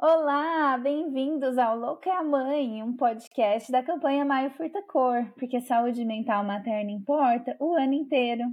Olá, 0.00 0.78
bem-vindos 0.78 1.58
ao 1.58 1.76
Louca 1.76 2.08
é 2.08 2.12
a 2.12 2.22
Mãe, 2.22 2.80
um 2.84 2.96
podcast 2.96 3.72
da 3.72 3.82
campanha 3.82 4.24
Maio 4.24 4.48
Furta 4.52 4.80
Cor, 4.80 5.28
porque 5.36 5.60
saúde 5.60 6.04
mental 6.04 6.44
materna 6.44 6.92
importa 6.92 7.56
o 7.58 7.74
ano 7.74 7.94
inteiro. 7.94 8.44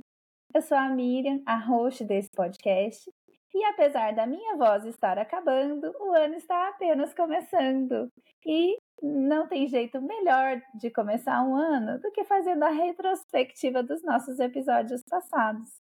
Eu 0.56 0.62
sou 0.64 0.76
a 0.76 0.90
Miriam, 0.90 1.44
a 1.46 1.56
host 1.56 2.04
desse 2.04 2.32
podcast, 2.32 3.08
e 3.54 3.64
apesar 3.66 4.16
da 4.16 4.26
minha 4.26 4.58
voz 4.58 4.86
estar 4.86 5.20
acabando, 5.20 5.94
o 6.00 6.14
ano 6.14 6.34
está 6.34 6.70
apenas 6.70 7.14
começando. 7.14 8.12
E 8.44 8.76
não 9.04 9.48
tem 9.48 9.68
jeito 9.68 10.02
melhor 10.02 10.60
de 10.74 10.90
começar 10.90 11.44
um 11.44 11.56
ano 11.56 12.00
do 12.02 12.12
que 12.12 12.24
fazendo 12.24 12.64
a 12.64 12.70
retrospectiva 12.70 13.84
dos 13.84 14.02
nossos 14.02 14.40
episódios 14.40 15.04
passados. 15.08 15.85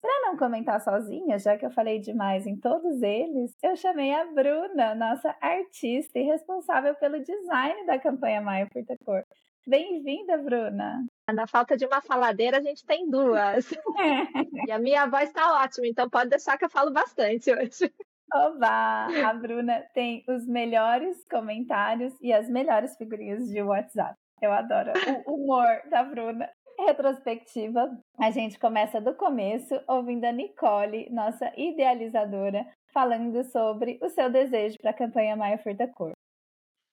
Para 0.00 0.20
não 0.26 0.36
comentar 0.36 0.80
sozinha, 0.80 1.38
já 1.38 1.56
que 1.58 1.66
eu 1.66 1.70
falei 1.70 1.98
demais 1.98 2.46
em 2.46 2.56
todos 2.56 3.02
eles, 3.02 3.52
eu 3.62 3.74
chamei 3.76 4.14
a 4.14 4.26
Bruna, 4.26 4.94
nossa 4.94 5.34
artista 5.40 6.18
e 6.18 6.22
responsável 6.22 6.94
pelo 6.94 7.20
design 7.20 7.84
da 7.84 7.98
campanha 7.98 8.40
Maio 8.40 8.68
Furta 8.72 8.96
Cor. 9.04 9.24
Bem-vinda, 9.66 10.38
Bruna! 10.38 11.04
Na 11.34 11.46
falta 11.48 11.76
de 11.76 11.84
uma 11.84 12.00
faladeira, 12.00 12.58
a 12.58 12.62
gente 12.62 12.86
tem 12.86 13.10
duas. 13.10 13.70
e 14.68 14.70
a 14.70 14.78
minha 14.78 15.06
voz 15.06 15.28
está 15.28 15.62
ótima, 15.62 15.88
então 15.88 16.08
pode 16.08 16.30
deixar 16.30 16.56
que 16.56 16.64
eu 16.64 16.70
falo 16.70 16.92
bastante 16.92 17.52
hoje. 17.52 17.92
Oba! 18.32 19.08
A 19.26 19.34
Bruna 19.34 19.84
tem 19.94 20.24
os 20.28 20.46
melhores 20.46 21.24
comentários 21.28 22.14
e 22.20 22.32
as 22.32 22.48
melhores 22.48 22.96
figurinhas 22.96 23.48
de 23.48 23.60
WhatsApp. 23.60 24.14
Eu 24.40 24.52
adoro 24.52 24.92
o 25.26 25.34
humor 25.34 25.82
da 25.90 26.04
Bruna 26.04 26.48
retrospectiva, 26.78 27.98
a 28.18 28.30
gente 28.30 28.58
começa 28.58 29.00
do 29.00 29.14
começo, 29.14 29.74
ouvindo 29.86 30.24
a 30.24 30.32
Nicole, 30.32 31.10
nossa 31.10 31.52
idealizadora, 31.56 32.66
falando 32.92 33.42
sobre 33.44 33.98
o 34.02 34.08
seu 34.08 34.30
desejo 34.30 34.76
para 34.80 34.90
a 34.90 34.94
campanha 34.94 35.36
Maia 35.36 35.58
Furta 35.58 35.86
Cor. 35.88 36.12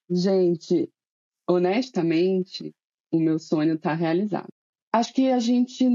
Gente, 0.09 0.89
honestamente, 1.47 2.71
o 3.11 3.19
meu 3.19 3.39
sonho 3.39 3.75
está 3.75 3.93
realizado. 3.93 4.49
Acho 4.93 5.13
que 5.13 5.29
a 5.31 5.39
gente, 5.39 5.85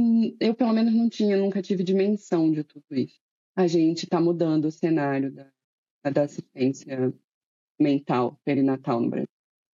eu 0.40 0.54
pelo 0.54 0.72
menos 0.72 0.94
não 0.94 1.08
tinha, 1.08 1.36
nunca 1.36 1.62
tive 1.62 1.82
dimensão 1.82 2.50
de 2.50 2.62
tudo 2.64 2.84
isso. 2.92 3.18
A 3.56 3.66
gente 3.66 4.04
está 4.04 4.20
mudando 4.20 4.66
o 4.66 4.70
cenário 4.70 5.32
da, 5.32 5.50
da 6.12 6.22
assistência 6.22 7.12
mental 7.78 8.38
perinatal 8.44 9.00
no 9.00 9.10
Brasil. 9.10 9.28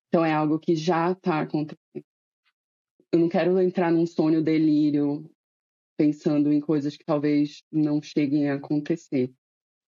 Então 0.09 0.25
é 0.25 0.33
algo 0.33 0.59
que 0.59 0.75
já 0.77 1.13
está 1.13 1.41
acontecendo 1.41 2.05
eu 3.13 3.19
não 3.19 3.29
quero 3.29 3.61
entrar 3.61 3.91
num 3.91 4.07
sonho 4.07 4.43
delírio 4.43 5.29
pensando 5.97 6.53
em 6.53 6.61
coisas 6.61 6.97
que 6.97 7.05
talvez 7.05 7.63
não 7.73 8.03
cheguem 8.03 8.51
a 8.51 8.55
acontecer. 8.55 9.33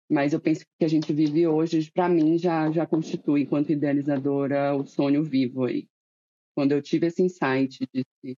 Mas 0.08 0.32
eu 0.32 0.40
penso 0.40 0.64
que 0.78 0.84
a 0.84 0.88
gente 0.88 1.12
vive 1.12 1.46
hoje, 1.48 1.90
para 1.90 2.08
mim, 2.08 2.38
já, 2.38 2.70
já 2.70 2.86
constitui, 2.86 3.42
enquanto 3.42 3.72
idealizadora, 3.72 4.76
o 4.76 4.86
sonho 4.86 5.24
vivo 5.24 5.64
aí. 5.64 5.88
Quando 6.54 6.72
eu 6.72 6.80
tive 6.80 7.08
esse 7.08 7.22
insight 7.22 7.80
de 7.92 8.04
que 8.22 8.36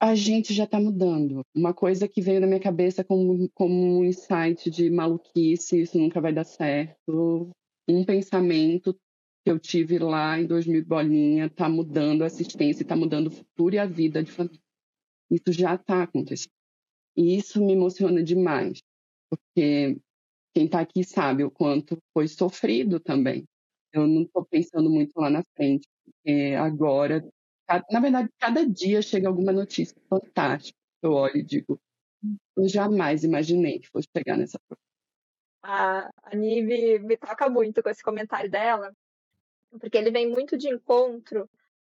a 0.00 0.14
gente 0.14 0.54
já 0.54 0.64
está 0.64 0.80
mudando. 0.80 1.42
Uma 1.54 1.74
coisa 1.74 2.08
que 2.08 2.22
veio 2.22 2.40
na 2.40 2.46
minha 2.46 2.58
cabeça 2.58 3.04
como, 3.04 3.50
como 3.50 3.98
um 3.98 4.04
insight 4.04 4.70
de 4.70 4.88
maluquice, 4.88 5.82
isso 5.82 5.98
nunca 5.98 6.22
vai 6.22 6.32
dar 6.32 6.44
certo. 6.44 7.50
Um 7.86 8.02
pensamento 8.02 8.98
que 9.44 9.50
eu 9.50 9.58
tive 9.58 9.98
lá 9.98 10.38
em 10.38 10.46
2000 10.46 10.84
bolinha 10.84 11.46
está 11.46 11.68
mudando 11.68 12.22
a 12.22 12.26
assistência, 12.26 12.82
está 12.82 12.94
mudando 12.94 13.28
o 13.28 13.30
futuro 13.30 13.74
e 13.74 13.78
a 13.78 13.86
vida 13.86 14.22
de 14.22 14.30
família. 14.30 14.60
Isso 15.30 15.52
já 15.52 15.74
está 15.74 16.02
acontecendo. 16.02 16.52
E 17.16 17.36
isso 17.36 17.64
me 17.64 17.72
emociona 17.72 18.22
demais, 18.22 18.82
porque 19.28 19.98
quem 20.54 20.66
está 20.66 20.80
aqui 20.80 21.04
sabe 21.04 21.44
o 21.44 21.50
quanto 21.50 21.98
foi 22.12 22.28
sofrido 22.28 23.00
também. 23.00 23.44
Eu 23.92 24.06
não 24.06 24.22
estou 24.22 24.44
pensando 24.44 24.90
muito 24.90 25.12
lá 25.16 25.30
na 25.30 25.42
frente, 25.56 25.86
porque 26.04 26.54
agora, 26.58 27.26
na 27.90 28.00
verdade, 28.00 28.28
cada 28.38 28.66
dia 28.66 29.02
chega 29.02 29.28
alguma 29.28 29.52
notícia 29.52 29.96
fantástica. 30.08 30.78
Eu 31.02 31.12
olho 31.12 31.38
e 31.38 31.42
digo, 31.42 31.80
eu 32.56 32.68
jamais 32.68 33.24
imaginei 33.24 33.78
que 33.80 33.88
fosse 33.88 34.08
chegar 34.16 34.36
nessa 34.36 34.58
a, 35.62 36.10
a 36.22 36.36
Nive 36.36 36.98
me 37.00 37.16
toca 37.16 37.48
muito 37.48 37.82
com 37.82 37.90
esse 37.90 38.02
comentário 38.02 38.50
dela, 38.50 38.92
porque 39.78 39.96
ele 39.96 40.10
vem 40.10 40.28
muito 40.28 40.56
de 40.56 40.68
encontro 40.68 41.48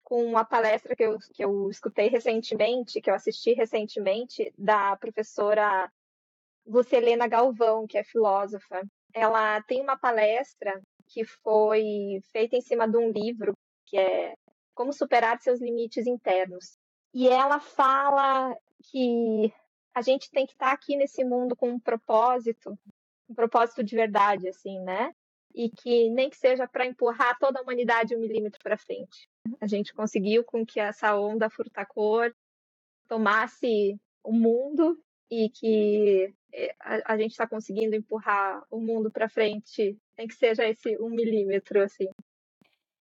com 0.04 0.26
uma 0.26 0.44
palestra 0.44 0.96
que 0.96 1.04
eu, 1.04 1.18
que 1.34 1.44
eu 1.44 1.70
escutei 1.70 2.09
recentemente, 2.09 3.00
que 3.00 3.09
eu 3.09 3.16
assisti 3.16 3.54
recentemente, 3.54 4.54
da 4.58 4.96
professora 4.98 5.90
Lucelena 6.66 7.28
Galvão, 7.28 7.88
que 7.88 7.98
é 7.98 8.04
filósofa. 8.04 8.84
Ela 9.14 9.62
tem 9.64 9.82
uma 9.82 9.98
palestra 9.98 10.82
que 11.08 11.24
foi 11.26 12.22
feita 12.32 12.56
em 12.56 12.62
cima 12.62 12.88
de 12.88 12.98
um 12.98 13.09
livro 13.09 13.54
que 13.86 13.98
é 13.98 14.36
Como 14.74 14.94
Superar 14.94 15.40
Seus 15.42 15.59
Limites 15.59 16.08
Internos. 16.08 16.78
E 17.14 17.28
ela 17.28 17.59
fala 17.59 18.56
que 18.84 19.53
a 19.94 20.02
gente 20.02 20.30
tem 20.32 20.46
que 20.46 20.53
estar 20.53 20.72
aqui 20.72 20.96
nesse 20.96 21.24
mundo 21.24 21.56
com 21.56 21.70
um 21.70 21.80
propósito, 21.80 22.78
um 23.30 23.34
propósito 23.34 23.84
de 23.84 23.96
verdade, 23.96 24.48
assim, 24.48 24.80
né? 24.80 25.14
E 25.56 25.70
que 25.70 26.10
nem 26.10 26.30
que 26.30 26.38
seja 26.38 26.68
para 26.68 26.86
empurrar 26.86 27.38
toda 27.40 27.60
a 27.60 27.64
humanidade 27.64 28.16
um 28.16 28.20
milímetro 28.20 28.60
para 28.64 28.78
frente. 28.78 29.28
A 29.60 29.68
gente 29.68 29.94
conseguiu 29.94 30.44
com 30.44 30.66
que 30.66 30.80
essa 30.80 31.16
onda 31.16 31.50
furtacor 31.50 32.34
tomasse 33.08 34.00
o 34.24 34.32
mundo 34.32 34.98
e 35.30 35.50
que 35.50 36.34
eh, 36.54 36.76
a, 36.80 37.18
gente 37.18 37.32
está 37.32 37.48
conseguindo 37.48 37.96
empurrar 37.96 38.64
o 38.70 38.80
mundo 38.80 39.10
para 39.10 39.30
frente, 39.30 39.98
nem 40.18 40.28
que 40.28 40.36
seja 40.36 40.68
esse 40.68 40.98
um 41.02 41.10
milímetro 41.10 41.82
assim. 41.82 42.10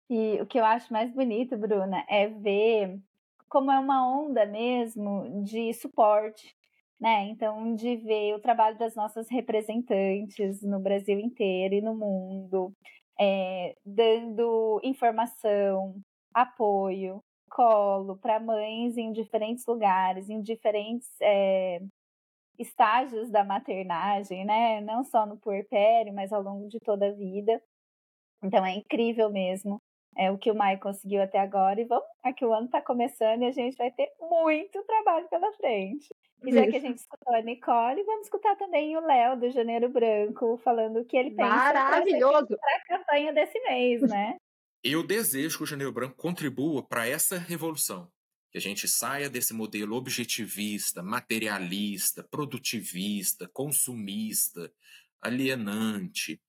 E 0.10 0.42
o 0.42 0.46
que 0.46 0.60
eu 0.60 0.66
acho 0.66 0.92
mais 0.92 1.12
bonito, 1.14 1.58
Bruna, 1.58 2.04
é 2.10 2.28
ver 2.28 3.00
como 3.48 3.72
é 3.72 3.80
uma 3.80 4.06
onda 4.08 4.46
mesmo 4.46 5.44
de 5.44 5.74
suporte, 5.74 6.57
né? 7.00 7.26
Então, 7.30 7.76
de 7.76 7.98
ver 7.98 8.36
o 8.36 8.40
trabalho 8.40 8.78
das 8.78 8.96
nossas 8.96 9.30
representantes 9.30 10.62
no 10.64 10.80
Brasil 10.80 11.20
inteiro 11.20 11.76
e 11.76 11.82
no 11.82 11.96
mundo, 11.96 12.74
é, 13.20 13.76
dando 13.86 14.80
informação, 14.84 15.96
apoio, 16.34 17.24
colo 17.50 18.18
para 18.18 18.40
mães 18.40 18.98
em 18.98 19.12
diferentes 19.12 19.66
lugares, 19.68 20.30
em 20.30 20.42
diferentes 20.42 21.10
é, 21.22 21.82
estágios 22.60 23.30
da 23.32 23.44
maternagem, 23.44 24.46
né? 24.46 24.82
Não 24.82 25.04
só 25.04 25.26
no 25.26 25.38
puerpério, 25.38 26.14
mas 26.14 26.34
ao 26.34 26.42
longo 26.42 26.68
de 26.70 26.80
toda 26.80 27.08
a 27.08 27.14
vida. 27.14 27.62
Então 28.44 28.66
é 28.66 28.76
incrível 28.76 29.30
mesmo 29.32 29.82
é 30.18 30.32
o 30.32 30.38
que 30.38 30.52
o 30.52 30.56
Mai 30.56 30.78
conseguiu 30.78 31.22
até 31.22 31.40
agora. 31.40 31.80
E 31.80 31.86
vamos, 31.86 32.06
aqui 32.24 32.44
o 32.44 32.54
ano 32.54 32.66
está 32.66 32.82
começando 32.82 33.44
e 33.44 33.46
a 33.46 33.52
gente 33.52 33.78
vai 33.78 33.92
ter 33.92 34.10
muito 34.20 34.84
trabalho 34.84 35.28
pela 35.30 35.52
frente. 35.54 36.08
E 36.44 36.52
já 36.52 36.62
Isso. 36.62 36.72
que 36.72 36.78
a 36.78 36.82
gente 36.82 36.98
escutou 36.98 37.36
a 37.36 37.42
Nicole, 37.42 38.04
vamos 38.04 38.26
escutar 38.26 38.56
também 38.56 38.96
o 38.96 39.06
Léo 39.06 39.40
do 39.40 39.50
Janeiro 39.50 39.90
Branco 39.90 40.58
falando 40.64 41.00
o 41.00 41.06
que 41.06 41.18
ele 41.18 41.32
pensa 41.32 41.50
Maravilhoso. 41.50 42.48
para 42.48 42.76
a 42.76 42.98
campanha 42.98 43.34
desse 43.34 43.60
mês, 43.62 44.02
né? 44.02 44.38
Eu 44.84 45.06
desejo 45.06 45.58
que 45.58 45.64
o 45.64 45.68
Janeiro 45.68 45.92
Branco 45.92 46.16
contribua 46.16 46.84
para 46.84 47.08
essa 47.08 47.38
revolução. 47.38 48.10
Que 48.52 48.58
a 48.58 48.62
gente 48.62 48.88
saia 48.88 49.30
desse 49.30 49.54
modelo 49.54 49.96
objetivista, 49.96 51.02
materialista, 51.04 52.24
produtivista, 52.24 53.50
consumista, 53.52 54.72
alienante, 55.22 56.40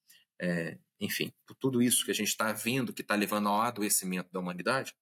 é, 0.40 0.78
enfim, 1.00 1.32
tudo 1.58 1.82
isso 1.82 2.04
que 2.04 2.10
a 2.10 2.14
gente 2.14 2.28
está 2.28 2.52
vendo 2.52 2.92
que 2.92 3.02
está 3.02 3.14
levando 3.14 3.48
ao 3.48 3.60
adoecimento 3.60 4.30
da 4.32 4.40
humanidade, 4.40 4.94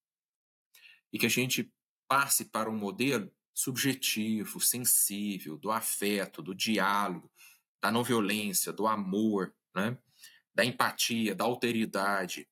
e 1.13 1.19
que 1.19 1.27
a 1.27 1.31
gente 1.31 1.73
passe 2.09 2.45
para 2.45 2.71
um 2.71 2.77
modelo 2.77 3.31
subjetivo, 3.55 4.61
sensível, 4.61 5.57
do 5.57 5.71
afeto, 5.71 6.43
do 6.43 6.55
diálogo, 6.55 7.31
da 7.81 7.91
não 7.91 8.05
violência, 8.05 8.73
do 8.73 8.87
amor, 8.87 9.55
né? 9.75 9.97
da 10.55 10.65
empatia, 10.65 11.35
da 11.35 11.45
alteridade, 11.45 12.49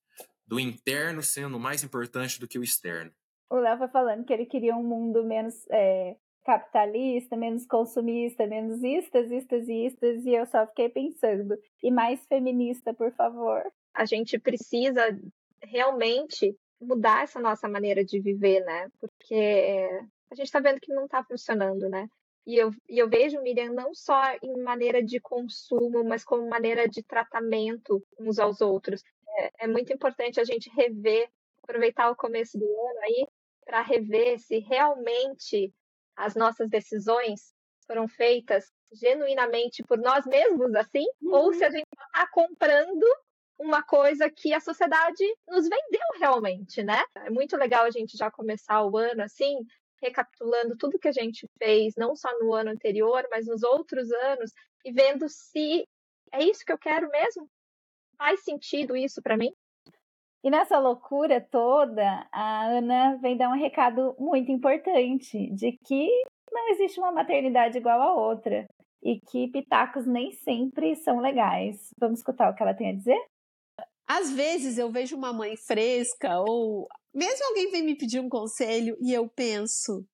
do 0.46 0.61
interno 0.61 1.23
sendo 1.23 1.58
mais 1.58 1.82
importante 1.82 2.38
do 2.38 2.49
que 2.49 2.58
o 2.58 2.62
externo. 2.62 3.12
O 3.50 3.56
Léo 3.56 3.79
foi 3.79 3.88
falando 3.88 4.25
que 4.25 4.32
ele 4.32 4.46
queria 4.46 4.75
um 4.75 4.82
mundo 4.82 5.25
menos 5.25 5.55
é, 5.70 6.17
capitalista, 6.44 7.37
menos 7.37 7.67
consumista, 7.67 8.46
menos 8.46 8.82
istas, 8.82 9.31
istas 9.31 9.69
e 9.69 9.87
istas, 9.87 10.25
e 10.25 10.35
eu 10.35 10.46
só 10.46 10.67
fiquei 10.67 10.88
pensando, 10.88 11.58
e 11.82 11.91
mais 11.91 12.25
feminista, 12.26 12.93
por 12.93 13.11
favor. 13.12 13.62
A 13.94 14.05
gente 14.05 14.38
precisa 14.38 15.02
realmente 15.62 16.55
mudar 16.81 17.25
essa 17.25 17.41
nossa 17.41 17.69
maneira 17.69 18.05
de 18.05 18.20
viver, 18.20 18.61
né? 18.64 18.88
Porque 19.00 19.88
a 20.31 20.35
gente 20.35 20.46
está 20.46 20.61
vendo 20.61 20.81
que 20.81 20.93
não 20.93 21.06
está 21.06 21.25
funcionando, 21.25 21.88
né? 21.88 22.08
E 22.46 22.56
eu, 22.56 22.70
e 22.88 22.99
eu 22.99 23.08
vejo, 23.08 23.41
Miriam, 23.41 23.73
não 23.73 23.94
só 23.94 24.20
em 24.43 24.62
maneira 24.62 25.02
de 25.02 25.19
consumo, 25.19 26.05
mas 26.05 26.25
como 26.25 26.46
maneira 26.46 26.87
de 26.87 27.02
tratamento 27.02 28.02
uns 28.19 28.38
aos 28.38 28.61
outros. 28.61 29.02
É, 29.38 29.64
é 29.64 29.67
muito 29.67 29.93
importante 29.93 30.38
a 30.38 30.44
gente 30.44 30.70
rever, 30.70 31.26
aproveitar 31.62 32.11
o 32.11 32.17
começo 32.17 32.58
do 32.58 32.64
ano 32.67 33.00
aí, 33.02 33.26
para 33.64 33.81
rever 33.81 34.38
se 34.38 34.58
realmente 34.58 35.73
as 36.17 36.35
nossas 36.35 36.69
decisões 36.69 37.53
foram 37.87 38.09
feitas 38.09 38.65
genuinamente 38.93 39.83
por 39.83 39.99
nós 39.99 40.25
mesmos, 40.27 40.75
assim, 40.75 41.05
uhum. 41.23 41.35
ou 41.35 41.53
se 41.53 41.65
a 41.65 41.71
gente 41.71 41.87
está 41.93 42.27
comprando 42.31 43.05
uma 43.59 43.83
coisa 43.83 44.31
que 44.31 44.53
a 44.53 44.61
sociedade 44.61 45.25
nos 45.49 45.69
vendeu 45.69 46.19
realmente, 46.19 46.83
né? 46.83 47.03
É 47.17 47.31
muito 47.31 47.57
legal 47.57 47.85
a 47.85 47.91
gente 47.91 48.17
já 48.17 48.31
começar 48.31 48.85
o 48.85 48.97
ano 48.97 49.23
assim, 49.23 49.59
recapitulando 50.03 50.77
tudo 50.77 50.99
que 50.99 51.09
a 51.09 51.13
gente 51.13 51.49
fez, 51.59 51.95
não 51.97 52.15
só 52.17 52.29
no 52.39 52.53
ano 52.53 52.71
anterior, 52.71 53.27
mas 53.31 53.47
nos 53.47 53.63
outros 53.63 54.11
anos, 54.11 54.53
e 54.85 54.93
vendo 54.93 55.29
se 55.29 55.87
é 56.33 56.43
isso 56.45 56.65
que 56.65 56.73
eu 56.73 56.79
quero 56.79 57.09
mesmo? 57.11 57.49
Faz 58.19 58.43
sentido 58.43 58.97
isso 58.97 59.23
para 59.23 59.37
mim? 59.37 59.53
E 60.44 60.50
nessa 60.50 60.79
loucura 60.79 61.41
toda, 61.41 62.29
a 62.31 62.67
Ana 62.67 63.17
vem 63.17 63.35
dar 63.35 63.49
um 63.49 63.58
recado 63.58 64.14
muito 64.19 64.52
importante 64.52 65.50
de 65.55 65.73
que 65.73 66.06
não 66.52 66.69
existe 66.69 67.00
uma 67.00 67.11
maternidade 67.11 67.79
igual 67.79 67.99
a 67.99 68.14
outra 68.14 68.69
e 69.02 69.19
que 69.20 69.49
pitacos 69.49 70.06
nem 70.06 70.32
sempre 70.32 70.96
são 70.96 71.19
legais. 71.19 71.88
Vamos 71.99 72.19
escutar 72.19 72.50
o 72.50 72.55
que 72.55 72.62
ela 72.62 72.75
tem 72.75 72.91
a 72.91 72.94
dizer? 72.94 73.19
Às 74.06 74.31
vezes 74.32 74.76
eu 74.76 74.93
vejo 74.93 75.17
uma 75.17 75.32
mãe 75.32 75.56
fresca 75.56 76.38
ou 76.46 76.87
mesmo 77.14 77.46
alguém 77.46 77.70
vem 77.70 77.82
me 77.82 77.96
pedir 77.96 78.20
um 78.20 78.29
conselho 78.29 78.99
e 79.00 79.14
eu 79.14 79.26
penso, 79.26 80.06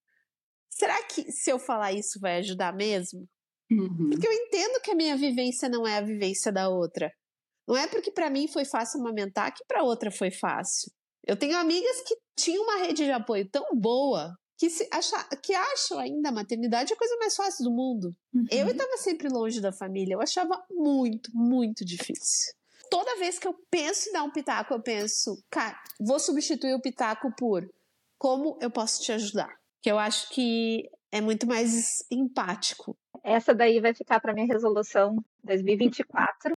será 0.69 1.03
que 1.09 1.23
se 1.33 1.51
eu 1.51 1.59
falar 1.59 1.93
isso 1.93 2.21
vai 2.21 2.37
ajudar 2.37 2.73
mesmo? 2.73 3.27
Uhum. 3.69 4.11
Porque 4.11 4.29
eu 4.29 4.33
entendo 4.33 4.81
que 4.81 4.93
a 4.93 4.97
minha 4.97 5.17
vivência 5.17 5.69
não 5.69 5.85
é 5.85 5.99
a 5.99 6.03
vivência 6.03 6.53
da 6.53 6.69
outra. 6.69 7.11
Não 7.71 7.77
é 7.77 7.87
porque 7.87 8.11
para 8.11 8.29
mim 8.29 8.49
foi 8.49 8.65
fácil 8.65 9.01
amamentar 9.01 9.55
que 9.55 9.65
para 9.65 9.83
outra 9.83 10.11
foi 10.11 10.31
fácil. 10.31 10.91
Eu 11.27 11.37
tenho 11.37 11.57
amigas 11.57 12.03
que 12.03 12.17
tinham 12.37 12.65
uma 12.65 12.79
rede 12.79 13.05
de 13.05 13.13
apoio 13.13 13.49
tão 13.49 13.65
boa 13.75 14.35
que, 14.59 14.69
se 14.69 14.89
acha, 14.93 15.17
que 15.43 15.55
acham 15.55 15.99
ainda 15.99 16.31
a 16.31 16.33
maternidade 16.33 16.93
a 16.93 16.97
coisa 16.97 17.17
mais 17.19 17.37
fácil 17.37 17.65
do 17.65 17.71
mundo. 17.71 18.15
Uhum. 18.35 18.47
Eu 18.51 18.69
estava 18.69 18.97
sempre 18.97 19.29
longe 19.29 19.61
da 19.61 19.73
família, 19.73 20.15
eu 20.15 20.21
achava 20.21 20.63
muito, 20.71 21.31
muito 21.33 21.85
difícil 21.85 22.53
toda 22.91 23.17
vez 23.17 23.39
que 23.39 23.47
eu 23.47 23.55
penso 23.71 24.09
em 24.09 24.13
dar 24.13 24.25
um 24.25 24.33
pitaco, 24.33 24.75
eu 24.75 24.83
penso, 24.83 25.43
cara, 25.49 25.81
vou 25.99 26.19
substituir 26.19 26.75
o 26.75 26.81
pitaco 26.81 27.33
por 27.39 27.67
como 28.19 28.59
eu 28.61 28.71
posso 28.71 29.01
te 29.01 29.13
ajudar. 29.13 29.57
Que 29.81 29.91
eu 29.91 29.99
acho 29.99 30.29
que 30.31 30.91
é 31.11 31.21
muito 31.21 31.47
mais 31.47 32.05
empático. 32.11 32.99
Essa 33.25 33.55
daí 33.55 33.81
vai 33.81 33.95
ficar 33.95 34.21
para 34.21 34.35
minha 34.35 34.47
resolução 34.47 35.17
2024. 35.45 36.53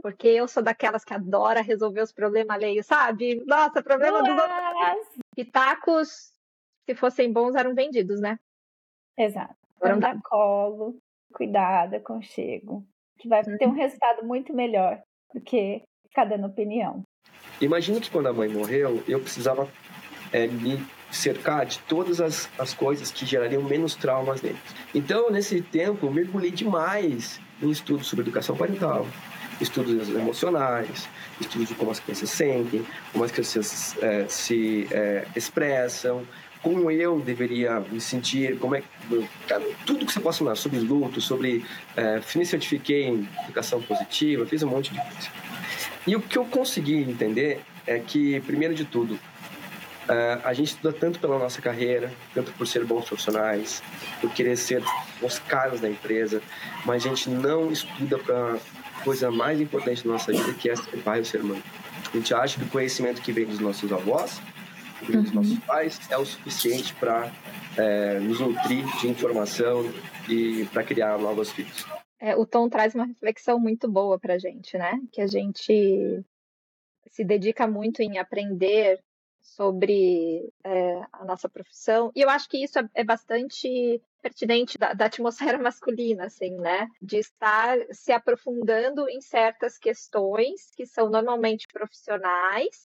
Porque 0.00 0.28
eu 0.28 0.46
sou 0.46 0.62
daquelas 0.62 1.04
que 1.04 1.12
adora 1.12 1.60
resolver 1.60 2.02
os 2.02 2.12
problemas 2.12 2.56
alheios, 2.56 2.86
sabe? 2.86 3.42
Nossa, 3.46 3.82
problema 3.82 4.22
dos 4.22 4.30
outros. 4.30 5.24
Pitacos, 5.34 6.32
se 6.86 6.94
fossem 6.94 7.32
bons, 7.32 7.54
eram 7.54 7.74
vendidos, 7.74 8.20
né? 8.20 8.38
Exato. 9.16 9.56
Vamos 9.80 10.00
dar 10.00 10.20
colo, 10.22 10.96
cuidado, 11.32 11.94
aconchego. 11.94 12.86
Que 13.18 13.28
vai 13.28 13.42
ter 13.42 13.66
um 13.66 13.70
uhum. 13.70 13.76
resultado 13.76 14.24
muito 14.24 14.54
melhor 14.54 15.02
do 15.34 15.40
que 15.40 15.82
ficar 16.06 16.24
dando 16.24 16.46
opinião. 16.46 17.02
Imagino 17.60 18.00
que 18.00 18.10
quando 18.10 18.28
a 18.28 18.32
mãe 18.32 18.48
morreu, 18.48 19.02
eu 19.08 19.20
precisava 19.20 19.68
é, 20.32 20.46
me 20.46 20.78
cercar 21.10 21.66
de 21.66 21.78
todas 21.80 22.20
as, 22.20 22.48
as 22.58 22.74
coisas 22.74 23.10
que 23.10 23.26
gerariam 23.26 23.62
menos 23.62 23.94
traumas 23.96 24.42
nele. 24.42 24.58
Então, 24.94 25.30
nesse 25.30 25.62
tempo, 25.62 26.06
eu 26.06 26.12
mergulhei 26.12 26.50
demais 26.50 27.40
em 27.60 27.70
estudos 27.70 28.06
sobre 28.06 28.24
educação 28.24 28.56
parental, 28.56 29.06
estudos 29.60 30.08
emocionais, 30.08 31.08
estudos 31.40 31.68
de 31.68 31.74
como 31.74 31.90
as 31.90 32.00
crianças 32.00 32.30
sentem, 32.30 32.84
como 33.12 33.24
as 33.24 33.30
crianças 33.30 33.96
é, 34.02 34.26
se 34.28 34.86
é, 34.90 35.26
expressam, 35.34 36.24
como 36.62 36.90
eu 36.90 37.20
deveria 37.20 37.80
me 37.80 38.00
sentir, 38.00 38.58
como 38.58 38.74
é 38.74 38.82
tudo 39.86 40.04
que 40.04 40.12
você 40.12 40.20
possa 40.20 40.38
falar 40.38 40.56
sobre 40.56 40.78
luto, 40.80 41.20
sobre 41.20 41.64
é, 41.96 42.20
me 42.34 42.44
certifiquei 42.44 43.04
em 43.04 43.28
educação 43.44 43.80
positiva, 43.82 44.44
fiz 44.46 44.62
um 44.62 44.68
monte 44.68 44.92
de 44.92 45.00
coisa. 45.00 45.28
E 46.06 46.16
o 46.16 46.20
que 46.20 46.38
eu 46.38 46.44
consegui 46.44 46.96
entender 46.96 47.60
é 47.86 47.98
que, 47.98 48.40
primeiro 48.40 48.74
de 48.74 48.84
tudo, 48.84 49.18
é, 50.08 50.38
a 50.42 50.52
gente 50.54 50.68
estuda 50.68 50.92
tanto 50.92 51.18
pela 51.20 51.38
nossa 51.38 51.60
carreira, 51.60 52.10
tanto 52.34 52.50
por 52.52 52.66
ser 52.66 52.84
bons 52.84 53.06
profissionais, 53.06 53.82
por 54.20 54.30
querer 54.32 54.56
ser 54.56 54.82
os 55.20 55.38
caras 55.38 55.80
da 55.80 55.88
empresa, 55.88 56.42
mas 56.84 57.04
a 57.04 57.08
gente 57.08 57.28
não 57.28 57.70
estuda 57.70 58.18
para 58.18 58.56
coisa 59.04 59.30
mais 59.30 59.60
importante 59.60 60.04
da 60.04 60.12
nossa 60.12 60.32
vida, 60.32 60.52
que 60.54 60.70
é 60.70 60.76
ser 60.76 61.02
pai 61.02 61.18
ou 61.18 61.24
ser 61.24 61.42
mãe. 61.42 61.62
A 62.12 62.16
gente 62.16 62.34
acha 62.34 62.58
que 62.58 62.64
o 62.64 62.68
conhecimento 62.68 63.20
que 63.20 63.32
vem 63.32 63.46
dos 63.46 63.58
nossos 63.58 63.92
avós 63.92 64.40
uhum. 65.02 65.22
dos 65.22 65.32
nossos 65.32 65.58
pais 65.60 66.00
é 66.10 66.16
o 66.16 66.24
suficiente 66.24 66.94
para 66.94 67.32
é, 67.76 68.18
nos 68.18 68.40
nutrir 68.40 68.84
de 69.00 69.08
informação 69.08 69.84
e 70.28 70.64
para 70.72 70.82
criar 70.82 71.18
novos 71.18 71.50
filhos. 71.50 71.86
É, 72.20 72.34
o 72.36 72.44
Tom 72.44 72.68
traz 72.68 72.94
uma 72.94 73.06
reflexão 73.06 73.60
muito 73.60 73.88
boa 73.88 74.18
para 74.18 74.34
a 74.34 74.38
gente, 74.38 74.76
né? 74.76 74.98
Que 75.12 75.20
a 75.20 75.26
gente 75.26 76.24
se 77.06 77.24
dedica 77.24 77.66
muito 77.66 78.02
em 78.02 78.18
aprender 78.18 78.98
sobre 79.54 80.52
é, 80.64 81.02
a 81.12 81.24
nossa 81.24 81.48
profissão. 81.48 82.12
E 82.14 82.20
eu 82.20 82.30
acho 82.30 82.48
que 82.48 82.62
isso 82.62 82.78
é, 82.78 82.88
é 82.94 83.04
bastante 83.04 84.00
pertinente 84.22 84.76
da, 84.78 84.92
da, 84.92 85.06
atmosfera 85.06 85.58
masculina, 85.62 86.26
assim, 86.26 86.56
né? 86.56 86.88
De 87.00 87.18
estar 87.18 87.78
se 87.90 88.12
aprofundando 88.12 89.08
em 89.08 89.20
certas 89.20 89.78
questões 89.78 90.70
que 90.76 90.86
são 90.86 91.08
normalmente 91.08 91.66
profissionais 91.72 92.86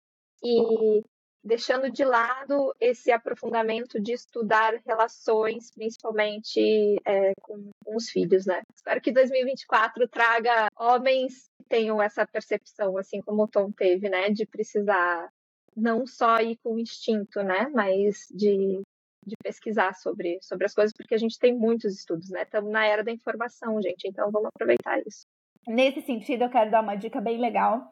e 0.44 1.04
deixando 1.44 1.92
de 1.92 2.06
lado 2.06 2.74
esse 2.80 3.12
aprofundamento 3.12 4.02
de 4.02 4.14
estudar 4.14 4.80
relações, 4.86 5.72
principalmente 5.72 6.96
é, 7.06 7.34
com, 7.42 7.70
com, 7.84 7.96
os 7.96 8.10
filhos, 8.10 8.46
né? 8.46 8.62
Espero 8.74 9.02
que 9.02 9.12
2024 9.12 10.08
traga 10.08 10.68
homens 10.78 11.50
que 11.58 11.64
tenham 11.66 12.02
essa 12.02 12.26
percepção, 12.26 12.98
assim 12.98 13.22
como 13.22 13.44
o 13.44 13.48
Tom 13.48 13.72
teve, 13.72 14.08
né? 14.10 14.30
De 14.30 14.46
precisar 14.46 15.30
não 15.76 16.06
só 16.06 16.40
ir 16.40 16.58
com 16.64 16.80
instinto, 16.80 17.42
né? 17.44 17.68
Mas 17.74 18.28
de, 18.32 18.82
de 19.26 19.36
pesquisar 19.44 19.94
sobre, 19.96 20.38
sobre 20.42 20.66
as 20.66 20.74
coisas, 20.74 20.94
porque 20.96 21.16
a 21.16 21.18
gente 21.18 21.40
tem 21.40 21.54
muitos 21.54 21.94
estudos, 21.96 22.30
né? 22.30 22.44
Estamos 22.44 22.72
na 22.72 22.86
era 22.86 23.04
da 23.04 23.12
informação, 23.12 23.82
gente, 23.82 24.08
então 24.08 24.32
vamos 24.32 24.50
aproveitar 24.54 25.00
isso. 25.06 25.26
Nesse 25.68 26.02
sentido, 26.02 26.44
eu 26.44 26.50
quero 26.50 26.70
dar 26.70 26.82
uma 26.82 26.96
dica 26.96 27.22
bem 27.22 27.40
legal, 27.40 27.90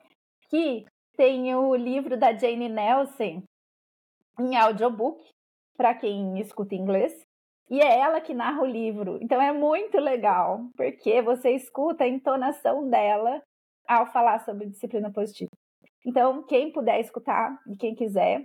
que 0.50 0.86
tem 1.16 1.54
o 1.56 1.76
livro 1.76 2.18
da 2.18 2.34
Jane 2.34 2.68
Nelson 2.68 3.44
em 4.40 4.56
audiobook, 4.56 5.24
para 5.78 5.96
quem 5.96 6.40
escuta 6.40 6.76
inglês. 6.76 7.14
E 7.70 7.80
é 7.80 8.00
ela 8.00 8.20
que 8.20 8.34
narra 8.34 8.62
o 8.62 8.66
livro. 8.66 9.18
Então 9.22 9.42
é 9.42 9.54
muito 9.54 9.98
legal, 9.98 10.70
porque 10.76 11.22
você 11.22 11.52
escuta 11.52 12.04
a 12.04 12.08
entonação 12.08 12.90
dela 12.90 13.42
ao 13.88 14.12
falar 14.12 14.40
sobre 14.44 14.68
disciplina 14.68 15.12
positiva. 15.12 15.50
Então, 16.06 16.44
quem 16.44 16.72
puder 16.72 17.00
escutar 17.00 17.60
e 17.68 17.76
quem 17.76 17.96
quiser, 17.96 18.44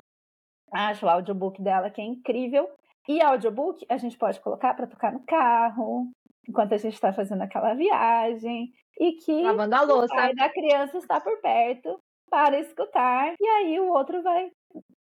acha 0.72 1.06
o 1.06 1.08
audiobook 1.08 1.62
dela 1.62 1.90
que 1.90 2.00
é 2.00 2.04
incrível. 2.04 2.68
E 3.08 3.22
audiobook 3.22 3.84
a 3.88 3.96
gente 3.96 4.18
pode 4.18 4.40
colocar 4.40 4.74
para 4.74 4.86
tocar 4.86 5.12
no 5.12 5.24
carro, 5.24 6.10
enquanto 6.48 6.74
a 6.74 6.76
gente 6.76 6.94
está 6.94 7.12
fazendo 7.12 7.42
aquela 7.42 7.74
viagem. 7.74 8.72
E 8.98 9.12
que 9.12 9.42
Lavando 9.42 9.74
a 9.74 9.82
louça. 9.82 10.12
o 10.12 10.16
pai 10.16 10.34
da 10.34 10.48
criança 10.48 10.98
está 10.98 11.20
por 11.20 11.40
perto 11.40 11.98
para 12.28 12.58
escutar, 12.58 13.34
e 13.40 13.46
aí 13.46 13.78
o 13.78 13.88
outro 13.88 14.20
vai, 14.22 14.50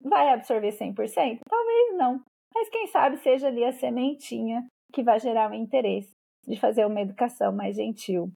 vai 0.00 0.30
absorver 0.30 0.70
100%? 0.70 1.40
Talvez 1.48 1.96
não, 1.96 2.22
mas 2.54 2.68
quem 2.68 2.86
sabe 2.86 3.16
seja 3.18 3.48
ali 3.48 3.64
a 3.64 3.72
sementinha 3.72 4.64
que 4.92 5.02
vai 5.02 5.18
gerar 5.18 5.50
o 5.50 5.54
interesse 5.54 6.12
de 6.46 6.58
fazer 6.58 6.86
uma 6.86 7.00
educação 7.00 7.52
mais 7.52 7.76
gentil 7.76 8.30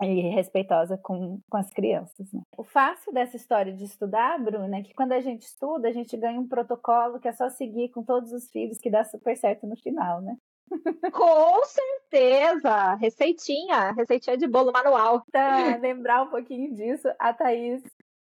e 0.00 0.20
respeitosa 0.30 0.96
com, 0.98 1.40
com 1.48 1.56
as 1.56 1.70
crianças. 1.70 2.32
Né? 2.32 2.40
O 2.56 2.64
fácil 2.64 3.12
dessa 3.12 3.36
história 3.36 3.72
de 3.72 3.84
estudar, 3.84 4.38
Bruna, 4.42 4.78
é 4.78 4.82
que 4.82 4.94
quando 4.94 5.12
a 5.12 5.20
gente 5.20 5.42
estuda, 5.42 5.88
a 5.88 5.92
gente 5.92 6.16
ganha 6.16 6.40
um 6.40 6.48
protocolo 6.48 7.20
que 7.20 7.28
é 7.28 7.32
só 7.32 7.48
seguir 7.50 7.90
com 7.90 8.02
todos 8.02 8.32
os 8.32 8.50
filhos, 8.50 8.78
que 8.78 8.90
dá 8.90 9.04
super 9.04 9.36
certo 9.36 9.66
no 9.66 9.76
final, 9.76 10.20
né? 10.20 10.36
Com 11.12 11.64
certeza! 11.64 12.94
Receitinha, 12.94 13.92
receitinha 13.92 14.36
de 14.36 14.46
bolo 14.46 14.72
manual. 14.72 15.24
Tá, 15.30 15.76
lembrar 15.76 16.22
um 16.22 16.30
pouquinho 16.30 16.74
disso, 16.74 17.08
a 17.18 17.32
Thaís 17.32 17.82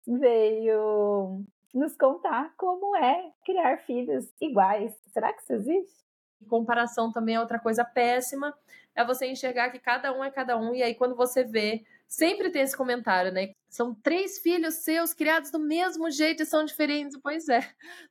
veio 0.06 1.44
nos 1.74 1.96
contar 1.96 2.54
como 2.58 2.96
é 2.96 3.32
criar 3.46 3.78
filhos 3.78 4.28
iguais. 4.42 4.94
Será 5.14 5.32
que 5.32 5.42
isso 5.42 5.54
existe? 5.54 6.02
Comparação 6.50 7.12
também 7.12 7.36
é 7.36 7.40
outra 7.40 7.60
coisa 7.60 7.86
péssima. 7.86 8.54
É 8.96 9.06
você 9.06 9.28
enxergar 9.28 9.70
que 9.70 9.80
cada 9.80 10.14
um 10.14 10.24
é 10.24 10.30
cada 10.30 10.58
um, 10.58 10.76
e 10.76 10.84
aí 10.84 10.96
quando 10.96 11.16
você 11.16 11.44
vê 11.44 11.84
sempre 12.08 12.50
tem 12.50 12.62
esse 12.62 12.76
comentário, 12.76 13.32
né? 13.32 13.54
São 13.70 13.96
três 13.96 14.40
filhos 14.40 14.76
seus 14.76 15.14
criados 15.14 15.50
do 15.50 15.60
mesmo 15.60 16.12
jeito 16.12 16.44
e 16.44 16.46
são 16.46 16.66
diferentes. 16.66 17.18
Pois 17.24 17.48
é, 17.48 17.62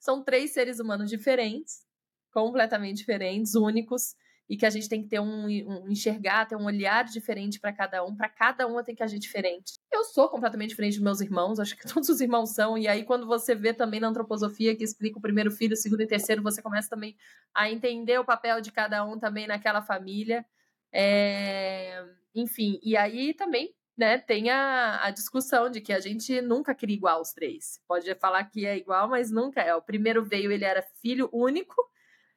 são 0.01 0.25
três 0.25 0.53
seres 0.53 0.81
humanos 0.81 1.11
diferentes, 1.11 1.85
completamente 2.33 2.97
diferentes, 2.97 3.55
únicos, 3.55 4.15
e 4.49 4.57
que 4.57 4.67
a 4.67 4.71
gente 4.71 4.89
tem 4.89 5.01
que 5.01 5.09
ter 5.09 5.21
um, 5.21 5.45
um 5.45 5.89
enxergar, 5.89 6.45
ter 6.45 6.57
um 6.57 6.65
olhar 6.65 7.05
diferente 7.05 7.61
para 7.61 7.73
cada 7.73 8.05
um. 8.05 8.17
Para 8.17 8.29
cada 8.29 8.67
um 8.67 8.83
tem 8.83 8.97
que 8.97 9.03
agir 9.03 9.19
diferente. 9.19 9.75
Eu 9.93 10.03
sou 10.03 10.29
completamente 10.29 10.71
diferente 10.71 10.95
dos 10.95 11.05
meus 11.05 11.21
irmãos, 11.21 11.61
acho 11.61 11.77
que 11.77 11.87
todos 11.87 12.09
os 12.09 12.21
irmãos 12.21 12.53
são. 12.53 12.77
E 12.77 12.89
aí, 12.89 13.05
quando 13.05 13.27
você 13.27 13.55
vê 13.55 13.73
também 13.73 14.01
na 14.01 14.09
antroposofia 14.09 14.75
que 14.75 14.83
explica 14.83 15.19
o 15.19 15.23
primeiro 15.23 15.53
filho, 15.53 15.75
o 15.75 15.77
segundo 15.77 16.01
e 16.01 16.07
terceiro, 16.07 16.43
você 16.43 16.61
começa 16.61 16.89
também 16.89 17.17
a 17.55 17.71
entender 17.71 18.19
o 18.19 18.25
papel 18.25 18.61
de 18.61 18.73
cada 18.73 19.05
um 19.05 19.21
também 19.21 19.47
naquela 19.47 19.83
família. 19.83 20.45
É... 20.93 22.05
Enfim, 22.35 22.79
e 22.83 22.97
aí 22.97 23.35
também 23.35 23.75
né, 23.97 24.19
tem 24.19 24.51
a, 24.51 25.05
a, 25.05 25.11
discussão 25.11 25.69
de 25.69 25.81
que 25.81 25.93
a 25.93 26.01
gente 26.01 26.41
nunca 26.41 26.75
cria 26.75 26.95
igual 26.95 27.21
os 27.21 27.33
três. 27.33 27.81
Pode 27.87 28.15
falar 28.15 28.45
que 28.45 28.65
é 28.65 28.77
igual, 28.77 29.09
mas 29.09 29.31
nunca 29.31 29.61
é. 29.61 29.75
O 29.75 29.83
primeiro 29.83 30.25
veio, 30.25 30.51
ele 30.51 30.65
era 30.65 30.83
filho 31.03 31.29
único, 31.33 31.75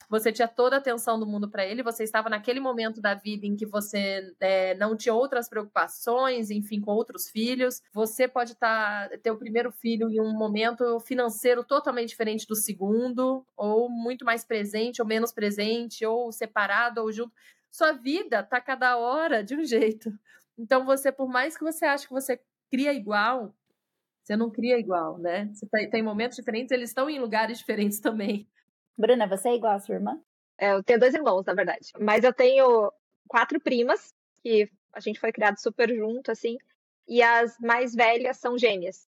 você 0.09 0.31
tinha 0.31 0.47
toda 0.47 0.75
a 0.75 0.79
atenção 0.79 1.19
do 1.19 1.25
mundo 1.25 1.49
para 1.49 1.65
ele, 1.65 1.81
você 1.81 2.03
estava 2.03 2.29
naquele 2.29 2.59
momento 2.59 3.01
da 3.01 3.15
vida 3.15 3.47
em 3.47 3.55
que 3.55 3.65
você 3.65 4.31
é, 4.39 4.75
não 4.75 4.95
tinha 4.95 5.13
outras 5.13 5.49
preocupações, 5.49 6.51
enfim, 6.51 6.79
com 6.79 6.91
outros 6.91 7.29
filhos. 7.29 7.81
Você 7.91 8.27
pode 8.27 8.51
estar 8.51 9.09
tá, 9.09 9.17
ter 9.17 9.31
o 9.31 9.37
primeiro 9.37 9.71
filho 9.71 10.09
em 10.11 10.21
um 10.21 10.37
momento 10.37 10.99
financeiro 10.99 11.63
totalmente 11.63 12.09
diferente 12.09 12.45
do 12.45 12.55
segundo, 12.55 13.43
ou 13.57 13.89
muito 13.89 14.23
mais 14.23 14.45
presente, 14.45 15.01
ou 15.01 15.07
menos 15.07 15.31
presente, 15.31 16.05
ou 16.05 16.31
separado, 16.31 17.01
ou 17.01 17.11
junto. 17.11 17.33
Sua 17.73 17.91
vida 17.91 18.43
tá 18.43 18.61
cada 18.61 18.97
hora 18.97 19.43
de 19.43 19.55
um 19.55 19.65
jeito. 19.65 20.13
Então, 20.55 20.85
você, 20.85 21.11
por 21.11 21.27
mais 21.27 21.57
que 21.57 21.63
você 21.63 21.85
ache 21.85 22.05
que 22.05 22.13
você 22.13 22.39
cria 22.69 22.93
igual, 22.93 23.51
você 24.23 24.37
não 24.37 24.51
cria 24.51 24.77
igual, 24.77 25.17
né? 25.17 25.49
Você 25.51 25.65
tá, 25.65 25.79
tem 25.89 26.03
momentos 26.03 26.37
diferentes, 26.37 26.71
eles 26.71 26.91
estão 26.91 27.09
em 27.09 27.19
lugares 27.19 27.57
diferentes 27.57 27.99
também. 27.99 28.47
Bruna, 28.95 29.25
você 29.25 29.49
é 29.49 29.55
igual 29.55 29.73
a 29.73 29.79
sua 29.79 29.95
irmã? 29.95 30.21
É, 30.55 30.73
eu 30.73 30.83
tenho 30.83 30.99
dois 30.99 31.15
irmãos, 31.15 31.43
na 31.45 31.55
verdade. 31.55 31.91
Mas 31.99 32.23
eu 32.23 32.31
tenho 32.31 32.93
quatro 33.27 33.59
primas, 33.59 34.13
que 34.43 34.69
a 34.93 34.99
gente 34.99 35.19
foi 35.19 35.31
criado 35.31 35.59
super 35.59 35.89
junto, 35.89 36.29
assim. 36.29 36.59
E 37.07 37.23
as 37.23 37.57
mais 37.57 37.95
velhas 37.95 38.37
são 38.37 38.55
gêmeas. 38.55 39.07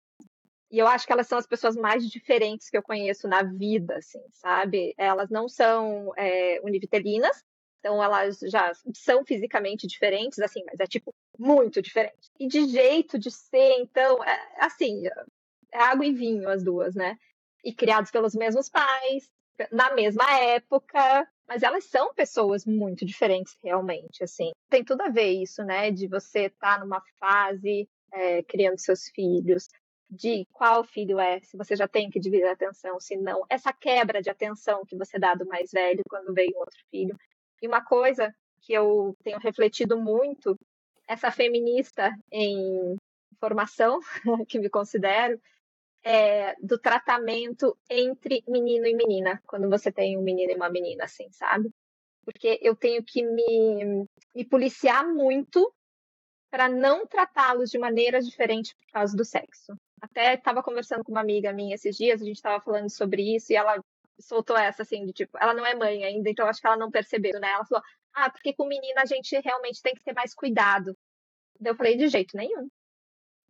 E 0.68 0.80
eu 0.80 0.88
acho 0.88 1.06
que 1.06 1.12
elas 1.12 1.28
são 1.28 1.38
as 1.38 1.46
pessoas 1.46 1.76
mais 1.76 2.10
diferentes 2.10 2.68
que 2.68 2.76
eu 2.76 2.82
conheço 2.82 3.28
na 3.28 3.44
vida, 3.44 3.98
assim, 3.98 4.20
sabe? 4.32 4.94
Elas 4.98 5.30
não 5.30 5.48
são 5.48 6.12
é, 6.16 6.60
univitelinas, 6.64 7.46
então 7.78 8.02
elas 8.02 8.38
já 8.40 8.72
são 8.94 9.24
fisicamente 9.24 9.86
diferentes, 9.86 10.38
assim, 10.40 10.62
mas 10.66 10.80
é 10.80 10.86
tipo 10.86 11.14
muito 11.38 11.80
diferente. 11.80 12.30
E 12.38 12.46
de 12.46 12.66
jeito 12.66 13.18
de 13.18 13.30
ser, 13.30 13.80
então, 13.80 14.22
é, 14.24 14.48
assim, 14.58 15.06
é 15.72 15.78
água 15.78 16.04
e 16.04 16.12
vinho 16.12 16.48
as 16.48 16.62
duas, 16.62 16.94
né? 16.94 17.16
E 17.64 17.72
criados 17.72 18.10
pelos 18.10 18.34
mesmos 18.34 18.68
pais, 18.68 19.30
na 19.72 19.94
mesma 19.94 20.30
época, 20.40 21.28
mas 21.46 21.62
elas 21.62 21.84
são 21.84 22.12
pessoas 22.14 22.64
muito 22.64 23.04
diferentes 23.04 23.56
realmente, 23.62 24.22
assim. 24.22 24.52
Tem 24.68 24.84
tudo 24.84 25.02
a 25.02 25.08
ver 25.08 25.30
isso, 25.30 25.64
né? 25.64 25.90
De 25.90 26.06
você 26.06 26.46
estar 26.46 26.78
tá 26.78 26.84
numa 26.84 27.02
fase 27.18 27.88
é, 28.12 28.42
criando 28.42 28.78
seus 28.78 29.08
filhos, 29.08 29.68
de 30.10 30.46
qual 30.52 30.84
filho 30.84 31.18
é, 31.18 31.40
se 31.40 31.56
você 31.56 31.76
já 31.76 31.86
tem 31.86 32.10
que 32.10 32.20
dividir 32.20 32.46
a 32.46 32.52
atenção, 32.52 32.98
se 32.98 33.16
não. 33.16 33.44
Essa 33.48 33.72
quebra 33.72 34.22
de 34.22 34.30
atenção 34.30 34.84
que 34.86 34.96
você 34.96 35.18
dá 35.18 35.34
do 35.34 35.46
mais 35.46 35.70
velho 35.70 36.02
quando 36.08 36.32
vem 36.32 36.50
outro 36.56 36.78
filho. 36.90 37.16
E 37.60 37.66
uma 37.66 37.84
coisa 37.84 38.34
que 38.60 38.72
eu 38.72 39.16
tenho 39.22 39.38
refletido 39.38 39.98
muito, 39.98 40.58
essa 41.06 41.30
feminista 41.30 42.10
em 42.30 42.96
formação, 43.40 44.00
que 44.48 44.58
me 44.58 44.68
considero, 44.68 45.40
é, 46.02 46.54
do 46.60 46.78
tratamento 46.78 47.76
entre 47.90 48.42
menino 48.46 48.86
e 48.86 48.94
menina, 48.94 49.42
quando 49.46 49.68
você 49.68 49.90
tem 49.90 50.16
um 50.16 50.22
menino 50.22 50.52
e 50.52 50.56
uma 50.56 50.70
menina, 50.70 51.04
assim, 51.04 51.30
sabe? 51.30 51.70
Porque 52.24 52.58
eu 52.62 52.76
tenho 52.76 53.02
que 53.02 53.22
me, 53.22 54.06
me 54.34 54.44
policiar 54.44 55.06
muito 55.06 55.72
para 56.50 56.68
não 56.68 57.06
tratá-los 57.06 57.70
de 57.70 57.78
maneira 57.78 58.20
diferente 58.20 58.74
por 58.76 58.92
causa 58.92 59.16
do 59.16 59.24
sexo. 59.24 59.74
Até 60.00 60.34
estava 60.34 60.62
conversando 60.62 61.04
com 61.04 61.12
uma 61.12 61.20
amiga 61.20 61.52
minha 61.52 61.74
esses 61.74 61.96
dias, 61.96 62.22
a 62.22 62.24
gente 62.24 62.36
estava 62.36 62.62
falando 62.62 62.88
sobre 62.88 63.34
isso 63.34 63.52
e 63.52 63.56
ela 63.56 63.82
soltou 64.20 64.56
essa 64.56 64.82
assim 64.82 65.04
de 65.06 65.12
tipo, 65.12 65.38
ela 65.38 65.54
não 65.54 65.64
é 65.66 65.74
mãe 65.74 66.04
ainda, 66.04 66.30
então 66.30 66.46
acho 66.46 66.60
que 66.60 66.66
ela 66.66 66.76
não 66.76 66.90
percebeu, 66.90 67.40
né? 67.40 67.50
Ela 67.50 67.64
falou: 67.64 67.84
"Ah, 68.14 68.30
porque 68.30 68.52
com 68.54 68.66
menina 68.66 69.02
a 69.02 69.06
gente 69.06 69.38
realmente 69.40 69.82
tem 69.82 69.94
que 69.94 70.02
ter 70.02 70.14
mais 70.14 70.34
cuidado". 70.34 70.96
Eu 71.64 71.76
falei 71.76 71.96
de 71.96 72.08
jeito 72.08 72.36
nenhum 72.36 72.68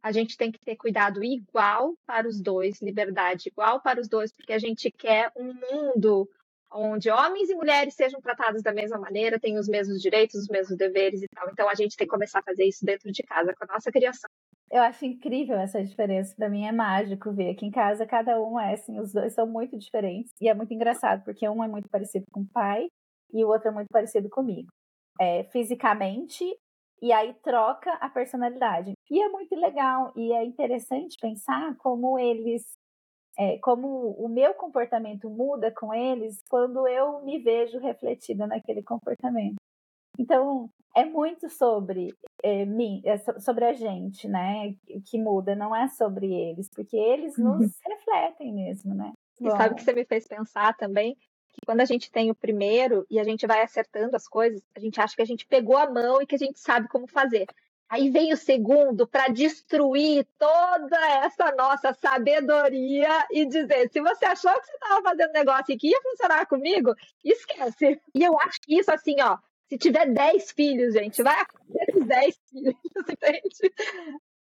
a 0.02 0.12
gente 0.12 0.36
tem 0.36 0.50
que 0.50 0.60
ter 0.60 0.76
cuidado 0.76 1.22
igual 1.22 1.94
para 2.06 2.28
os 2.28 2.40
dois, 2.40 2.80
liberdade 2.80 3.48
igual 3.48 3.80
para 3.80 4.00
os 4.00 4.08
dois, 4.08 4.32
porque 4.32 4.52
a 4.52 4.58
gente 4.58 4.90
quer 4.90 5.32
um 5.36 5.52
mundo 5.52 6.28
onde 6.72 7.10
homens 7.10 7.48
e 7.48 7.54
mulheres 7.54 7.94
sejam 7.94 8.20
tratados 8.20 8.62
da 8.62 8.72
mesma 8.72 8.98
maneira, 8.98 9.38
tenham 9.38 9.60
os 9.60 9.68
mesmos 9.68 10.00
direitos, 10.00 10.42
os 10.42 10.48
mesmos 10.48 10.76
deveres 10.76 11.22
e 11.22 11.28
tal. 11.28 11.48
Então 11.50 11.68
a 11.68 11.74
gente 11.74 11.96
tem 11.96 12.06
que 12.06 12.12
começar 12.12 12.40
a 12.40 12.42
fazer 12.42 12.64
isso 12.64 12.84
dentro 12.84 13.10
de 13.10 13.22
casa 13.22 13.54
com 13.54 13.64
a 13.64 13.74
nossa 13.74 13.90
criação. 13.90 14.28
Eu 14.70 14.82
acho 14.82 15.04
incrível 15.04 15.58
essa 15.58 15.82
diferença. 15.82 16.34
Para 16.36 16.50
mim 16.50 16.66
é 16.66 16.72
mágico 16.72 17.32
ver 17.32 17.50
aqui 17.50 17.66
em 17.66 17.70
casa 17.70 18.06
cada 18.06 18.40
um 18.40 18.60
é 18.60 18.74
assim, 18.74 18.98
os 19.00 19.12
dois 19.12 19.32
são 19.32 19.46
muito 19.46 19.78
diferentes 19.78 20.32
e 20.40 20.48
é 20.48 20.54
muito 20.54 20.72
engraçado 20.74 21.24
porque 21.24 21.48
um 21.48 21.64
é 21.64 21.68
muito 21.68 21.88
parecido 21.88 22.26
com 22.30 22.40
o 22.40 22.48
pai 22.52 22.88
e 23.32 23.44
o 23.44 23.48
outro 23.48 23.68
é 23.68 23.72
muito 23.72 23.88
parecido 23.90 24.28
comigo. 24.28 24.68
É, 25.20 25.44
fisicamente 25.44 26.44
e 27.00 27.12
aí 27.12 27.34
troca 27.42 27.92
a 27.94 28.08
personalidade. 28.08 28.92
E 29.10 29.22
é 29.22 29.28
muito 29.28 29.54
legal 29.54 30.12
e 30.16 30.32
é 30.32 30.44
interessante 30.44 31.16
pensar 31.20 31.76
como 31.76 32.18
eles, 32.18 32.62
é, 33.38 33.58
como 33.58 34.10
o 34.12 34.28
meu 34.28 34.52
comportamento 34.54 35.30
muda 35.30 35.70
com 35.70 35.94
eles 35.94 36.42
quando 36.48 36.88
eu 36.88 37.22
me 37.22 37.38
vejo 37.38 37.78
refletida 37.78 38.46
naquele 38.46 38.82
comportamento. 38.82 39.56
Então, 40.18 40.68
é 40.96 41.04
muito 41.04 41.48
sobre 41.48 42.12
é, 42.42 42.64
mim, 42.64 43.00
é 43.04 43.16
sobre 43.38 43.64
a 43.64 43.72
gente, 43.72 44.26
né? 44.26 44.74
Que 45.06 45.18
muda, 45.18 45.54
não 45.54 45.74
é 45.74 45.86
sobre 45.88 46.32
eles, 46.32 46.68
porque 46.68 46.96
eles 46.96 47.38
nos 47.38 47.60
uhum. 47.60 47.70
refletem 47.86 48.52
mesmo, 48.52 48.94
né? 48.94 49.12
E 49.40 49.50
sabe 49.50 49.74
o 49.74 49.76
que 49.76 49.84
você 49.84 49.92
me 49.92 50.04
fez 50.04 50.26
pensar 50.26 50.76
também? 50.76 51.16
que 51.58 51.66
quando 51.66 51.80
a 51.80 51.84
gente 51.84 52.10
tem 52.10 52.30
o 52.30 52.34
primeiro 52.34 53.04
e 53.10 53.18
a 53.18 53.24
gente 53.24 53.46
vai 53.46 53.62
acertando 53.62 54.14
as 54.14 54.28
coisas, 54.28 54.62
a 54.76 54.80
gente 54.80 55.00
acha 55.00 55.16
que 55.16 55.22
a 55.22 55.26
gente 55.26 55.46
pegou 55.46 55.76
a 55.76 55.90
mão 55.90 56.22
e 56.22 56.26
que 56.26 56.34
a 56.34 56.38
gente 56.38 56.58
sabe 56.58 56.88
como 56.88 57.06
fazer. 57.06 57.46
Aí 57.88 58.10
vem 58.10 58.32
o 58.32 58.36
segundo 58.36 59.06
para 59.06 59.28
destruir 59.28 60.26
toda 60.38 60.98
essa 61.24 61.50
nossa 61.52 61.94
sabedoria 61.94 63.26
e 63.30 63.46
dizer: 63.46 63.88
se 63.90 64.00
você 64.00 64.26
achou 64.26 64.52
que 64.60 64.66
você 64.66 64.74
estava 64.74 65.02
fazendo 65.02 65.32
negócio 65.32 65.72
e 65.72 65.78
que 65.78 65.88
ia 65.88 66.02
funcionar 66.02 66.46
comigo, 66.46 66.94
esquece. 67.24 68.00
E 68.14 68.22
eu 68.22 68.38
acho 68.40 68.60
que 68.60 68.78
isso, 68.78 68.90
assim, 68.90 69.16
ó, 69.22 69.38
se 69.68 69.78
tiver 69.78 70.06
10 70.12 70.52
filhos, 70.52 70.92
gente, 70.92 71.22
vai 71.22 71.40
acontecer 71.40 72.04
10 72.04 72.38
filhos, 72.50 72.74
entende? 73.08 73.72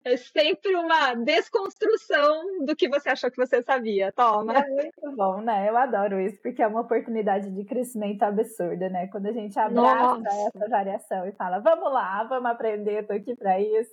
É 0.06 0.16
sempre 0.16 0.76
uma 0.76 1.14
desconstrução 1.14 2.66
do 2.66 2.76
que 2.76 2.88
você 2.88 3.10
achou 3.10 3.30
que 3.30 3.38
você 3.38 3.62
sabia. 3.62 4.12
Toma. 4.14 4.54
É 4.58 4.68
muito 4.70 5.16
bom, 5.16 5.42
né? 5.42 5.68
Eu 5.70 5.76
adoro 5.78 6.20
isso, 6.20 6.42
porque 6.42 6.62
é 6.62 6.68
uma 6.68 6.82
oportunidade 6.82 7.50
de 7.50 7.66
crescimento 7.66 8.24
absurda, 8.24 8.90
né? 8.90 9.08
Quando 9.08 9.28
a 9.28 9.34
gente 9.34 9.60
abraça 9.60 10.20
Nossa. 10.20 10.48
essa 10.56 10.70
variação 10.70 11.28
e 11.28 11.34
fala, 11.34 11.60
vamos 11.60 11.92
lá, 11.92 12.24
vamos 12.24 12.50
aprender, 12.50 13.06
tô 13.06 13.14
aqui 13.14 13.36
para 13.36 13.60
isso. 13.60 13.92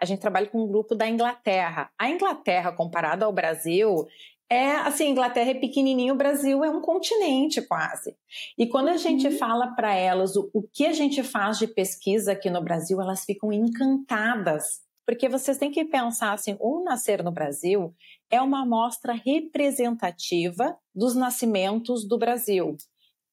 A 0.00 0.04
gente 0.04 0.20
trabalha 0.20 0.48
com 0.48 0.62
um 0.62 0.68
grupo 0.68 0.94
da 0.94 1.08
Inglaterra. 1.08 1.90
A 1.98 2.10
Inglaterra, 2.10 2.72
comparada 2.72 3.24
ao 3.24 3.32
Brasil, 3.32 4.06
é 4.50 4.72
assim, 4.76 5.10
Inglaterra 5.10 5.50
é 5.50 5.54
pequenininho, 5.54 6.14
o 6.14 6.16
Brasil 6.16 6.64
é 6.64 6.70
um 6.70 6.80
continente 6.80 7.60
quase. 7.62 8.16
E 8.58 8.68
quando 8.68 8.88
a 8.88 8.96
gente 8.96 9.26
uhum. 9.26 9.38
fala 9.38 9.74
para 9.74 9.94
elas 9.94 10.36
o, 10.36 10.50
o 10.52 10.62
que 10.62 10.86
a 10.86 10.92
gente 10.92 11.22
faz 11.22 11.58
de 11.58 11.66
pesquisa 11.66 12.32
aqui 12.32 12.50
no 12.50 12.62
Brasil, 12.62 13.00
elas 13.00 13.24
ficam 13.24 13.52
encantadas 13.52 14.85
porque 15.06 15.28
vocês 15.28 15.56
têm 15.56 15.70
que 15.70 15.84
pensar 15.84 16.32
assim, 16.32 16.56
o 16.58 16.82
Nascer 16.82 17.22
no 17.22 17.30
Brasil 17.30 17.94
é 18.30 18.42
uma 18.42 18.62
amostra 18.62 19.12
representativa 19.12 20.76
dos 20.94 21.14
nascimentos 21.14 22.06
do 22.06 22.18
Brasil. 22.18 22.76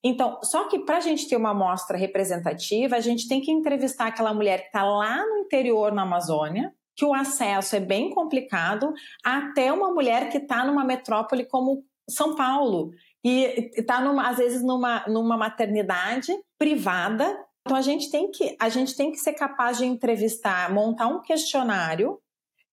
Então, 0.03 0.39
só 0.44 0.68
que 0.68 0.80
para 0.80 0.98
a 0.98 1.01
gente 1.01 1.27
ter 1.27 1.36
uma 1.36 1.51
amostra 1.51 1.98
representativa, 1.98 2.96
a 2.96 3.00
gente 3.00 3.27
tem 3.27 3.42
que 3.42 3.51
entrevistar 3.51 4.08
aquela 4.08 4.34
mulher 4.34 4.62
que 4.62 4.68
está 4.68 4.84
lá 4.84 5.25
no 5.25 5.38
interior, 5.39 5.92
na 5.92 6.03
Amazônia, 6.03 6.74
que 6.96 7.06
o 7.06 7.13
acesso 7.13 7.75
é 7.75 7.80
bem 7.80 8.12
complicado, 8.12 8.94
até 9.24 9.72
uma 9.72 9.92
mulher 9.92 10.30
que 10.30 10.38
está 10.38 10.63
numa 10.65 10.84
metrópole 10.84 11.46
como 11.46 11.84
São 12.08 12.36
Paulo, 12.36 12.92
e 13.25 13.72
está, 13.75 14.00
às 14.27 14.38
vezes, 14.38 14.62
numa, 14.62 15.06
numa 15.08 15.38
maternidade 15.38 16.34
privada, 16.60 17.36
então 17.65 17.77
a 17.77 17.82
gente 17.82 18.12
tem 18.12 18.29
que 18.29 18.55
a 18.60 18.67
gente 18.70 18.96
tem 18.96 19.12
que 19.12 19.17
ser 19.17 19.34
capaz 19.34 19.77
de 19.77 19.86
entrevistar, 19.86 20.72
montar 20.74 21.08
um 21.08 21.22
questionário, 21.22 22.20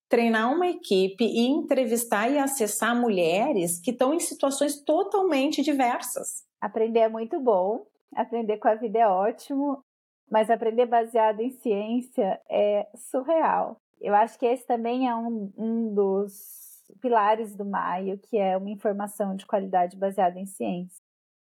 treinar 0.09 0.53
uma 0.53 0.67
equipe 0.67 1.23
e 1.23 1.47
entrevistar 1.47 2.29
e 2.29 2.37
acessar 2.37 2.93
mulheres 2.99 3.79
que 3.79 3.91
estão 3.91 4.13
em 4.13 4.19
situações 4.19 4.81
totalmente 4.83 5.61
diversas. 5.61 6.43
Aprender 6.59 6.99
é 6.99 7.09
muito 7.09 7.39
bom, 7.39 7.85
aprender 8.13 8.57
com 8.57 8.67
a 8.67 8.75
vida 8.75 8.99
é 8.99 9.07
ótimo. 9.07 9.83
mas 10.29 10.49
aprender 10.49 10.85
baseado 10.85 11.41
em 11.41 11.51
ciência 11.51 12.39
é 12.49 12.87
surreal. 12.95 13.77
Eu 13.99 14.15
acho 14.15 14.39
que 14.39 14.45
esse 14.45 14.65
também 14.65 15.07
é 15.07 15.15
um, 15.15 15.51
um 15.57 15.93
dos 15.93 16.81
pilares 17.01 17.55
do 17.55 17.65
Maio, 17.65 18.17
que 18.17 18.37
é 18.37 18.55
uma 18.57 18.69
informação 18.69 19.35
de 19.35 19.45
qualidade 19.45 19.97
baseada 19.97 20.39
em 20.39 20.45
ciência. 20.45 21.03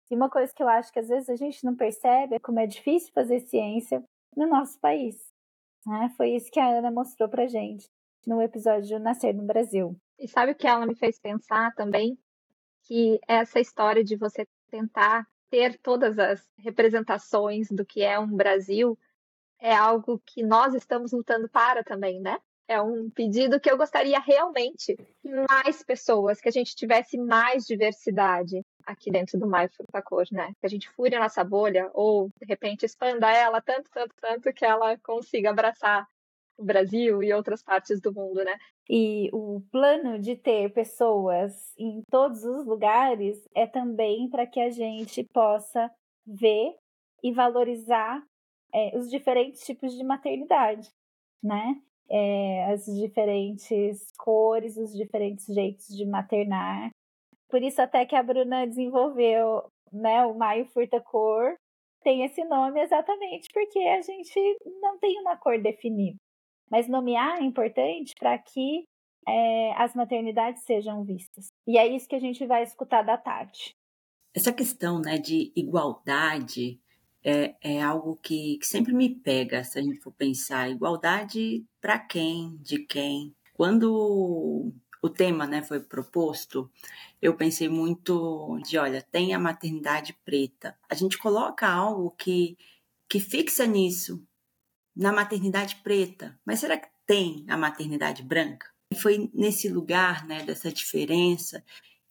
E 0.09 0.15
uma 0.15 0.29
coisa 0.29 0.53
que 0.53 0.63
eu 0.63 0.69
acho 0.69 0.91
que 0.91 0.99
às 0.99 1.09
vezes 1.09 1.29
a 1.29 1.35
gente 1.35 1.63
não 1.65 1.75
percebe 1.75 2.35
é 2.35 2.39
como 2.39 2.59
é 2.59 2.65
difícil 2.65 3.11
fazer 3.13 3.41
ciência 3.41 4.03
no 4.35 4.47
nosso 4.47 4.79
país. 4.79 5.15
Né? 5.85 6.13
Foi 6.15 6.31
isso 6.31 6.51
que 6.51 6.59
a 6.59 6.77
Ana 6.77 6.91
mostrou 6.91 7.27
pra 7.27 7.47
gente 7.47 7.89
no 8.25 8.41
episódio 8.41 8.99
Nascer 8.99 9.33
no 9.33 9.43
Brasil. 9.43 9.95
E 10.19 10.27
sabe 10.27 10.51
o 10.51 10.55
que 10.55 10.67
ela 10.67 10.85
me 10.85 10.95
fez 10.95 11.19
pensar 11.19 11.73
também? 11.75 12.17
Que 12.83 13.19
essa 13.27 13.59
história 13.59 14.03
de 14.03 14.15
você 14.15 14.47
tentar 14.69 15.27
ter 15.49 15.77
todas 15.79 16.19
as 16.19 16.45
representações 16.57 17.69
do 17.69 17.85
que 17.85 18.01
é 18.01 18.19
um 18.19 18.27
Brasil 18.27 18.97
é 19.59 19.73
algo 19.73 20.21
que 20.25 20.43
nós 20.43 20.73
estamos 20.73 21.11
lutando 21.11 21.49
para 21.49 21.83
também, 21.83 22.19
né? 22.19 22.37
É 22.67 22.81
um 22.81 23.09
pedido 23.09 23.59
que 23.59 23.71
eu 23.71 23.77
gostaria 23.77 24.19
realmente 24.19 24.95
que 25.21 25.29
mais 25.49 25.81
pessoas, 25.83 26.41
que 26.41 26.49
a 26.49 26.51
gente 26.51 26.75
tivesse 26.75 27.17
mais 27.17 27.65
diversidade 27.65 28.61
aqui 28.87 29.11
dentro 29.11 29.37
do 29.37 29.45
Maio 29.45 29.69
Cor, 30.05 30.25
né? 30.31 30.53
Que 30.59 30.65
a 30.65 30.69
gente 30.69 30.89
fure 30.89 31.13
a 31.15 31.19
nossa 31.19 31.43
bolha 31.43 31.91
ou, 31.93 32.29
de 32.39 32.45
repente, 32.47 32.85
expanda 32.85 33.29
ela 33.29 33.61
tanto, 33.61 33.91
tanto, 33.91 34.15
tanto 34.19 34.53
que 34.53 34.65
ela 34.65 34.97
consiga 34.99 35.49
abraçar 35.49 36.07
o 36.57 36.63
Brasil 36.63 37.21
e 37.21 37.31
outras 37.33 37.61
partes 37.61 37.99
do 37.99 38.13
mundo, 38.13 38.43
né? 38.43 38.57
E 38.89 39.29
o 39.33 39.61
plano 39.71 40.17
de 40.17 40.35
ter 40.35 40.73
pessoas 40.73 41.73
em 41.77 42.01
todos 42.09 42.43
os 42.43 42.65
lugares 42.65 43.43
é 43.53 43.67
também 43.67 44.29
para 44.29 44.47
que 44.47 44.59
a 44.59 44.69
gente 44.69 45.23
possa 45.33 45.91
ver 46.25 46.73
e 47.21 47.31
valorizar 47.31 48.23
é, 48.73 48.97
os 48.97 49.09
diferentes 49.09 49.65
tipos 49.65 49.93
de 49.93 50.03
maternidade, 50.03 50.89
né? 51.43 51.79
É, 52.09 52.71
as 52.71 52.85
diferentes 52.85 54.11
cores, 54.17 54.77
os 54.77 54.95
diferentes 54.95 55.45
jeitos 55.53 55.87
de 55.89 56.05
maternar. 56.05 56.89
Por 57.49 57.61
isso 57.63 57.81
até 57.81 58.05
que 58.05 58.15
a 58.15 58.23
Bruna 58.23 58.67
desenvolveu 58.67 59.63
né, 59.91 60.25
o 60.25 60.33
Maio 60.33 60.65
Furta 60.65 60.99
Cor, 61.01 61.55
tem 62.03 62.23
esse 62.23 62.43
nome 62.43 62.81
exatamente 62.81 63.49
porque 63.53 63.79
a 63.79 64.01
gente 64.01 64.57
não 64.81 64.97
tem 64.99 65.19
uma 65.19 65.37
cor 65.37 65.61
definida. 65.61 66.17
Mas 66.69 66.87
nomear 66.87 67.39
é 67.39 67.43
importante 67.43 68.13
para 68.19 68.37
que 68.37 68.85
é, 69.27 69.73
as 69.75 69.93
maternidades 69.95 70.63
sejam 70.63 71.03
vistas. 71.03 71.47
E 71.65 71.77
é 71.77 71.87
isso 71.87 72.07
que 72.07 72.15
a 72.15 72.19
gente 72.19 72.45
vai 72.45 72.63
escutar 72.63 73.01
da 73.01 73.17
Tati. 73.17 73.75
Essa 74.33 74.53
questão 74.53 74.99
né, 74.99 75.17
de 75.17 75.51
igualdade 75.55 76.79
é, 77.23 77.55
é 77.61 77.81
algo 77.81 78.15
que, 78.17 78.57
que 78.59 78.65
sempre 78.65 78.93
me 78.93 79.13
pega, 79.15 79.63
se 79.63 79.79
a 79.79 79.81
gente 79.81 79.99
for 79.99 80.13
pensar. 80.13 80.69
Igualdade 80.69 81.65
para 81.81 81.99
quem, 81.99 82.55
de 82.61 82.85
quem. 82.85 83.33
Quando 83.53 84.71
o 85.01 85.09
tema 85.09 85.45
né, 85.45 85.63
foi 85.63 85.79
proposto, 85.79 86.69
eu 87.21 87.35
pensei 87.35 87.69
muito 87.69 88.59
de, 88.63 88.77
olha, 88.77 89.01
tem 89.01 89.33
a 89.33 89.39
maternidade 89.39 90.17
preta. 90.25 90.77
A 90.89 90.95
gente 90.95 91.17
coloca 91.17 91.67
algo 91.67 92.11
que, 92.11 92.57
que 93.09 93.19
fixa 93.19 93.65
nisso, 93.65 94.23
na 94.95 95.11
maternidade 95.11 95.75
preta, 95.77 96.39
mas 96.45 96.59
será 96.59 96.77
que 96.77 96.87
tem 97.05 97.45
a 97.47 97.57
maternidade 97.57 98.23
branca? 98.23 98.67
E 98.91 98.95
foi 98.95 99.29
nesse 99.33 99.69
lugar, 99.69 100.25
né, 100.25 100.43
dessa 100.43 100.71
diferença, 100.71 101.63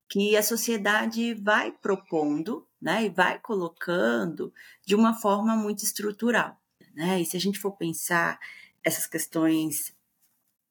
que 0.09 0.37
a 0.37 0.43
sociedade 0.43 1.35
vai 1.35 1.73
propondo, 1.73 2.67
né, 2.81 3.07
e 3.07 3.09
vai 3.09 3.39
colocando 3.41 4.53
de 4.85 4.95
uma 4.95 5.15
forma 5.15 5.57
muito 5.57 5.83
estrutural, 5.83 6.57
né? 6.95 7.21
E 7.21 7.27
se 7.27 7.37
a 7.37 7.41
gente 7.41 7.59
for 7.59 7.73
pensar 7.73 8.39
essas 8.85 9.07
questões 9.07 9.96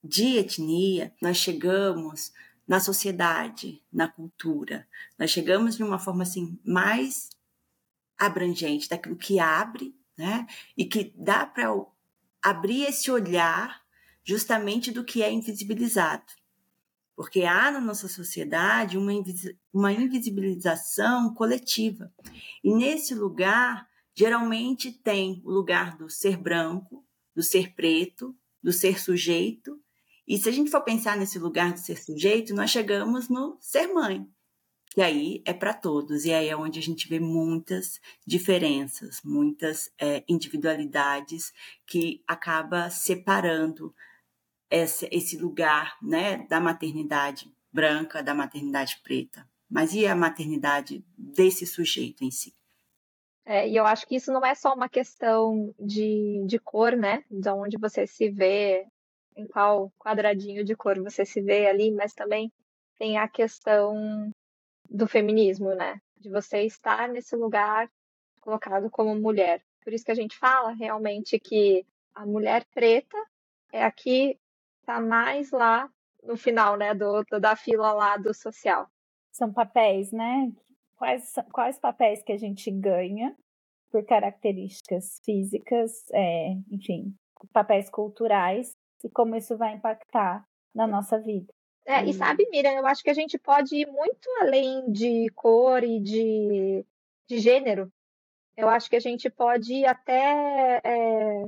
de 0.05 0.37
etnia, 0.37 1.13
nós 1.21 1.37
chegamos 1.37 2.31
na 2.67 2.79
sociedade, 2.79 3.81
na 3.91 4.07
cultura, 4.07 4.87
nós 5.17 5.31
chegamos 5.31 5.75
de 5.75 5.83
uma 5.83 5.99
forma 5.99 6.23
assim 6.23 6.59
mais 6.65 7.29
abrangente 8.17 8.89
daquilo 8.89 9.15
que 9.15 9.39
abre, 9.39 9.95
né? 10.17 10.47
E 10.77 10.85
que 10.85 11.13
dá 11.17 11.45
para 11.45 11.69
abrir 12.41 12.83
esse 12.83 13.11
olhar 13.11 13.83
justamente 14.23 14.91
do 14.91 15.03
que 15.03 15.21
é 15.21 15.31
invisibilizado. 15.31 16.25
Porque 17.15 17.43
há 17.43 17.71
na 17.71 17.79
nossa 17.79 18.07
sociedade 18.07 18.97
uma, 18.97 19.11
uma 19.73 19.91
invisibilização 19.91 21.33
coletiva. 21.33 22.11
E 22.63 22.73
nesse 22.73 23.15
lugar, 23.15 23.87
geralmente 24.13 24.91
tem 24.91 25.41
o 25.45 25.51
lugar 25.51 25.97
do 25.97 26.09
ser 26.09 26.37
branco, 26.37 27.05
do 27.33 27.41
ser 27.41 27.73
preto, 27.73 28.35
do 28.61 28.73
ser 28.73 28.99
sujeito. 28.99 29.79
E 30.27 30.37
se 30.37 30.49
a 30.49 30.51
gente 30.51 30.71
for 30.71 30.81
pensar 30.81 31.17
nesse 31.17 31.37
lugar 31.37 31.71
do 31.73 31.79
ser 31.79 31.97
sujeito, 31.97 32.53
nós 32.53 32.71
chegamos 32.71 33.29
no 33.29 33.57
ser 33.59 33.87
mãe. 33.87 34.27
E 34.97 35.01
aí 35.01 35.43
é 35.45 35.53
para 35.53 35.73
todos, 35.73 36.23
e 36.23 36.33
aí 36.33 36.47
é 36.47 36.55
onde 36.55 36.79
a 36.79 36.81
gente 36.81 37.07
vê 37.09 37.19
muitas 37.19 37.99
diferenças, 38.25 39.21
muitas 39.23 39.91
é, 39.99 40.23
individualidades 40.27 41.51
que 41.85 42.23
acaba 42.25 42.89
separando 42.89 43.93
esse, 44.69 45.07
esse 45.11 45.37
lugar 45.37 45.97
né, 46.01 46.47
da 46.47 46.61
maternidade 46.61 47.53
branca, 47.71 48.23
da 48.23 48.33
maternidade 48.33 49.01
preta. 49.03 49.45
Mas 49.69 49.93
e 49.93 50.07
a 50.07 50.15
maternidade 50.15 51.03
desse 51.17 51.67
sujeito 51.67 52.23
em 52.23 52.31
si? 52.31 52.55
É, 53.45 53.67
e 53.69 53.75
eu 53.75 53.85
acho 53.85 54.07
que 54.07 54.15
isso 54.15 54.31
não 54.31 54.45
é 54.45 54.55
só 54.55 54.73
uma 54.73 54.87
questão 54.87 55.75
de, 55.79 56.43
de 56.47 56.57
cor, 56.57 56.95
né? 56.95 57.23
De 57.29 57.49
onde 57.49 57.77
você 57.77 58.07
se 58.07 58.29
vê, 58.29 58.87
em 59.35 59.45
qual 59.47 59.91
quadradinho 59.99 60.63
de 60.63 60.75
cor 60.75 60.99
você 61.01 61.25
se 61.25 61.41
vê 61.41 61.67
ali, 61.67 61.91
mas 61.91 62.13
também 62.13 62.51
tem 62.97 63.17
a 63.17 63.27
questão 63.27 64.31
do 64.89 65.07
feminismo, 65.07 65.73
né? 65.75 65.99
De 66.17 66.29
você 66.29 66.61
estar 66.61 67.09
nesse 67.09 67.35
lugar 67.35 67.89
colocado 68.39 68.89
como 68.89 69.15
mulher. 69.15 69.61
Por 69.83 69.93
isso 69.93 70.05
que 70.05 70.11
a 70.11 70.15
gente 70.15 70.37
fala 70.37 70.71
realmente 70.71 71.39
que 71.39 71.85
a 72.13 72.25
mulher 72.25 72.65
preta 72.73 73.17
é 73.71 73.83
a 73.83 73.91
que 73.91 74.39
está 74.79 75.01
mais 75.01 75.51
lá 75.51 75.89
no 76.23 76.37
final, 76.37 76.77
né, 76.77 76.93
do, 76.93 77.23
da 77.39 77.55
fila 77.55 77.91
lá 77.93 78.17
do 78.17 78.33
social. 78.33 78.87
São 79.31 79.51
papéis, 79.51 80.11
né? 80.11 80.51
Quais, 80.95 81.33
quais 81.51 81.77
papéis 81.77 82.23
que 82.23 82.31
a 82.31 82.37
gente 82.37 82.71
ganha 82.71 83.35
por 83.91 84.03
características 84.05 85.19
físicas, 85.23 86.05
é, 86.13 86.53
enfim, 86.71 87.13
papéis 87.51 87.89
culturais 87.89 88.75
e 89.05 89.09
como 89.09 89.35
isso 89.35 89.55
vai 89.55 89.75
impactar 89.75 90.43
na 90.73 90.87
nossa 90.87 91.19
vida. 91.19 91.53
É, 91.85 92.03
e 92.03 92.11
sabe, 92.13 92.49
Miriam, 92.49 92.73
eu 92.73 92.87
acho 92.87 93.03
que 93.03 93.11
a 93.11 93.13
gente 93.13 93.37
pode 93.37 93.75
ir 93.75 93.85
muito 93.85 94.27
além 94.41 94.91
de 94.91 95.29
cor 95.35 95.83
e 95.83 95.99
de, 95.99 96.83
de 97.27 97.37
gênero. 97.37 97.93
Eu 98.57 98.67
acho 98.67 98.89
que 98.89 98.95
a 98.95 98.99
gente 98.99 99.29
pode 99.29 99.71
ir 99.71 99.85
até 99.85 100.81
é, 100.83 101.45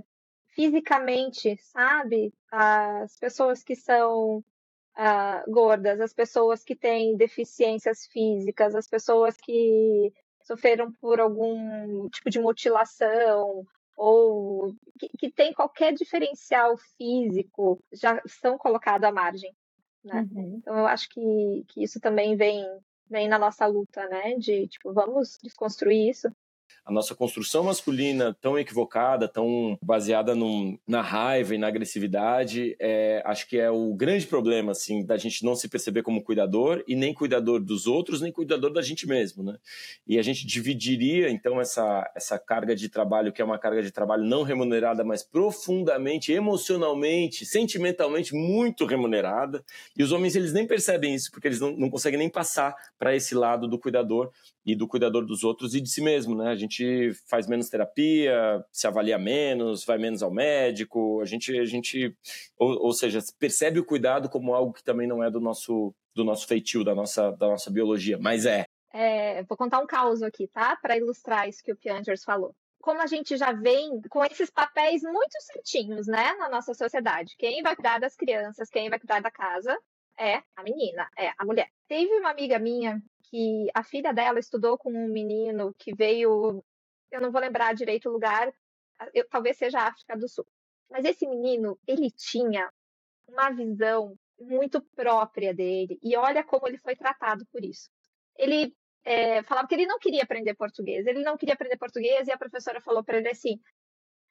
fisicamente, 0.49 1.57
sabe? 1.57 2.31
As 2.51 3.17
pessoas 3.17 3.63
que 3.63 3.75
são 3.75 4.37
uh, 4.37 5.51
gordas, 5.51 5.99
as 5.99 6.13
pessoas 6.13 6.63
que 6.63 6.75
têm 6.75 7.17
deficiências 7.17 8.05
físicas, 8.05 8.75
as 8.75 8.87
pessoas 8.87 9.37
que 9.37 10.13
sofreram 10.43 10.91
por 11.01 11.19
algum 11.19 12.07
tipo 12.09 12.29
de 12.29 12.39
mutilação 12.39 13.65
ou 13.97 14.73
que, 14.99 15.09
que 15.09 15.31
tem 15.31 15.53
qualquer 15.53 15.93
diferencial 15.93 16.77
físico 16.97 17.83
já 17.91 18.21
são 18.25 18.57
colocados 18.57 19.07
à 19.07 19.11
margem 19.11 19.53
né? 20.07 20.27
Uhum. 20.31 20.55
Então 20.57 20.77
eu 20.77 20.87
acho 20.87 21.09
que, 21.09 21.65
que 21.67 21.83
isso 21.83 21.99
também 21.99 22.35
vem, 22.35 22.65
vem 23.09 23.27
na 23.27 23.37
nossa 23.37 23.65
luta, 23.65 24.07
né? 24.07 24.35
De, 24.35 24.67
tipo, 24.67 24.93
vamos 24.93 25.37
desconstruir 25.43 26.09
isso 26.09 26.29
a 26.87 26.91
nossa 26.91 27.13
construção 27.13 27.65
masculina 27.65 28.35
tão 28.39 28.57
equivocada, 28.57 29.27
tão 29.27 29.77
baseada 29.81 30.33
num, 30.33 30.79
na 30.87 31.01
raiva 31.01 31.53
e 31.53 31.57
na 31.57 31.67
agressividade, 31.67 32.77
é, 32.79 33.21
acho 33.25 33.47
que 33.49 33.57
é 33.57 33.69
o 33.69 33.93
grande 33.93 34.25
problema, 34.25 34.71
assim, 34.71 35.05
da 35.05 35.17
gente 35.17 35.43
não 35.43 35.53
se 35.53 35.67
perceber 35.67 36.01
como 36.01 36.23
cuidador 36.23 36.83
e 36.87 36.95
nem 36.95 37.13
cuidador 37.13 37.59
dos 37.59 37.87
outros, 37.87 38.21
nem 38.21 38.31
cuidador 38.31 38.71
da 38.71 38.81
gente 38.81 39.05
mesmo, 39.05 39.43
né? 39.43 39.57
E 40.07 40.17
a 40.17 40.21
gente 40.21 40.47
dividiria, 40.47 41.29
então, 41.29 41.59
essa, 41.59 42.09
essa 42.15 42.39
carga 42.39 42.73
de 42.73 42.87
trabalho, 42.87 43.33
que 43.33 43.41
é 43.41 43.45
uma 43.45 43.59
carga 43.59 43.83
de 43.83 43.91
trabalho 43.91 44.23
não 44.23 44.43
remunerada, 44.43 45.03
mas 45.03 45.21
profundamente, 45.21 46.31
emocionalmente, 46.31 47.45
sentimentalmente 47.45 48.33
muito 48.33 48.85
remunerada, 48.85 49.61
e 49.97 50.01
os 50.01 50.13
homens, 50.13 50.37
eles 50.37 50.53
nem 50.53 50.65
percebem 50.65 51.13
isso, 51.13 51.29
porque 51.31 51.49
eles 51.49 51.59
não, 51.59 51.71
não 51.71 51.89
conseguem 51.89 52.17
nem 52.17 52.29
passar 52.29 52.73
para 52.97 53.13
esse 53.13 53.35
lado 53.35 53.67
do 53.67 53.77
cuidador 53.77 54.31
e 54.65 54.75
do 54.75 54.85
cuidador 54.85 55.25
dos 55.25 55.45
outros 55.45 55.73
e 55.73 55.79
de 55.79 55.89
si 55.89 56.01
mesmo, 56.01 56.35
né? 56.35 56.49
A 56.49 56.55
gente 56.55 56.76
faz 57.27 57.47
menos 57.47 57.69
terapia, 57.69 58.63
se 58.71 58.87
avalia 58.87 59.17
menos, 59.17 59.85
vai 59.85 59.97
menos 59.97 60.23
ao 60.23 60.31
médico, 60.31 61.21
a 61.21 61.25
gente, 61.25 61.57
a 61.57 61.65
gente 61.65 62.15
ou, 62.57 62.85
ou 62.85 62.93
seja, 62.93 63.19
percebe 63.39 63.79
o 63.79 63.85
cuidado 63.85 64.29
como 64.29 64.53
algo 64.53 64.73
que 64.73 64.83
também 64.83 65.07
não 65.07 65.23
é 65.23 65.29
do 65.29 65.39
nosso, 65.39 65.93
do 66.15 66.23
nosso 66.23 66.47
feitio, 66.47 66.83
da 66.83 66.95
nossa, 66.95 67.31
da 67.31 67.47
nossa 67.47 67.69
biologia, 67.71 68.17
mas 68.19 68.45
é. 68.45 68.65
é 68.93 69.43
vou 69.43 69.57
contar 69.57 69.79
um 69.79 69.87
caos 69.87 70.21
aqui, 70.21 70.47
tá? 70.47 70.75
Para 70.75 70.97
ilustrar 70.97 71.47
isso 71.47 71.63
que 71.63 71.71
o 71.71 71.77
Piangers 71.77 72.23
falou. 72.23 72.55
como 72.81 73.01
a 73.01 73.07
gente 73.07 73.35
já 73.35 73.51
vem 73.51 74.01
com 74.09 74.23
esses 74.23 74.49
papéis 74.49 75.01
muito 75.03 75.41
certinhos, 75.41 76.07
né, 76.07 76.33
na 76.39 76.49
nossa 76.49 76.73
sociedade. 76.73 77.35
Quem 77.37 77.61
vai 77.61 77.75
cuidar 77.75 77.99
das 77.99 78.15
crianças, 78.15 78.69
quem 78.69 78.89
vai 78.89 78.99
cuidar 78.99 79.21
da 79.21 79.31
casa 79.31 79.77
é 80.17 80.41
a 80.55 80.63
menina, 80.63 81.07
é 81.17 81.31
a 81.37 81.45
mulher. 81.45 81.69
Teve 81.87 82.13
uma 82.15 82.31
amiga 82.31 82.57
minha 82.57 83.01
que 83.29 83.67
a 83.73 83.83
filha 83.83 84.13
dela 84.13 84.39
estudou 84.39 84.77
com 84.77 84.91
um 84.91 85.07
menino 85.07 85.73
que 85.77 85.93
veio, 85.93 86.63
eu 87.11 87.21
não 87.21 87.31
vou 87.31 87.41
lembrar 87.41 87.73
direito 87.73 88.09
o 88.09 88.11
lugar, 88.11 88.51
eu, 89.13 89.27
talvez 89.29 89.57
seja 89.57 89.79
a 89.79 89.87
África 89.87 90.17
do 90.17 90.27
Sul. 90.27 90.45
Mas 90.89 91.05
esse 91.05 91.27
menino, 91.27 91.77
ele 91.85 92.09
tinha 92.11 92.71
uma 93.27 93.49
visão 93.51 94.17
muito 94.39 94.81
própria 94.95 95.53
dele 95.53 95.99
e 96.01 96.15
olha 96.15 96.43
como 96.43 96.67
ele 96.67 96.77
foi 96.77 96.95
tratado 96.95 97.45
por 97.51 97.63
isso. 97.63 97.89
Ele 98.37 98.73
é, 99.03 99.41
falava 99.43 99.67
que 99.67 99.75
ele 99.75 99.85
não 99.85 99.99
queria 99.99 100.23
aprender 100.23 100.53
português, 100.53 101.05
ele 101.05 101.23
não 101.23 101.37
queria 101.37 101.55
aprender 101.55 101.77
português 101.77 102.27
e 102.27 102.31
a 102.31 102.37
professora 102.37 102.79
falou 102.81 103.03
para 103.03 103.17
ele 103.17 103.29
assim: 103.29 103.59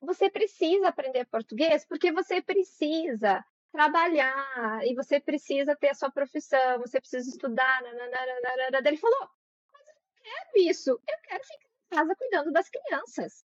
você 0.01 0.31
precisa 0.31 0.89
aprender 0.89 1.27
português 1.27 1.85
porque 1.87 2.13
você 2.13 2.41
precisa 2.41 3.45
trabalhar 3.73 4.81
e 4.85 4.95
você 4.95 5.21
precisa 5.21 5.77
ter 5.77 5.91
a 5.91 5.95
sua 5.95 6.11
profissão, 6.11 6.79
você 6.79 7.01
precisa 7.01 7.29
estudar. 7.29 7.83
Nananana. 7.83 8.89
Ele 8.89 8.97
falou: 8.97 9.29
Mas 9.73 9.87
eu 9.87 9.95
não 9.95 10.23
quero 10.23 10.71
isso, 10.71 10.91
eu 10.91 11.19
quero 11.23 11.45
ficar 11.45 11.69
em 11.69 11.97
casa 11.97 12.17
cuidando 12.17 12.53
das 12.53 12.69
crianças. 12.69 13.45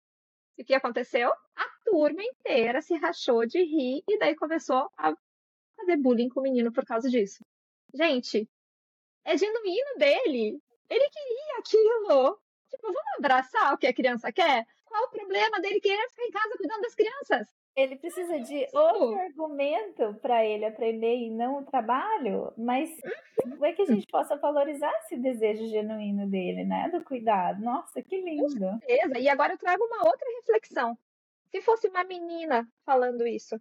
E 0.58 0.64
o 0.64 0.66
que 0.66 0.74
aconteceu? 0.74 1.32
A 1.56 1.66
turma 1.86 2.22
inteira 2.22 2.82
se 2.82 2.94
rachou 2.96 3.46
de 3.46 3.64
rir 3.64 4.04
e 4.08 4.20
daí 4.20 4.36
começou 4.36 4.90
a 4.98 5.16
fazer 5.78 5.98
bullying 5.98 6.30
com 6.30 6.42
o 6.42 6.44
menino 6.44 6.72
por 6.72 6.86
causa 6.86 7.10
disso. 7.10 7.44
Gente, 7.94 8.48
é 9.26 9.38
genuíno 9.38 9.98
dele. 9.98 10.62
Ele 10.90 11.10
queria 11.10 11.58
aquilo. 11.60 12.40
Tipo, 12.70 12.88
vamos 12.88 13.14
abraçar 13.18 13.74
o 13.74 13.78
que 13.78 13.88
a 13.88 13.94
criança 13.94 14.32
quer? 14.32 14.66
Qual 14.86 15.06
o 15.06 15.12
problema 15.12 15.60
dele 15.60 15.80
querer 15.80 16.10
ficar 16.10 16.26
em 16.26 16.32
casa 16.32 16.58
cuidando 16.58 16.82
das 16.82 16.96
crianças? 16.96 17.48
Ele 17.80 17.96
precisa 17.96 18.40
de 18.40 18.68
outro 18.74 19.20
argumento 19.20 20.14
para 20.22 20.46
ele 20.46 20.66
aprender 20.66 21.16
e 21.16 21.30
não 21.30 21.60
o 21.60 21.66
trabalho, 21.66 22.54
mas 22.58 22.90
é 23.62 23.72
que 23.74 23.82
a 23.82 23.86
gente 23.86 24.06
possa 24.08 24.36
valorizar 24.36 24.92
esse 25.00 25.18
desejo 25.18 25.66
genuíno 25.68 26.28
dele, 26.28 26.64
né? 26.66 26.90
Do 26.90 27.04
cuidado. 27.04 27.64
Nossa, 27.64 28.02
que 28.02 28.20
lindo. 28.22 28.44
Com 28.44 28.80
certeza. 28.80 29.20
E 29.20 29.30
agora 29.30 29.54
eu 29.54 29.58
trago 29.58 29.84
uma 29.84 30.06
outra 30.06 30.28
reflexão. 30.38 30.98
Se 31.52 31.62
fosse 31.62 31.88
uma 31.88 32.04
menina 32.04 32.68
falando 32.86 33.26
isso, 33.26 33.60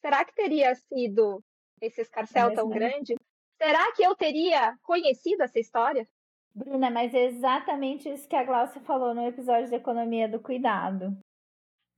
será 0.00 0.24
que 0.24 0.34
teria 0.34 0.74
sido 0.74 1.42
esse 1.80 2.00
escarcel 2.02 2.54
tão 2.54 2.68
grande? 2.68 3.16
Será 3.60 3.92
que 3.92 4.02
eu 4.02 4.14
teria 4.14 4.76
conhecido 4.82 5.42
essa 5.42 5.58
história? 5.58 6.06
Bruna, 6.54 6.90
mas 6.90 7.14
é 7.14 7.24
exatamente 7.24 8.08
isso 8.08 8.28
que 8.28 8.36
a 8.36 8.44
Glaucia 8.44 8.80
falou 8.82 9.14
no 9.14 9.26
episódio 9.26 9.68
de 9.68 9.74
Economia 9.74 10.28
do 10.28 10.38
Cuidado. 10.38 11.16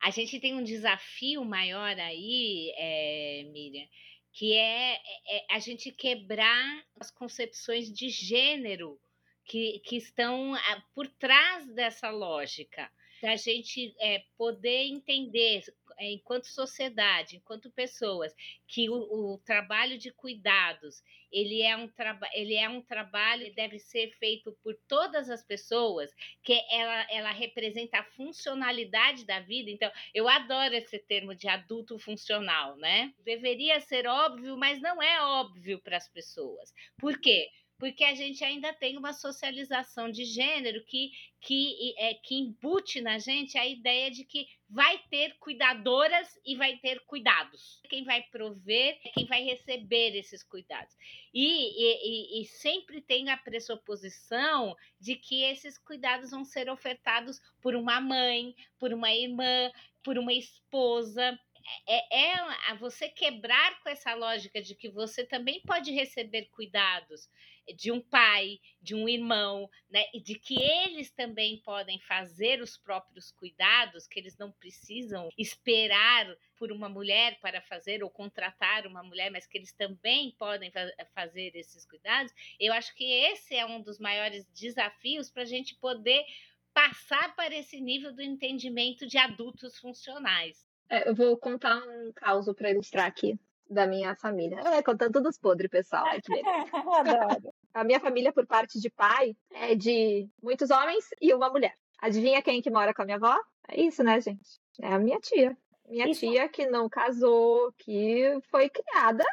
A 0.04 0.10
gente 0.10 0.38
tem 0.38 0.54
um 0.54 0.62
desafio 0.62 1.42
maior 1.46 1.98
aí, 1.98 2.70
é, 2.76 3.42
Miriam, 3.50 3.86
que 4.34 4.52
é, 4.52 4.96
é, 4.96 5.46
a 5.50 5.58
gente 5.58 5.90
quebrar 5.90 6.84
as 7.00 7.10
concepções 7.10 7.90
de 7.90 8.10
gênero 8.10 9.00
que, 9.46 9.78
que 9.80 9.96
estão 9.96 10.52
por 10.94 11.08
trás 11.08 11.66
dessa 11.74 12.10
lógica 12.10 12.90
da 13.22 13.34
gente 13.36 13.94
é, 13.98 14.22
poder 14.36 14.88
entender, 14.88 15.60
é, 15.60 15.72
enquanto 16.00 16.46
sociedade, 16.46 17.36
enquanto 17.36 17.70
pessoas, 17.70 18.34
que 18.66 18.88
o, 18.88 18.94
o 18.94 19.38
trabalho 19.38 19.98
de 19.98 20.12
cuidados 20.12 21.02
ele 21.34 21.62
é 21.62 21.76
um 21.76 21.88
trabalho, 21.88 22.32
ele 22.32 22.54
é 22.54 22.68
um 22.68 22.80
trabalho 22.80 23.44
que 23.44 23.50
deve 23.50 23.78
ser 23.80 24.12
feito 24.18 24.56
por 24.62 24.74
todas 24.86 25.28
as 25.28 25.44
pessoas, 25.44 26.10
que 26.44 26.54
ela, 26.70 27.06
ela 27.10 27.32
representa 27.32 27.98
a 27.98 28.04
funcionalidade 28.04 29.26
da 29.26 29.40
vida. 29.40 29.68
Então, 29.68 29.90
eu 30.14 30.28
adoro 30.28 30.74
esse 30.74 30.96
termo 31.00 31.34
de 31.34 31.48
adulto 31.48 31.98
funcional, 31.98 32.76
né? 32.76 33.12
Deveria 33.24 33.80
ser 33.80 34.06
óbvio, 34.06 34.56
mas 34.56 34.80
não 34.80 35.02
é 35.02 35.20
óbvio 35.22 35.80
para 35.80 35.96
as 35.96 36.08
pessoas. 36.08 36.72
Por 36.98 37.20
quê? 37.20 37.48
Porque 37.78 38.04
a 38.04 38.14
gente 38.14 38.44
ainda 38.44 38.72
tem 38.72 38.96
uma 38.96 39.12
socialização 39.12 40.10
de 40.10 40.24
gênero 40.24 40.84
que, 40.84 41.10
que, 41.40 41.94
é, 41.98 42.14
que 42.14 42.34
embute 42.36 43.00
na 43.00 43.18
gente 43.18 43.58
a 43.58 43.66
ideia 43.66 44.10
de 44.10 44.24
que 44.24 44.46
vai 44.68 44.98
ter 45.10 45.36
cuidadoras 45.38 46.28
e 46.44 46.56
vai 46.56 46.76
ter 46.78 47.00
cuidados. 47.06 47.80
Quem 47.88 48.04
vai 48.04 48.22
prover 48.22 48.98
é 49.04 49.10
quem 49.10 49.26
vai 49.26 49.42
receber 49.42 50.16
esses 50.16 50.42
cuidados. 50.42 50.94
E, 51.32 52.38
e, 52.38 52.42
e 52.42 52.44
sempre 52.46 53.00
tem 53.00 53.30
a 53.30 53.36
pressuposição 53.36 54.74
de 55.00 55.16
que 55.16 55.42
esses 55.42 55.76
cuidados 55.78 56.30
vão 56.30 56.44
ser 56.44 56.70
ofertados 56.70 57.40
por 57.60 57.74
uma 57.74 58.00
mãe, 58.00 58.54
por 58.78 58.92
uma 58.92 59.12
irmã, 59.12 59.70
por 60.02 60.18
uma 60.18 60.32
esposa 60.32 61.38
é, 61.86 62.34
é 62.70 62.74
você 62.78 63.08
quebrar 63.08 63.80
com 63.82 63.88
essa 63.88 64.14
lógica 64.14 64.60
de 64.60 64.74
que 64.74 64.90
você 64.90 65.24
também 65.24 65.62
pode 65.62 65.90
receber 65.90 66.48
cuidados 66.50 67.28
de 67.72 67.90
um 67.90 68.00
pai, 68.00 68.58
de 68.80 68.94
um 68.94 69.08
irmão, 69.08 69.68
né? 69.88 70.04
E 70.12 70.20
de 70.20 70.38
que 70.38 70.60
eles 70.60 71.10
também 71.10 71.60
podem 71.62 71.98
fazer 72.00 72.60
os 72.60 72.76
próprios 72.76 73.30
cuidados, 73.30 74.06
que 74.06 74.18
eles 74.18 74.36
não 74.36 74.52
precisam 74.52 75.28
esperar 75.38 76.26
por 76.58 76.70
uma 76.70 76.88
mulher 76.88 77.38
para 77.40 77.60
fazer 77.62 78.02
ou 78.02 78.10
contratar 78.10 78.86
uma 78.86 79.02
mulher, 79.02 79.30
mas 79.30 79.46
que 79.46 79.58
eles 79.58 79.72
também 79.72 80.34
podem 80.38 80.70
fa 80.70 80.86
fazer 81.14 81.54
esses 81.54 81.86
cuidados. 81.86 82.32
Eu 82.58 82.72
acho 82.72 82.94
que 82.94 83.04
esse 83.04 83.54
é 83.54 83.64
um 83.64 83.80
dos 83.80 83.98
maiores 83.98 84.46
desafios 84.52 85.30
para 85.30 85.42
a 85.42 85.46
gente 85.46 85.74
poder 85.76 86.24
passar 86.72 87.34
para 87.36 87.54
esse 87.54 87.80
nível 87.80 88.12
do 88.12 88.20
entendimento 88.20 89.06
de 89.06 89.16
adultos 89.16 89.78
funcionais. 89.78 90.66
É, 90.90 91.08
eu 91.08 91.14
vou 91.14 91.36
contar 91.36 91.78
um 91.78 92.12
caso 92.12 92.52
para 92.54 92.70
ilustrar 92.70 93.06
aqui 93.06 93.38
da 93.70 93.86
minha 93.86 94.14
família. 94.16 94.60
É, 94.60 94.82
contando 94.82 95.12
todos 95.12 95.38
podres, 95.38 95.70
pessoal. 95.70 96.04
Adoro. 96.98 97.53
A 97.74 97.82
minha 97.82 97.98
família, 97.98 98.32
por 98.32 98.46
parte 98.46 98.80
de 98.80 98.88
pai, 98.88 99.34
é 99.52 99.74
de 99.74 100.28
muitos 100.40 100.70
homens 100.70 101.04
e 101.20 101.34
uma 101.34 101.50
mulher. 101.50 101.74
Adivinha 102.00 102.40
quem 102.40 102.62
que 102.62 102.70
mora 102.70 102.94
com 102.94 103.02
a 103.02 103.04
minha 103.04 103.16
avó? 103.16 103.36
É 103.68 103.80
isso, 103.80 104.04
né, 104.04 104.20
gente? 104.20 104.60
É 104.80 104.92
a 104.92 104.98
minha 104.98 105.18
tia. 105.18 105.56
Minha 105.88 106.08
isso. 106.08 106.20
tia 106.20 106.48
que 106.48 106.66
não 106.66 106.88
casou, 106.88 107.72
que 107.78 108.38
foi 108.50 108.70
criada 108.70 109.24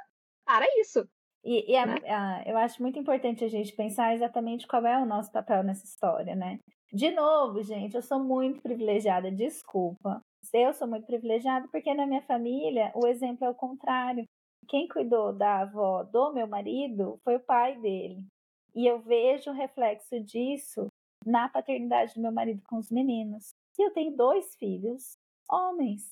para 0.43 0.65
isso. 0.79 1.07
E, 1.43 1.71
e 1.71 1.75
a, 1.75 1.85
né? 1.85 1.95
a, 2.07 2.43
eu 2.45 2.57
acho 2.57 2.81
muito 2.81 2.99
importante 2.99 3.43
a 3.43 3.47
gente 3.47 3.73
pensar 3.73 4.13
exatamente 4.13 4.67
qual 4.67 4.85
é 4.85 4.97
o 4.97 5.05
nosso 5.05 5.31
papel 5.31 5.63
nessa 5.63 5.85
história, 5.85 6.35
né? 6.35 6.59
De 6.91 7.09
novo, 7.11 7.63
gente, 7.63 7.95
eu 7.95 8.01
sou 8.01 8.19
muito 8.19 8.61
privilegiada, 8.61 9.31
desculpa. 9.31 10.21
Eu 10.53 10.73
sou 10.73 10.87
muito 10.87 11.05
privilegiada 11.05 11.67
porque 11.71 11.93
na 11.93 12.05
minha 12.05 12.21
família 12.23 12.91
o 12.95 13.07
exemplo 13.07 13.45
é 13.45 13.49
o 13.49 13.55
contrário. 13.55 14.25
Quem 14.67 14.87
cuidou 14.87 15.33
da 15.33 15.61
avó 15.61 16.03
do 16.03 16.33
meu 16.33 16.47
marido 16.47 17.19
foi 17.23 17.35
o 17.35 17.39
pai 17.39 17.79
dele. 17.79 18.25
E 18.73 18.87
eu 18.87 18.99
vejo 18.99 19.51
o 19.51 19.53
reflexo 19.53 20.19
disso 20.19 20.87
na 21.25 21.49
paternidade 21.49 22.13
do 22.15 22.21
meu 22.21 22.31
marido 22.31 22.61
com 22.67 22.77
os 22.77 22.89
meninos. 22.89 23.53
E 23.77 23.83
eu 23.83 23.91
tenho 23.91 24.15
dois 24.15 24.55
filhos, 24.55 25.17
homens. 25.49 26.11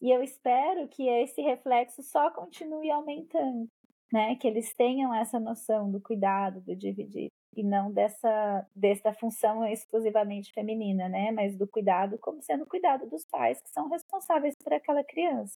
E 0.00 0.10
eu 0.10 0.22
espero 0.22 0.88
que 0.88 1.08
esse 1.08 1.40
reflexo 1.40 2.02
só 2.02 2.30
continue 2.30 2.90
aumentando, 2.90 3.68
né? 4.12 4.36
Que 4.36 4.46
eles 4.46 4.74
tenham 4.74 5.14
essa 5.14 5.40
noção 5.40 5.90
do 5.90 6.00
cuidado, 6.00 6.60
do 6.60 6.76
dividir 6.76 7.30
e 7.56 7.62
não 7.62 7.90
dessa, 7.92 8.66
dessa 8.74 9.12
função 9.12 9.64
exclusivamente 9.64 10.52
feminina, 10.52 11.08
né? 11.08 11.30
Mas 11.30 11.56
do 11.56 11.66
cuidado 11.66 12.18
como 12.18 12.42
sendo 12.42 12.66
cuidado 12.66 13.08
dos 13.08 13.24
pais 13.24 13.60
que 13.62 13.70
são 13.70 13.88
responsáveis 13.88 14.54
por 14.62 14.72
aquela 14.72 15.04
criança. 15.04 15.56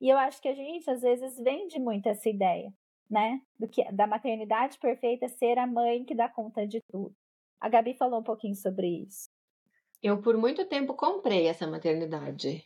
E 0.00 0.08
eu 0.08 0.18
acho 0.18 0.40
que 0.40 0.48
a 0.48 0.54
gente 0.54 0.90
às 0.90 1.02
vezes 1.02 1.38
vende 1.38 1.78
muito 1.78 2.08
essa 2.08 2.28
ideia, 2.28 2.72
né? 3.10 3.40
Do 3.58 3.68
que 3.68 3.84
da 3.92 4.06
maternidade 4.06 4.78
perfeita 4.78 5.28
ser 5.28 5.58
a 5.58 5.66
mãe 5.66 6.04
que 6.04 6.14
dá 6.14 6.28
conta 6.28 6.66
de 6.66 6.80
tudo. 6.90 7.14
A 7.60 7.68
Gabi 7.68 7.94
falou 7.94 8.20
um 8.20 8.24
pouquinho 8.24 8.54
sobre 8.54 8.86
isso. 8.86 9.28
Eu 10.02 10.22
por 10.22 10.36
muito 10.36 10.64
tempo 10.66 10.94
comprei 10.94 11.46
essa 11.46 11.66
maternidade. 11.66 12.64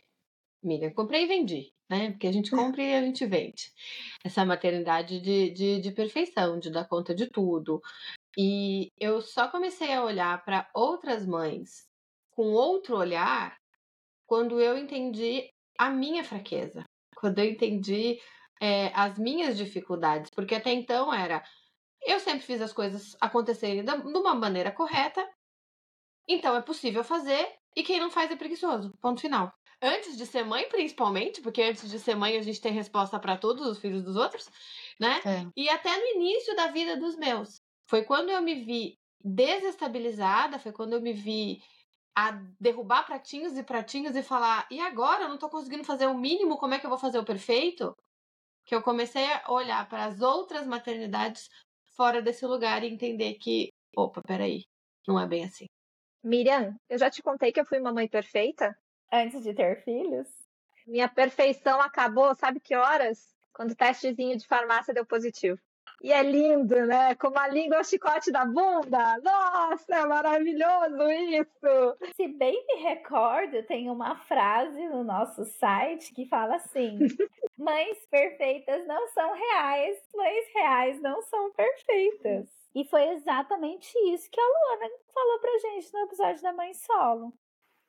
Miriam, 0.63 0.91
comprei 0.93 1.23
e 1.23 1.27
vendi, 1.27 1.73
né? 1.89 2.11
Porque 2.11 2.27
a 2.27 2.31
gente 2.31 2.51
compra 2.51 2.81
e 2.81 2.93
a 2.93 3.01
gente 3.01 3.25
vende. 3.25 3.71
Essa 4.23 4.45
maternidade 4.45 5.19
de, 5.19 5.49
de, 5.51 5.81
de 5.81 5.91
perfeição, 5.91 6.59
de 6.59 6.71
dar 6.71 6.87
conta 6.87 7.13
de 7.13 7.29
tudo, 7.29 7.81
e 8.37 8.91
eu 8.99 9.21
só 9.21 9.47
comecei 9.47 9.93
a 9.93 10.03
olhar 10.03 10.43
para 10.43 10.69
outras 10.73 11.25
mães 11.25 11.87
com 12.31 12.51
outro 12.51 12.97
olhar 12.97 13.57
quando 14.27 14.59
eu 14.59 14.77
entendi 14.77 15.49
a 15.77 15.89
minha 15.89 16.23
fraqueza, 16.23 16.83
quando 17.15 17.39
eu 17.39 17.45
entendi 17.45 18.19
é, 18.61 18.91
as 18.93 19.17
minhas 19.17 19.57
dificuldades, 19.57 20.29
porque 20.31 20.55
até 20.55 20.71
então 20.71 21.13
era 21.13 21.43
eu 22.05 22.19
sempre 22.19 22.45
fiz 22.45 22.61
as 22.61 22.71
coisas 22.71 23.17
acontecerem 23.19 23.83
de 23.83 23.91
uma 23.91 24.35
maneira 24.35 24.71
correta, 24.71 25.27
então 26.27 26.55
é 26.55 26.61
possível 26.61 27.03
fazer, 27.03 27.47
e 27.75 27.83
quem 27.83 27.99
não 27.99 28.11
faz 28.11 28.31
é 28.31 28.35
preguiçoso. 28.35 28.93
Ponto 29.01 29.19
final. 29.19 29.51
Antes 29.81 30.15
de 30.15 30.25
ser 30.25 30.43
mãe, 30.43 30.69
principalmente, 30.69 31.41
porque 31.41 31.61
antes 31.61 31.89
de 31.89 31.99
ser 31.99 32.15
mãe 32.15 32.37
a 32.37 32.41
gente 32.41 32.61
tem 32.61 32.71
resposta 32.71 33.19
para 33.19 33.37
todos 33.37 33.67
os 33.67 33.79
filhos 33.79 34.03
dos 34.03 34.15
outros, 34.15 34.49
né? 34.99 35.19
É. 35.25 35.45
E 35.55 35.69
até 35.69 35.95
no 35.97 36.05
início 36.15 36.55
da 36.55 36.67
vida 36.67 36.95
dos 36.95 37.15
meus. 37.15 37.61
Foi 37.87 38.03
quando 38.03 38.29
eu 38.29 38.41
me 38.41 38.55
vi 38.55 38.97
desestabilizada, 39.23 40.57
foi 40.57 40.71
quando 40.71 40.93
eu 40.93 41.01
me 41.01 41.13
vi 41.13 41.61
a 42.15 42.31
derrubar 42.59 43.03
pratinhos 43.05 43.57
e 43.57 43.63
pratinhos 43.63 44.15
e 44.15 44.23
falar: 44.23 44.65
e 44.71 44.79
agora? 44.79 45.23
Eu 45.23 45.29
não 45.29 45.37
tô 45.37 45.49
conseguindo 45.49 45.83
fazer 45.83 46.07
o 46.07 46.17
mínimo, 46.17 46.57
como 46.57 46.73
é 46.73 46.79
que 46.79 46.85
eu 46.85 46.89
vou 46.89 46.97
fazer 46.99 47.19
o 47.19 47.25
perfeito? 47.25 47.95
Que 48.65 48.73
eu 48.73 48.81
comecei 48.81 49.25
a 49.31 49.51
olhar 49.51 49.87
para 49.87 50.05
as 50.05 50.21
outras 50.21 50.65
maternidades 50.65 51.49
fora 51.95 52.21
desse 52.21 52.45
lugar 52.45 52.83
e 52.83 52.87
entender 52.87 53.35
que, 53.35 53.69
opa, 53.95 54.21
peraí, 54.21 54.63
não 55.07 55.19
é 55.19 55.27
bem 55.27 55.45
assim. 55.45 55.65
Miriam, 56.23 56.75
eu 56.89 56.97
já 56.97 57.09
te 57.09 57.21
contei 57.21 57.51
que 57.51 57.59
eu 57.59 57.65
fui 57.65 57.79
mamãe 57.79 58.07
perfeita? 58.07 58.75
Antes 59.11 59.43
de 59.43 59.53
ter 59.53 59.83
filhos? 59.83 60.27
Minha 60.85 61.07
perfeição 61.07 61.79
acabou, 61.79 62.33
sabe 62.35 62.59
que 62.59 62.75
horas? 62.75 63.35
Quando 63.53 63.71
o 63.71 63.75
testezinho 63.75 64.37
de 64.37 64.47
farmácia 64.47 64.93
deu 64.93 65.05
positivo. 65.05 65.59
E 66.03 66.11
é 66.11 66.21
lindo, 66.21 66.85
né? 66.85 67.15
Como 67.15 67.37
a 67.37 67.47
língua 67.47 67.77
é 67.77 67.81
o 67.81 67.83
chicote 67.83 68.31
da 68.31 68.45
bunda. 68.45 69.17
Nossa, 69.23 69.95
é 69.95 70.05
maravilhoso 70.05 71.09
isso! 71.11 72.13
Se 72.15 72.27
bem 72.27 72.65
me 72.67 72.83
recordo, 72.83 73.63
tem 73.63 73.89
uma 73.89 74.15
frase 74.15 74.87
no 74.87 75.03
nosso 75.03 75.45
site 75.45 76.13
que 76.13 76.27
fala 76.27 76.55
assim: 76.55 76.99
Mães 77.57 77.97
perfeitas 78.11 78.85
não 78.85 79.07
são 79.09 79.33
reais, 79.33 79.97
mães 80.13 80.45
reais 80.53 81.01
não 81.01 81.21
são 81.23 81.51
perfeitas. 81.53 82.49
E 82.75 82.83
foi 82.83 83.07
exatamente 83.13 83.87
isso 84.13 84.29
que 84.29 84.39
a 84.39 84.43
Luana 84.43 84.93
falou 85.13 85.39
pra 85.39 85.57
gente 85.59 85.93
no 85.93 85.99
episódio 86.01 86.41
da 86.41 86.51
Mãe 86.51 86.73
Solo. 86.73 87.33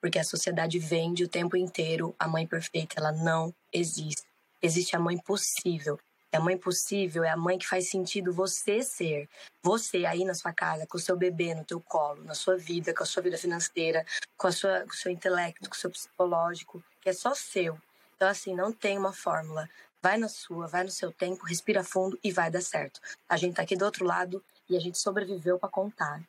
Porque 0.00 0.18
a 0.18 0.24
sociedade 0.24 0.78
vende 0.78 1.24
o 1.24 1.28
tempo 1.28 1.56
inteiro 1.56 2.14
a 2.18 2.28
mãe 2.28 2.46
perfeita, 2.46 2.94
ela 2.98 3.10
não 3.10 3.52
existe. 3.72 4.24
Existe 4.62 4.94
a 4.94 5.00
mãe 5.00 5.18
possível. 5.18 5.98
A 6.32 6.40
mãe 6.40 6.58
possível 6.58 7.24
é 7.24 7.30
a 7.30 7.36
mãe 7.36 7.58
que 7.58 7.66
faz 7.66 7.88
sentido 7.88 8.32
você 8.32 8.82
ser. 8.82 9.28
Você 9.62 10.04
aí 10.04 10.24
na 10.24 10.34
sua 10.34 10.52
casa, 10.52 10.86
com 10.86 10.98
o 10.98 11.00
seu 11.00 11.16
bebê 11.16 11.54
no 11.54 11.64
teu 11.64 11.80
colo, 11.80 12.22
na 12.24 12.34
sua 12.34 12.56
vida, 12.56 12.92
com 12.92 13.02
a 13.02 13.06
sua 13.06 13.22
vida 13.22 13.38
financeira, 13.38 14.04
com, 14.36 14.46
a 14.46 14.52
sua, 14.52 14.80
com 14.80 14.92
o 14.92 14.96
seu 14.96 15.10
intelecto, 15.10 15.68
com 15.68 15.74
o 15.74 15.78
seu 15.78 15.90
psicológico, 15.90 16.82
que 17.00 17.08
é 17.08 17.12
só 17.12 17.34
seu. 17.34 17.78
Então, 18.16 18.28
assim, 18.28 18.54
não 18.54 18.72
tem 18.72 18.98
uma 18.98 19.12
fórmula. 19.12 19.68
Vai 20.02 20.18
na 20.18 20.28
sua, 20.28 20.66
vai 20.66 20.84
no 20.84 20.90
seu 20.90 21.10
tempo, 21.10 21.44
respira 21.44 21.82
fundo 21.82 22.18
e 22.22 22.30
vai 22.30 22.50
dar 22.50 22.60
certo. 22.60 23.00
A 23.28 23.36
gente 23.36 23.56
tá 23.56 23.62
aqui 23.62 23.76
do 23.76 23.84
outro 23.84 24.04
lado 24.04 24.42
e 24.68 24.76
a 24.76 24.80
gente 24.80 24.98
sobreviveu 24.98 25.58
para 25.58 25.68
contar. 25.68 26.22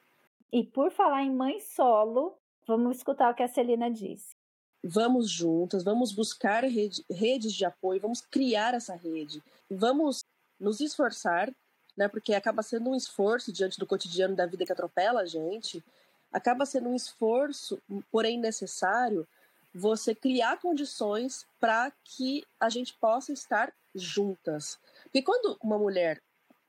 E 0.52 0.64
por 0.64 0.92
falar 0.92 1.24
em 1.24 1.34
mãe 1.34 1.60
solo, 1.60 2.38
vamos 2.66 2.98
escutar 2.98 3.32
o 3.32 3.36
que 3.36 3.44
a 3.44 3.48
Celina 3.48 3.92
disse. 3.92 4.37
Vamos 4.84 5.30
juntas, 5.30 5.84
vamos 5.84 6.12
buscar 6.12 6.64
rede, 6.64 7.04
redes 7.10 7.54
de 7.54 7.66
apoio, 7.66 8.02
vamos 8.02 8.22
criar 8.22 8.74
essa 8.74 8.96
rede, 8.96 9.44
vamos 9.70 10.24
nos 10.60 10.80
esforçar, 10.80 11.52
né? 11.96 12.08
Porque 12.08 12.34
acaba 12.34 12.62
sendo 12.62 12.92
um 12.92 12.96
esforço 12.96 13.52
diante 13.52 13.80
do 13.80 13.88
cotidiano 13.88 14.36
da 14.36 14.46
vida 14.46 14.66
que 14.66 14.72
atropela 14.72 15.22
a 15.22 15.26
gente, 15.26 15.84
acaba 16.32 16.66
sendo 16.66 16.90
um 16.90 16.96
esforço, 16.96 17.82
porém 18.12 18.40
necessário, 18.40 19.28
você 19.74 20.16
criar 20.16 20.60
condições 20.60 21.46
para 21.60 21.92
que 22.04 22.44
a 22.60 22.70
gente 22.70 22.94
possa 22.96 23.32
estar 23.32 23.74
juntas. 23.94 24.80
Porque 25.04 25.22
quando 25.22 25.58
uma 25.62 25.78
mulher, 25.78 26.22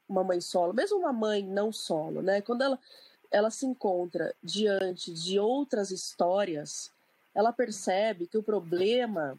uma 0.08 0.24
mãe 0.24 0.40
solo, 0.40 0.72
mesmo 0.72 0.98
uma 0.98 1.12
mãe 1.12 1.42
não 1.42 1.72
solo, 1.72 2.22
né? 2.22 2.40
Quando 2.40 2.62
ela, 2.62 2.78
ela 3.30 3.50
se 3.50 3.66
encontra 3.66 4.34
diante 4.42 5.12
de 5.12 5.38
outras 5.38 5.90
histórias, 5.90 6.90
ela 7.38 7.52
percebe 7.52 8.26
que 8.26 8.36
o 8.36 8.42
problema, 8.42 9.38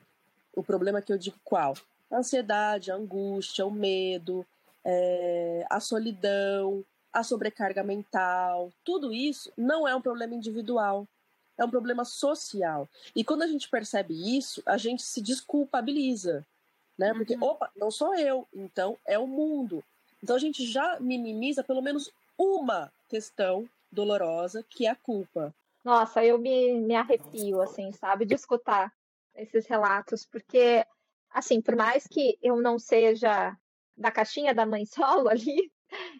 o 0.55 0.63
problema 0.63 1.01
que 1.01 1.11
eu 1.11 1.17
digo 1.17 1.35
qual? 1.43 1.73
A 2.09 2.19
ansiedade, 2.19 2.93
a 2.93 2.95
angústia, 2.95 3.65
o 3.65 3.71
medo, 3.71 4.45
é, 4.85 5.65
a 5.69 5.81
solidão, 5.81 6.81
a 7.11 7.23
sobrecarga 7.23 7.83
mental, 7.83 8.71
tudo 8.85 9.13
isso 9.13 9.51
não 9.57 9.85
é 9.85 9.93
um 9.93 10.01
problema 10.01 10.33
individual, 10.33 11.05
é 11.57 11.65
um 11.65 11.69
problema 11.69 12.05
social. 12.05 12.87
E 13.13 13.21
quando 13.21 13.41
a 13.41 13.47
gente 13.47 13.67
percebe 13.67 14.37
isso, 14.37 14.63
a 14.65 14.77
gente 14.77 15.03
se 15.03 15.19
desculpabiliza, 15.21 16.47
né? 16.97 17.13
Porque, 17.13 17.35
uhum. 17.35 17.43
opa, 17.43 17.69
não 17.75 17.91
sou 17.91 18.15
eu, 18.15 18.47
então 18.53 18.97
é 19.05 19.19
o 19.19 19.27
mundo. 19.27 19.83
Então 20.23 20.37
a 20.37 20.39
gente 20.39 20.65
já 20.65 20.97
minimiza 21.01 21.65
pelo 21.65 21.81
menos 21.81 22.09
uma 22.37 22.89
questão 23.09 23.67
dolorosa, 23.91 24.63
que 24.69 24.85
é 24.85 24.89
a 24.89 24.95
culpa. 24.95 25.53
Nossa, 25.83 26.23
eu 26.23 26.37
me, 26.37 26.81
me 26.81 26.95
arrepio, 26.95 27.61
assim, 27.61 27.91
sabe, 27.93 28.25
de 28.25 28.35
escutar 28.35 28.91
esses 29.35 29.65
relatos, 29.67 30.25
porque, 30.25 30.85
assim, 31.29 31.61
por 31.61 31.75
mais 31.75 32.05
que 32.05 32.37
eu 32.41 32.61
não 32.61 32.77
seja 32.77 33.55
da 33.95 34.11
caixinha 34.11 34.53
da 34.53 34.65
mãe 34.65 34.85
solo 34.87 35.29
ali, 35.29 35.71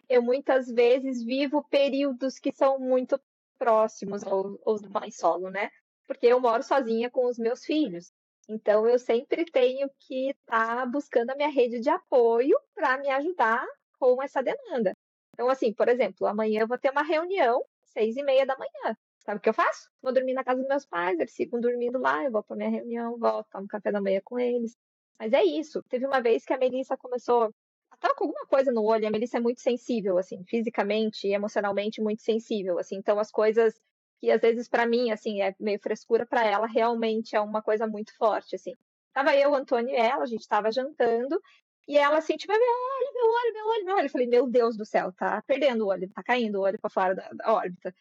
eu 0.08 0.22
muitas 0.22 0.68
vezes 0.68 1.22
vivo 1.22 1.64
períodos 1.70 2.38
que 2.38 2.52
são 2.52 2.78
muito 2.78 3.20
próximos 3.58 4.24
aos, 4.24 4.58
aos 4.64 4.82
mãe 4.82 5.10
solo, 5.10 5.50
né? 5.50 5.70
Porque 6.06 6.26
eu 6.26 6.40
moro 6.40 6.62
sozinha 6.62 7.10
com 7.10 7.26
os 7.26 7.38
meus 7.38 7.64
filhos. 7.64 8.12
Então, 8.48 8.88
eu 8.88 8.98
sempre 8.98 9.44
tenho 9.44 9.88
que 10.00 10.30
estar 10.30 10.76
tá 10.78 10.86
buscando 10.86 11.30
a 11.30 11.36
minha 11.36 11.48
rede 11.48 11.78
de 11.80 11.88
apoio 11.88 12.58
para 12.74 12.98
me 12.98 13.08
ajudar 13.10 13.64
com 13.98 14.20
essa 14.22 14.42
demanda. 14.42 14.96
Então, 15.34 15.48
assim, 15.48 15.72
por 15.72 15.88
exemplo, 15.88 16.26
amanhã 16.26 16.62
eu 16.62 16.66
vou 16.66 16.78
ter 16.78 16.90
uma 16.90 17.02
reunião, 17.02 17.62
seis 17.84 18.16
e 18.16 18.22
meia 18.22 18.44
da 18.44 18.56
manhã. 18.58 18.96
Sabe 19.20 19.38
o 19.38 19.40
que 19.40 19.48
eu 19.48 19.54
faço? 19.54 19.90
Vou 20.02 20.12
dormir 20.12 20.32
na 20.34 20.44
casa 20.44 20.60
dos 20.60 20.68
meus 20.68 20.86
pais, 20.86 21.18
eles 21.18 21.34
ficam 21.34 21.60
dormindo 21.60 21.98
lá, 21.98 22.24
eu 22.24 22.30
vou 22.30 22.42
para 22.42 22.56
minha 22.56 22.70
reunião, 22.70 23.18
volto, 23.18 23.48
tomo 23.50 23.68
café 23.68 23.92
da 23.92 24.00
manhã 24.00 24.20
com 24.24 24.38
eles. 24.38 24.76
Mas 25.18 25.32
é 25.32 25.44
isso. 25.44 25.82
Teve 25.88 26.06
uma 26.06 26.20
vez 26.22 26.44
que 26.44 26.52
a 26.52 26.58
Melissa 26.58 26.96
começou. 26.96 27.54
Ela 28.02 28.14
com 28.14 28.24
alguma 28.24 28.46
coisa 28.46 28.72
no 28.72 28.82
olho, 28.82 29.06
a 29.06 29.10
Melissa 29.10 29.36
é 29.36 29.40
muito 29.40 29.60
sensível, 29.60 30.16
assim, 30.16 30.42
fisicamente 30.44 31.26
e 31.28 31.34
emocionalmente 31.34 32.00
muito 32.00 32.22
sensível, 32.22 32.78
assim. 32.78 32.96
Então 32.96 33.18
as 33.18 33.30
coisas 33.30 33.74
que 34.20 34.30
às 34.30 34.40
vezes 34.40 34.68
para 34.68 34.86
mim, 34.86 35.10
assim, 35.10 35.42
é 35.42 35.54
meio 35.60 35.78
frescura 35.80 36.26
para 36.26 36.44
ela, 36.44 36.66
realmente 36.66 37.36
é 37.36 37.40
uma 37.40 37.62
coisa 37.62 37.86
muito 37.86 38.16
forte, 38.16 38.56
assim. 38.56 38.74
Tava 39.12 39.36
eu, 39.36 39.50
o 39.50 39.54
Antônio 39.54 39.90
e 39.90 39.96
ela, 39.96 40.22
a 40.22 40.26
gente 40.26 40.46
tava 40.46 40.70
jantando, 40.70 41.40
e 41.88 41.98
ela 41.98 42.18
assim, 42.18 42.36
tipo, 42.36 42.52
meu 42.52 42.60
olho, 42.60 43.14
meu 43.14 43.26
olho, 43.26 43.54
meu 43.54 43.66
olho, 43.66 43.84
meu 43.84 43.94
olho. 43.96 44.06
Eu 44.06 44.10
falei, 44.10 44.26
meu 44.26 44.46
Deus 44.48 44.76
do 44.76 44.84
céu, 44.84 45.12
tá 45.12 45.42
perdendo 45.46 45.84
o 45.84 45.88
olho, 45.88 46.08
tá 46.10 46.22
caindo 46.22 46.56
o 46.56 46.62
olho 46.62 46.78
para 46.80 46.90
fora 46.90 47.14
da, 47.14 47.28
da 47.32 47.52
órbita. 47.52 47.94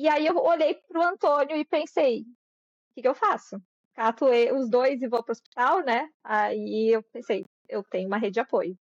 E 0.00 0.08
aí 0.08 0.26
eu 0.26 0.34
olhei 0.38 0.76
pro 0.88 1.02
Antônio 1.02 1.54
e 1.58 1.62
pensei, 1.62 2.22
o 2.22 2.94
que, 2.94 3.02
que 3.02 3.08
eu 3.08 3.14
faço? 3.14 3.62
Cato 3.92 4.24
os 4.54 4.70
dois 4.70 5.02
e 5.02 5.06
vou 5.06 5.22
pro 5.22 5.32
hospital, 5.32 5.84
né? 5.84 6.08
Aí 6.24 6.88
eu 6.88 7.02
pensei, 7.02 7.44
eu 7.68 7.84
tenho 7.84 8.06
uma 8.06 8.16
rede 8.16 8.32
de 8.32 8.40
apoio. 8.40 8.74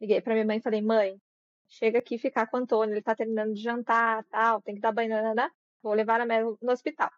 Liguei 0.00 0.20
pra 0.20 0.34
minha 0.34 0.44
mãe 0.44 0.56
e 0.58 0.60
falei, 0.60 0.82
mãe, 0.82 1.16
chega 1.68 2.00
aqui 2.00 2.18
ficar 2.18 2.48
com 2.48 2.56
o 2.56 2.60
Antônio, 2.60 2.92
ele 2.92 3.02
tá 3.02 3.14
terminando 3.14 3.54
de 3.54 3.62
jantar, 3.62 4.24
tal, 4.24 4.60
tem 4.62 4.74
que 4.74 4.80
dar 4.80 4.90
banho, 4.90 5.10
né? 5.32 5.48
Vou 5.80 5.94
levar 5.94 6.20
a 6.20 6.26
Mel 6.26 6.58
no 6.60 6.72
hospital. 6.72 7.12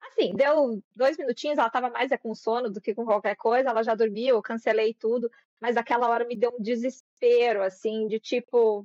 Assim, 0.00 0.34
deu 0.34 0.82
dois 0.96 1.16
minutinhos, 1.16 1.56
ela 1.56 1.70
tava 1.70 1.90
mais 1.90 2.10
é 2.10 2.16
com 2.16 2.34
sono 2.34 2.68
do 2.68 2.80
que 2.80 2.96
com 2.96 3.04
qualquer 3.04 3.36
coisa, 3.36 3.70
ela 3.70 3.84
já 3.84 3.94
dormiu, 3.94 4.34
eu 4.34 4.42
cancelei 4.42 4.92
tudo, 4.92 5.30
mas 5.60 5.76
aquela 5.76 6.08
hora 6.08 6.24
me 6.24 6.34
deu 6.34 6.52
um 6.58 6.60
desespero, 6.60 7.62
assim, 7.62 8.08
de 8.08 8.18
tipo, 8.18 8.84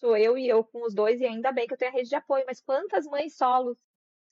sou 0.00 0.16
eu 0.16 0.36
e 0.36 0.48
eu 0.48 0.64
com 0.64 0.84
os 0.84 0.94
dois, 0.94 1.20
e 1.20 1.26
ainda 1.26 1.52
bem 1.52 1.66
que 1.66 1.74
eu 1.74 1.78
tenho 1.78 1.92
a 1.92 1.94
rede 1.94 2.08
de 2.08 2.16
apoio, 2.16 2.44
mas 2.46 2.60
quantas 2.60 3.04
mães 3.06 3.36
solos, 3.36 3.76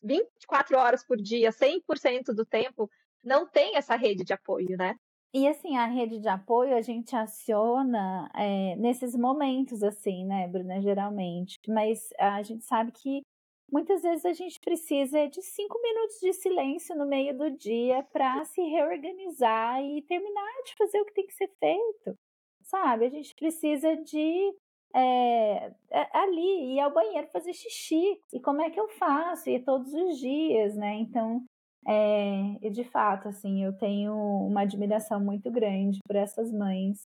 24 0.03 0.77
horas 0.77 1.05
por 1.05 1.17
dia, 1.17 1.51
100% 1.53 2.35
do 2.35 2.45
tempo, 2.45 2.91
não 3.23 3.47
tem 3.47 3.77
essa 3.77 3.97
rede 3.97 4.25
de 4.25 4.33
apoio, 4.33 4.77
né? 4.77 4.95
E 5.35 5.47
assim, 5.47 5.77
a 5.77 5.87
rede 5.87 6.19
de 6.19 6.29
apoio 6.29 6.75
a 6.75 6.81
gente 6.81 7.15
aciona 7.15 8.31
é, 8.35 8.77
nesses 8.77 9.15
momentos, 9.15 9.83
assim, 9.83 10.25
né, 10.25 10.49
Bruna, 10.49 10.81
geralmente. 10.81 11.59
Mas 11.69 12.09
a 12.19 12.43
gente 12.43 12.65
sabe 12.65 12.93
que 12.93 13.21
muitas 13.71 14.03
vezes 14.03 14.25
a 14.25 14.33
gente 14.33 14.59
precisa 14.59 15.29
de 15.29 15.43
cinco 15.43 15.79
minutos 15.83 16.17
de 16.21 16.33
silêncio 16.33 16.97
no 16.97 17.07
meio 17.07 17.37
do 17.37 17.51
dia 17.51 18.03
para 18.11 18.43
se 18.47 18.63
reorganizar 18.63 19.83
e 19.83 20.01
terminar 20.03 20.63
de 20.65 20.75
fazer 20.77 21.01
o 21.01 21.05
que 21.05 21.13
tem 21.13 21.27
que 21.27 21.35
ser 21.35 21.51
feito. 21.61 22.19
Sabe? 22.63 23.07
A 23.07 23.11
gente 23.11 23.35
precisa 23.35 23.97
de 23.97 24.55
é, 24.95 25.73
ali, 26.13 26.75
ir 26.75 26.81
ao 26.81 26.93
banheiro 26.93 27.29
fazer 27.29 27.53
xixi. 27.53 28.21
E 28.33 28.41
como 28.41 28.63
é 28.63 28.71
que 28.71 28.81
eu 28.81 28.89
faço? 28.89 29.49
E 29.51 29.61
todos 29.61 29.93
os 29.93 30.19
dias, 30.19 30.75
né? 30.77 30.95
Então, 30.97 31.45
é, 31.87 32.71
de 32.71 32.85
fato, 32.85 33.29
assim, 33.29 33.65
eu 33.65 33.73
tenho 33.77 34.15
uma 34.15 34.63
admiração 34.63 35.21
muito 35.21 35.51
grande 35.51 36.01
por 36.07 36.17
essas 36.17 36.53
mães 36.53 37.07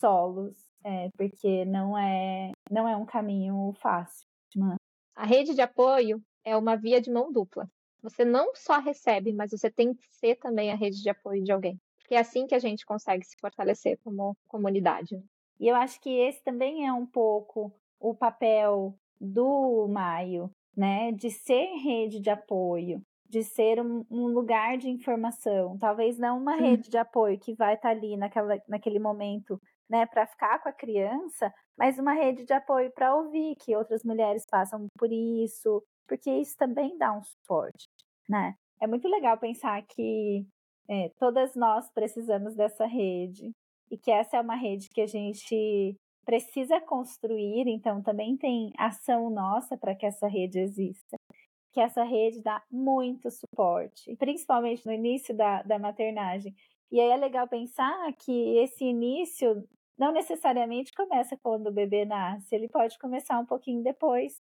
solos, 0.00 0.56
é, 0.84 1.10
porque 1.16 1.64
não 1.64 1.96
é, 1.96 2.52
não 2.70 2.88
é 2.88 2.96
um 2.96 3.04
caminho 3.04 3.72
fácil. 3.80 4.26
Né? 4.56 4.76
A 5.14 5.26
rede 5.26 5.54
de 5.54 5.60
apoio 5.60 6.22
é 6.44 6.56
uma 6.56 6.76
via 6.76 7.00
de 7.00 7.10
mão 7.10 7.32
dupla. 7.32 7.68
Você 8.02 8.24
não 8.24 8.54
só 8.54 8.78
recebe, 8.78 9.32
mas 9.32 9.50
você 9.50 9.70
tem 9.70 9.94
que 9.94 10.06
ser 10.10 10.36
também 10.36 10.72
a 10.72 10.76
rede 10.76 11.02
de 11.02 11.10
apoio 11.10 11.44
de 11.44 11.52
alguém. 11.52 11.78
Porque 11.98 12.14
é 12.14 12.20
assim 12.20 12.46
que 12.46 12.54
a 12.54 12.58
gente 12.58 12.86
consegue 12.86 13.24
se 13.24 13.36
fortalecer 13.38 13.98
como 14.02 14.36
comunidade. 14.48 15.22
E 15.60 15.68
eu 15.68 15.76
acho 15.76 16.00
que 16.00 16.08
esse 16.08 16.42
também 16.42 16.86
é 16.86 16.92
um 16.92 17.06
pouco 17.06 17.70
o 18.00 18.14
papel 18.14 18.98
do 19.20 19.86
Maio, 19.88 20.50
né? 20.74 21.12
De 21.12 21.30
ser 21.30 21.66
rede 21.76 22.18
de 22.18 22.30
apoio, 22.30 23.02
de 23.28 23.44
ser 23.44 23.78
um, 23.80 24.04
um 24.10 24.26
lugar 24.28 24.78
de 24.78 24.88
informação. 24.88 25.76
Talvez 25.78 26.18
não 26.18 26.38
uma 26.38 26.56
Sim. 26.56 26.62
rede 26.62 26.88
de 26.88 26.96
apoio 26.96 27.38
que 27.38 27.54
vai 27.54 27.74
estar 27.74 27.90
tá 27.90 27.94
ali 27.94 28.16
naquela, 28.16 28.58
naquele 28.66 28.98
momento, 28.98 29.60
né, 29.88 30.06
para 30.06 30.26
ficar 30.26 30.62
com 30.62 30.68
a 30.68 30.72
criança, 30.72 31.52
mas 31.76 31.98
uma 31.98 32.12
rede 32.12 32.44
de 32.44 32.52
apoio 32.52 32.90
para 32.92 33.14
ouvir 33.14 33.56
que 33.56 33.76
outras 33.76 34.02
mulheres 34.02 34.46
passam 34.48 34.86
por 34.96 35.12
isso, 35.12 35.82
porque 36.08 36.30
isso 36.30 36.56
também 36.56 36.96
dá 36.96 37.12
um 37.12 37.22
suporte. 37.22 37.88
né? 38.28 38.54
É 38.80 38.86
muito 38.86 39.06
legal 39.08 39.36
pensar 39.36 39.82
que 39.82 40.46
é, 40.88 41.10
todas 41.18 41.54
nós 41.54 41.90
precisamos 41.92 42.54
dessa 42.54 42.86
rede 42.86 43.52
e 43.90 43.98
que 43.98 44.10
essa 44.10 44.36
é 44.36 44.40
uma 44.40 44.54
rede 44.54 44.88
que 44.88 45.00
a 45.00 45.06
gente 45.06 45.96
precisa 46.24 46.80
construir, 46.80 47.66
então 47.66 48.02
também 48.02 48.36
tem 48.36 48.72
ação 48.78 49.30
nossa 49.30 49.76
para 49.76 49.94
que 49.94 50.06
essa 50.06 50.28
rede 50.28 50.60
exista. 50.60 51.16
Que 51.72 51.80
essa 51.80 52.02
rede 52.04 52.42
dá 52.42 52.62
muito 52.70 53.30
suporte, 53.30 54.14
principalmente 54.16 54.86
no 54.86 54.92
início 54.92 55.36
da, 55.36 55.62
da 55.62 55.78
maternagem. 55.78 56.54
E 56.90 57.00
aí 57.00 57.10
é 57.10 57.16
legal 57.16 57.48
pensar 57.48 58.12
que 58.14 58.58
esse 58.58 58.84
início 58.84 59.66
não 59.98 60.12
necessariamente 60.12 60.92
começa 60.92 61.36
quando 61.42 61.68
o 61.68 61.72
bebê 61.72 62.04
nasce, 62.04 62.54
ele 62.54 62.68
pode 62.68 62.98
começar 62.98 63.38
um 63.38 63.46
pouquinho 63.46 63.82
depois, 63.82 64.40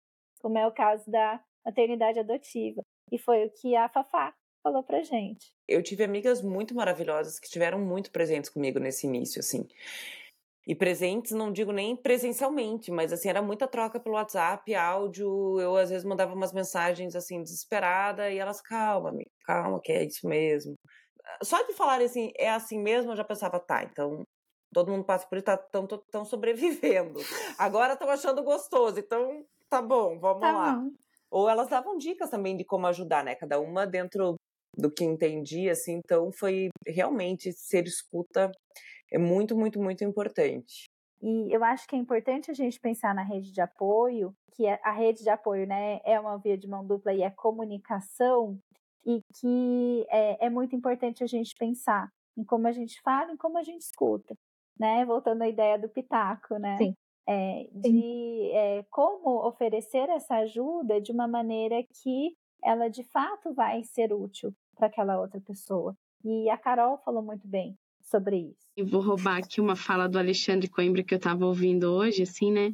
como 0.41 0.57
é 0.57 0.67
o 0.67 0.73
caso 0.73 1.11
da 1.11 1.43
maternidade 1.65 2.19
adotiva. 2.19 2.83
E 3.11 3.19
foi 3.19 3.45
o 3.45 3.51
que 3.51 3.75
a 3.75 3.89
Fafá 3.89 4.33
falou 4.63 4.83
pra 4.83 5.03
gente. 5.03 5.53
Eu 5.67 5.83
tive 5.83 6.05
amigas 6.05 6.43
muito 6.43 6.75
maravilhosas 6.75 7.39
que 7.39 7.47
estiveram 7.47 7.79
muito 7.79 8.11
presentes 8.11 8.51
comigo 8.51 8.79
nesse 8.79 9.07
início, 9.07 9.41
assim. 9.41 9.67
E 10.67 10.75
presentes, 10.75 11.33
não 11.33 11.51
digo 11.51 11.73
nem 11.73 11.97
presencialmente, 11.97 12.91
mas 12.91 13.13
assim, 13.13 13.29
era 13.29 13.43
muita 13.43 13.67
troca 13.67 13.99
pelo 13.99 14.15
WhatsApp, 14.15 14.75
áudio. 14.75 15.59
Eu 15.59 15.77
às 15.77 15.91
vezes 15.91 16.05
mandava 16.05 16.35
umas 16.35 16.53
mensagens 16.53 17.17
assim, 17.17 17.43
desesperada, 17.43 18.31
e 18.31 18.39
elas, 18.39 18.61
calma, 18.61 19.09
amiga, 19.09 19.31
calma, 19.45 19.81
que 19.83 19.91
é 19.91 20.05
isso 20.05 20.29
mesmo. 20.29 20.75
Só 21.43 21.63
de 21.63 21.73
falar 21.73 22.01
assim, 22.03 22.31
é 22.37 22.51
assim 22.51 22.79
mesmo, 22.79 23.13
eu 23.13 23.17
já 23.17 23.25
pensava, 23.25 23.59
tá, 23.59 23.83
então 23.85 24.23
todo 24.73 24.91
mundo 24.91 25.05
passa 25.05 25.27
por 25.27 25.39
isso, 25.39 25.51
estão 25.51 25.87
tá, 25.87 26.25
sobrevivendo. 26.25 27.19
Agora 27.59 27.95
estão 27.95 28.09
achando 28.09 28.43
gostoso, 28.43 29.01
então 29.01 29.45
tá 29.69 29.81
bom, 29.83 30.19
vamos 30.19 30.41
tá 30.41 30.53
lá. 30.53 30.73
Bom. 30.75 30.91
Ou 31.31 31.49
elas 31.49 31.69
davam 31.69 31.97
dicas 31.97 32.29
também 32.29 32.57
de 32.57 32.65
como 32.65 32.87
ajudar, 32.89 33.25
né? 33.25 33.35
Cada 33.35 33.61
uma 33.61 33.87
dentro 33.87 34.37
do 34.77 34.91
que 34.91 35.05
entendia, 35.05 35.73
assim. 35.73 36.01
Então 36.05 36.31
foi 36.33 36.69
realmente 36.87 37.53
ser 37.53 37.87
escuta 37.87 38.51
é 39.13 39.19
muito, 39.19 39.57
muito, 39.57 39.81
muito 39.81 40.05
importante. 40.05 40.85
E 41.23 41.53
eu 41.53 41.63
acho 41.65 41.87
que 41.87 41.95
é 41.95 41.99
importante 41.99 42.51
a 42.51 42.55
gente 42.55 42.81
pensar 42.81 43.15
na 43.15 43.23
rede 43.23 43.53
de 43.53 43.61
apoio, 43.61 44.35
que 44.55 44.67
é, 44.67 44.81
a 44.83 44.93
rede 44.93 45.23
de 45.23 45.29
apoio 45.29 45.67
né, 45.67 46.01
é 46.05 46.19
uma 46.19 46.39
via 46.39 46.57
de 46.57 46.69
mão 46.69 46.87
dupla 46.87 47.13
e 47.13 47.23
é 47.23 47.31
comunicação, 47.31 48.59
e 49.05 49.21
que 49.35 50.07
é, 50.09 50.47
é 50.47 50.51
muito 50.51 50.75
importante 50.75 51.25
a 51.25 51.27
gente 51.27 51.55
pensar 51.59 52.11
em 52.37 52.45
como 52.45 52.67
a 52.67 52.73
gente 52.73 53.01
fala 53.03 53.33
e 53.33 53.37
como 53.37 53.59
a 53.59 53.63
gente 53.63 53.83
escuta, 53.83 54.35
né? 54.79 55.05
Voltando 55.05 55.43
à 55.43 55.49
ideia 55.49 55.79
do 55.79 55.89
pitaco, 55.89 56.57
né? 56.59 56.77
Sim. 56.79 56.95
É, 57.29 57.69
de 57.73 58.51
é, 58.53 58.85
como 58.91 59.47
oferecer 59.47 60.09
essa 60.09 60.37
ajuda 60.37 61.01
de 61.01 61.13
uma 61.13 61.29
maneira 61.29 61.83
que 62.03 62.35
ela 62.63 62.89
de 62.89 63.03
fato 63.05 63.53
vai 63.53 63.83
ser 63.85 64.13
útil 64.13 64.55
para 64.77 64.87
aquela 64.87 65.21
outra 65.21 65.41
pessoa. 65.41 65.97
E 66.25 66.49
a 66.51 66.57
Carol 66.57 66.99
falou 66.99 67.23
muito 67.23 67.47
bem 67.47 67.77
sobre 68.03 68.37
isso. 68.39 68.69
Eu 68.77 68.87
vou 68.87 69.01
roubar 69.01 69.39
aqui 69.39 69.61
uma 69.61 69.77
fala 69.77 70.09
do 70.09 70.19
Alexandre 70.19 70.69
Coimbra 70.69 71.03
que 71.03 71.15
eu 71.15 71.19
estava 71.19 71.47
ouvindo 71.47 71.85
hoje, 71.85 72.23
assim, 72.23 72.51
né? 72.51 72.73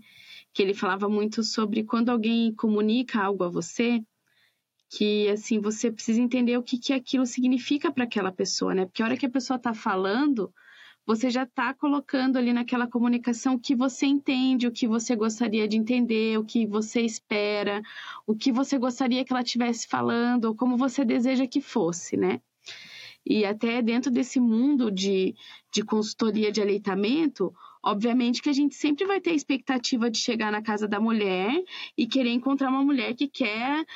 Que 0.53 0.63
ele 0.63 0.75
falava 0.75 1.09
muito 1.09 1.43
sobre 1.43 1.85
quando 1.85 2.11
alguém 2.11 2.55
comunica 2.55 3.21
algo 3.21 3.45
a 3.45 3.49
você, 3.49 4.03
que 4.89 5.29
assim 5.29 5.61
você 5.61 5.91
precisa 5.91 6.21
entender 6.21 6.57
o 6.57 6.63
que, 6.63 6.79
que 6.79 6.93
aquilo 6.93 7.27
significa 7.27 7.93
para 7.93 8.05
aquela 8.05 8.33
pessoa, 8.33 8.75
né? 8.75 8.87
Porque 8.87 9.03
a 9.03 9.07
hora 9.07 9.17
que 9.17 9.27
a 9.27 9.31
pessoa 9.31 9.57
está 9.57 9.75
falando, 9.75 10.53
você 11.07 11.31
já 11.31 11.45
está 11.45 11.73
colocando 11.73 12.37
ali 12.37 12.53
naquela 12.53 12.87
comunicação 12.89 13.55
o 13.55 13.61
que 13.61 13.77
você 13.77 14.07
entende, 14.07 14.67
o 14.67 14.73
que 14.73 14.89
você 14.89 15.15
gostaria 15.15 15.69
de 15.69 15.77
entender, 15.77 16.37
o 16.37 16.45
que 16.45 16.67
você 16.67 17.03
espera, 17.03 17.81
o 18.27 18.35
que 18.35 18.51
você 18.51 18.77
gostaria 18.77 19.25
que 19.25 19.33
ela 19.33 19.43
estivesse 19.43 19.87
falando, 19.87 20.47
ou 20.47 20.55
como 20.55 20.77
você 20.77 21.05
deseja 21.05 21.47
que 21.47 21.61
fosse, 21.61 22.17
né? 22.17 22.41
E 23.25 23.45
até 23.45 23.81
dentro 23.81 24.11
desse 24.11 24.41
mundo 24.41 24.91
de, 24.91 25.35
de 25.73 25.83
consultoria 25.83 26.51
de 26.51 26.61
aleitamento, 26.61 27.55
obviamente 27.87 28.43
que 28.43 28.51
a 28.51 28.53
gente 28.53 28.75
sempre 28.75 29.07
vai 29.07 29.21
ter 29.21 29.31
a 29.31 29.35
expectativa 29.35 30.11
de 30.11 30.19
chegar 30.19 30.51
na 30.51 30.61
casa 30.61 30.89
da 30.89 30.99
mulher 30.99 31.63
e 31.97 32.05
querer 32.05 32.31
encontrar 32.31 32.69
uma 32.69 32.83
mulher 32.83 33.15
que 33.15 33.29
quer 33.29 33.87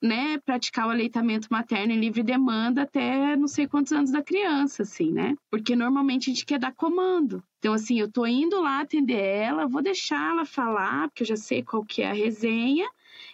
né, 0.00 0.38
praticar 0.38 0.86
o 0.86 0.90
aleitamento 0.90 1.48
materno 1.50 1.92
em 1.92 1.98
livre 1.98 2.22
demanda 2.22 2.82
até 2.82 3.34
não 3.34 3.48
sei 3.48 3.66
quantos 3.66 3.92
anos 3.92 4.12
da 4.12 4.22
criança, 4.22 4.84
assim, 4.84 5.10
né? 5.10 5.34
Porque 5.50 5.74
normalmente 5.74 6.30
a 6.30 6.34
gente 6.34 6.46
quer 6.46 6.60
dar 6.60 6.72
comando. 6.72 7.42
Então, 7.58 7.74
assim, 7.74 7.98
eu 7.98 8.10
tô 8.10 8.24
indo 8.24 8.60
lá 8.60 8.80
atender 8.80 9.20
ela, 9.20 9.66
vou 9.66 9.82
deixar 9.82 10.30
ela 10.30 10.44
falar, 10.44 11.08
porque 11.08 11.24
eu 11.24 11.26
já 11.26 11.36
sei 11.36 11.64
qual 11.64 11.84
que 11.84 12.02
é 12.02 12.10
a 12.10 12.14
resenha, 12.14 12.88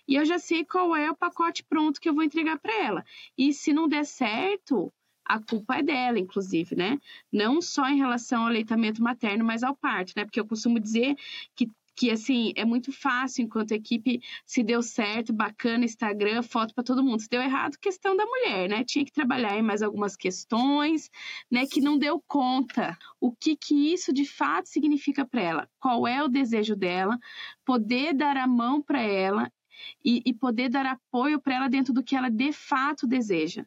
e 0.09 0.14
eu 0.14 0.24
já 0.24 0.38
sei 0.38 0.64
qual 0.64 0.96
é 0.96 1.11
o 1.11 1.16
pacote 1.16 1.62
pronto 1.64 2.00
que 2.00 2.09
eu 2.09 2.14
vou 2.14 2.24
entregar 2.24 2.59
para 2.59 2.74
ela. 2.83 3.05
E 3.37 3.52
se 3.52 3.74
não 3.74 3.87
der 3.87 4.07
certo, 4.07 4.90
a 5.24 5.40
culpa 5.40 5.76
é 5.76 5.82
dela, 5.82 6.18
inclusive, 6.18 6.74
né? 6.76 6.98
Não 7.32 7.61
só 7.61 7.88
em 7.88 7.96
relação 7.96 8.42
ao 8.42 8.48
aleitamento 8.48 9.02
materno, 9.02 9.44
mas 9.44 9.62
ao 9.62 9.76
parto, 9.76 10.12
né? 10.16 10.24
Porque 10.24 10.40
eu 10.40 10.46
costumo 10.46 10.80
dizer 10.80 11.16
que 11.54 11.70
que 11.94 12.11
assim 12.11 12.52
é 12.56 12.64
muito 12.64 12.90
fácil 12.92 13.44
enquanto 13.44 13.72
equipe 13.72 14.20
se 14.46 14.62
deu 14.62 14.82
certo, 14.82 15.32
bacana, 15.32 15.85
Instagram, 15.85 16.42
foto 16.42 16.74
para 16.74 16.85
todo 16.85 17.02
mundo. 17.04 17.20
Se 17.20 17.28
deu 17.28 17.42
errado, 17.42 17.78
questão 17.78 18.16
da 18.16 18.24
mulher, 18.24 18.68
né? 18.68 18.85
Tinha 18.85 19.04
que 19.04 19.12
trabalhar 19.12 19.58
em 19.58 19.62
mais 19.62 19.82
algumas 19.82 20.16
questões, 20.16 21.11
né, 21.50 21.66
que 21.66 21.80
não 21.80 21.98
deu 21.98 22.22
conta. 22.26 22.98
O 23.20 23.32
que 23.32 23.56
que 23.56 23.92
isso 23.92 24.12
de 24.12 24.24
fato 24.24 24.68
significa 24.68 25.24
para 25.26 25.42
ela? 25.42 25.68
Qual 25.78 26.06
é 26.06 26.22
o 26.22 26.28
desejo 26.28 26.74
dela? 26.74 27.18
Poder 27.64 28.14
dar 28.14 28.37
a 28.37 28.46
mão 28.46 28.80
para 28.82 29.02
ela 29.02 29.52
e, 30.04 30.22
e 30.24 30.32
poder 30.32 30.68
dar 30.68 30.87
apoio 30.87 31.40
para 31.40 31.54
ela 31.54 31.68
dentro 31.68 31.92
do 31.92 32.02
que 32.02 32.16
ela 32.16 32.30
de 32.30 32.52
fato 32.52 33.06
deseja. 33.06 33.66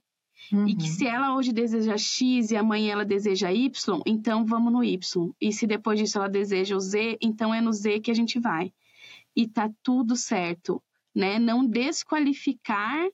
Uhum. 0.51 0.67
E 0.67 0.75
que 0.75 0.87
se 0.87 1.07
ela 1.07 1.35
hoje 1.35 1.51
deseja 1.51 1.97
X 1.97 2.51
e 2.51 2.55
amanhã 2.55 2.93
ela 2.93 3.05
deseja 3.05 3.51
Y, 3.51 4.01
então 4.05 4.45
vamos 4.45 4.71
no 4.71 4.83
Y. 4.83 5.31
E 5.41 5.51
se 5.51 5.65
depois 5.65 5.99
disso 5.99 6.17
ela 6.17 6.29
deseja 6.29 6.75
o 6.75 6.79
Z, 6.79 7.17
então 7.21 7.53
é 7.53 7.61
no 7.61 7.73
Z 7.73 7.99
que 7.99 8.11
a 8.11 8.13
gente 8.13 8.39
vai. 8.39 8.71
E 9.35 9.47
tá 9.47 9.71
tudo 9.81 10.15
certo, 10.15 10.81
né? 11.13 11.39
Não 11.39 11.65
desqualificar 11.65 13.07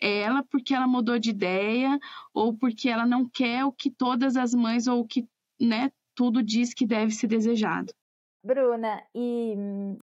ela 0.00 0.42
porque 0.42 0.74
ela 0.74 0.86
mudou 0.86 1.18
de 1.18 1.30
ideia 1.30 1.98
ou 2.32 2.56
porque 2.56 2.88
ela 2.88 3.04
não 3.04 3.28
quer 3.28 3.64
o 3.64 3.72
que 3.72 3.90
todas 3.90 4.36
as 4.36 4.54
mães 4.54 4.86
ou 4.86 5.00
o 5.00 5.06
que, 5.06 5.28
né, 5.60 5.92
tudo 6.14 6.42
diz 6.42 6.72
que 6.72 6.86
deve 6.86 7.12
ser 7.12 7.26
desejado. 7.26 7.92
Bruna, 8.42 9.02
e 9.14 9.54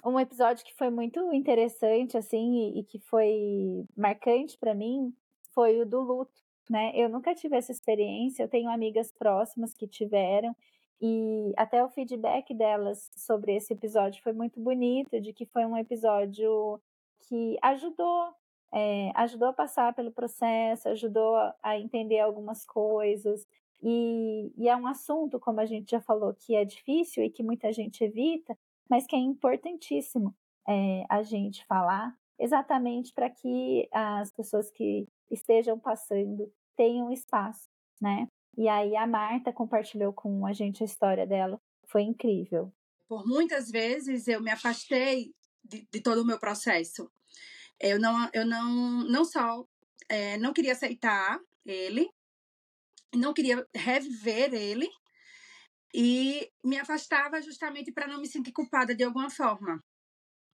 um 0.04 0.19
episódio 0.19 0.65
que 0.65 0.73
foi 0.73 0.89
muito 0.89 1.32
interessante, 1.32 2.17
assim, 2.17 2.56
e, 2.56 2.80
e 2.80 2.84
que 2.84 2.97
foi 2.97 3.86
marcante 3.95 4.58
para 4.58 4.73
mim 4.73 5.13
foi 5.54 5.80
o 5.80 5.86
do 5.86 6.02
luto, 6.02 6.42
né? 6.69 6.91
Eu 6.95 7.10
nunca 7.10 7.36
tive 7.36 7.56
essa 7.58 7.71
experiência, 7.71 8.43
eu 8.43 8.49
tenho 8.49 8.69
amigas 8.69 9.12
próximas 9.12 9.73
que 9.73 9.88
tiveram, 9.88 10.56
e 11.02 11.54
até 11.58 11.84
o 11.84 11.89
feedback 11.89 12.54
delas 12.54 13.12
sobre 13.15 13.56
esse 13.56 13.73
episódio 13.73 14.23
foi 14.23 14.32
muito 14.32 14.60
bonito, 14.60 15.19
de 15.19 15.34
que 15.34 15.45
foi 15.45 15.65
um 15.65 15.78
episódio 15.78 16.80
que 17.28 17.58
ajudou, 17.62 18.30
é, 18.73 19.12
ajudou 19.15 19.49
a 19.49 19.54
passar 19.54 19.93
pelo 19.93 20.12
processo, 20.12 20.88
ajudou 20.89 21.36
a 21.62 21.78
entender 21.78 22.19
algumas 22.19 22.65
coisas. 22.65 23.45
E, 23.82 24.54
e 24.58 24.69
é 24.69 24.76
um 24.78 24.88
assunto, 24.88 25.39
como 25.41 25.60
a 25.60 25.65
gente 25.65 25.91
já 25.91 25.99
falou, 25.99 26.34
que 26.34 26.56
é 26.56 26.63
difícil 26.63 27.23
e 27.23 27.30
que 27.30 27.43
muita 27.43 27.73
gente 27.73 28.02
evita, 28.02 28.58
mas 28.89 29.06
que 29.06 29.15
é 29.15 29.19
importantíssimo 29.19 30.34
é, 30.65 31.04
a 31.10 31.21
gente 31.21 31.65
falar, 31.65 32.15
exatamente 32.39 33.13
para 33.13 33.30
que 33.30 33.89
as 33.91 34.32
pessoas 34.32 34.71
que 34.71 35.06
estejam 35.34 35.80
passando 35.80 36.52
tenham 36.76 37.12
espaço, 37.12 37.69
né? 38.02 38.28
E 38.58 38.67
aí 38.67 38.96
a 38.96 39.08
Marta 39.08 39.52
compartilhou 39.52 40.13
com 40.13 40.46
a 40.46 40.54
gente 40.54 40.84
a 40.84 40.86
história 40.86 41.26
dela, 41.26 41.60
foi 41.88 42.04
incrível. 42.04 42.72
Por 43.08 43.26
muitas 43.28 43.69
vezes 43.69 44.28
eu 44.28 44.41
me 44.41 44.52
afastei 44.52 45.34
de, 45.63 45.88
de 45.91 46.02
todo 46.02 46.22
o 46.22 46.26
meu 46.26 46.39
processo. 46.39 47.12
Eu 47.80 48.00
não, 48.00 48.30
eu 48.34 48.46
não, 48.46 49.04
não 49.04 49.26
só 49.26 49.65
é, 50.10 50.38
não 50.38 50.54
queria 50.54 50.74
aceitar 50.74 51.39
ele, 51.65 52.10
não 53.15 53.34
queria 53.34 53.65
reviver 53.74 54.54
ele 54.54 54.90
e 55.94 56.52
me 56.63 56.77
afastava 56.77 57.42
justamente 57.42 57.92
para 57.92 58.08
não 58.08 58.19
me 58.19 58.27
sentir 58.27 58.52
culpada 58.52 58.96
de 58.96 59.04
alguma 59.04 59.29
forma. 59.29 59.84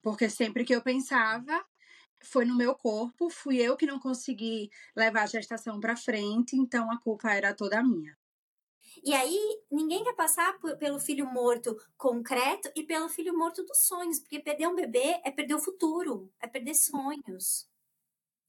Porque 0.02 0.30
sempre 0.30 0.64
que 0.64 0.76
eu 0.76 0.82
pensava, 0.82 1.66
foi 2.24 2.46
no 2.46 2.56
meu 2.56 2.76
corpo, 2.76 3.30
fui 3.30 3.58
eu 3.58 3.78
que 3.78 3.86
não 3.86 4.00
consegui 4.00 4.70
levar 4.96 5.24
a 5.24 5.28
gestação 5.28 5.80
para 5.80 5.96
frente, 5.96 6.56
então 6.56 6.92
a 6.92 7.00
culpa 7.00 7.32
era 7.32 7.54
toda 7.54 7.84
minha. 7.84 8.18
E 9.04 9.14
aí, 9.14 9.64
ninguém 9.72 10.04
quer 10.04 10.14
passar 10.16 10.60
pelo 10.80 11.00
filho 11.00 11.26
morto 11.26 11.76
concreto 11.98 12.72
e 12.76 12.84
pelo 12.84 13.10
filho 13.10 13.38
morto 13.38 13.64
dos 13.64 13.80
sonhos, 13.80 14.20
porque 14.20 14.40
perder 14.40 14.68
um 14.68 14.76
bebê 14.76 15.20
é 15.24 15.32
perder 15.32 15.56
o 15.56 15.60
futuro, 15.62 16.32
é 16.40 16.48
perder 16.48 16.76
sonhos, 16.76 17.68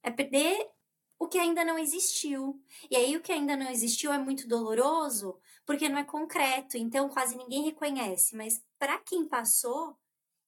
é 0.03 0.11
perder 0.11 0.69
o 1.17 1.27
que 1.27 1.39
ainda 1.39 1.63
não 1.65 1.79
existiu. 1.79 2.61
E 2.89 2.95
aí, 2.95 3.15
o 3.17 3.21
que 3.21 3.31
ainda 3.31 3.55
não 3.55 3.69
existiu 3.69 4.13
é 4.13 4.17
muito 4.17 4.47
doloroso, 4.47 5.39
porque 5.65 5.89
não 5.89 5.97
é 5.97 6.03
concreto, 6.03 6.77
então 6.77 7.09
quase 7.09 7.35
ninguém 7.37 7.63
reconhece, 7.63 8.35
mas 8.35 8.63
para 8.77 8.99
quem 8.99 9.27
passou, 9.27 9.97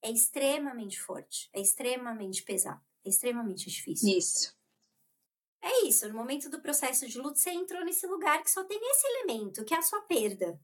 é 0.01 0.11
extremamente 0.11 0.99
forte, 1.01 1.49
é 1.53 1.59
extremamente 1.61 2.43
pesado. 2.43 2.86
É 3.07 3.09
extremamente 3.09 3.69
difícil. 3.69 4.17
Isso. 4.17 4.53
É 5.61 5.85
isso, 5.85 6.07
no 6.09 6.13
momento 6.13 6.49
do 6.49 6.61
processo 6.61 7.07
de 7.07 7.17
luto, 7.17 7.39
você 7.39 7.51
entrou 7.51 7.83
nesse 7.85 8.05
lugar 8.05 8.43
que 8.43 8.51
só 8.51 8.65
tem 8.65 8.77
esse 8.81 9.07
elemento, 9.07 9.63
que 9.63 9.73
é 9.73 9.77
a 9.77 9.81
sua 9.81 10.01
perda. 10.01 10.59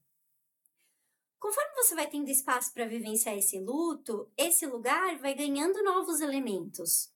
Conforme 1.39 1.73
você 1.75 1.95
vai 1.95 2.09
tendo 2.09 2.29
espaço 2.29 2.73
para 2.73 2.85
vivenciar 2.85 3.37
esse 3.37 3.59
luto, 3.59 4.29
esse 4.37 4.65
lugar 4.65 5.17
vai 5.19 5.33
ganhando 5.33 5.83
novos 5.83 6.19
elementos. 6.19 7.11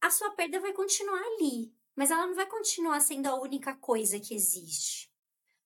A 0.00 0.10
sua 0.10 0.32
perda 0.32 0.60
vai 0.60 0.72
continuar 0.72 1.20
ali, 1.20 1.72
mas 1.94 2.10
ela 2.10 2.26
não 2.26 2.34
vai 2.34 2.46
continuar 2.46 3.00
sendo 3.00 3.28
a 3.28 3.40
única 3.40 3.76
coisa 3.76 4.18
que 4.18 4.34
existe. 4.34 5.08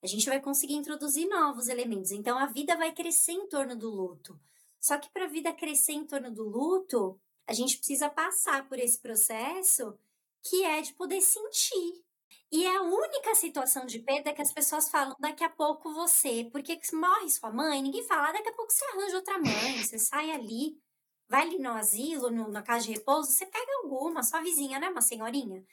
A 0.02 0.06
gente 0.06 0.28
vai 0.28 0.40
conseguir 0.40 0.74
introduzir 0.74 1.28
novos 1.28 1.68
elementos, 1.68 2.12
então 2.12 2.38
a 2.38 2.46
vida 2.46 2.76
vai 2.76 2.92
crescer 2.92 3.32
em 3.32 3.48
torno 3.48 3.74
do 3.74 3.88
luto. 3.88 4.38
Só 4.78 4.98
que 4.98 5.10
para 5.10 5.24
a 5.24 5.28
vida 5.28 5.52
crescer 5.52 5.92
em 5.92 6.06
torno 6.06 6.30
do 6.30 6.44
luto, 6.44 7.20
a 7.48 7.54
gente 7.54 7.78
precisa 7.78 8.10
passar 8.10 8.68
por 8.68 8.78
esse 8.78 9.00
processo 9.00 9.98
que 10.42 10.64
é 10.64 10.82
de 10.82 10.92
poder 10.92 11.20
sentir. 11.22 12.04
E 12.52 12.64
é 12.64 12.76
a 12.76 12.82
única 12.82 13.34
situação 13.34 13.86
de 13.86 13.98
perda 14.00 14.32
que 14.32 14.42
as 14.42 14.52
pessoas 14.52 14.88
falam 14.90 15.16
daqui 15.18 15.42
a 15.42 15.50
pouco 15.50 15.92
você, 15.92 16.48
porque 16.52 16.78
morre 16.92 17.30
sua 17.30 17.50
mãe, 17.50 17.82
ninguém 17.82 18.02
fala, 18.04 18.28
ah, 18.28 18.32
daqui 18.32 18.48
a 18.50 18.54
pouco 18.54 18.70
você 18.72 18.84
arranja 18.86 19.16
outra 19.16 19.38
mãe, 19.38 19.82
você 19.82 19.98
sai 19.98 20.30
ali, 20.30 20.80
vai 21.28 21.42
ali 21.42 21.58
no 21.58 21.72
asilo, 21.72 22.30
no, 22.30 22.48
na 22.48 22.62
casa 22.62 22.86
de 22.86 22.92
repouso, 22.92 23.32
você 23.32 23.44
pega 23.46 23.70
alguma, 23.82 24.22
sua 24.22 24.40
vizinha, 24.40 24.78
né, 24.78 24.88
uma 24.88 25.02
senhorinha? 25.02 25.64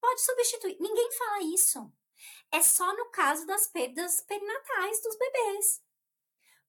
Pode 0.00 0.20
substituir. 0.22 0.76
Ninguém 0.80 1.10
fala 1.12 1.42
isso. 1.42 1.92
É 2.50 2.62
só 2.62 2.94
no 2.96 3.10
caso 3.10 3.46
das 3.46 3.66
perdas 3.66 4.22
perinatais 4.22 5.02
dos 5.02 5.16
bebês. 5.16 5.82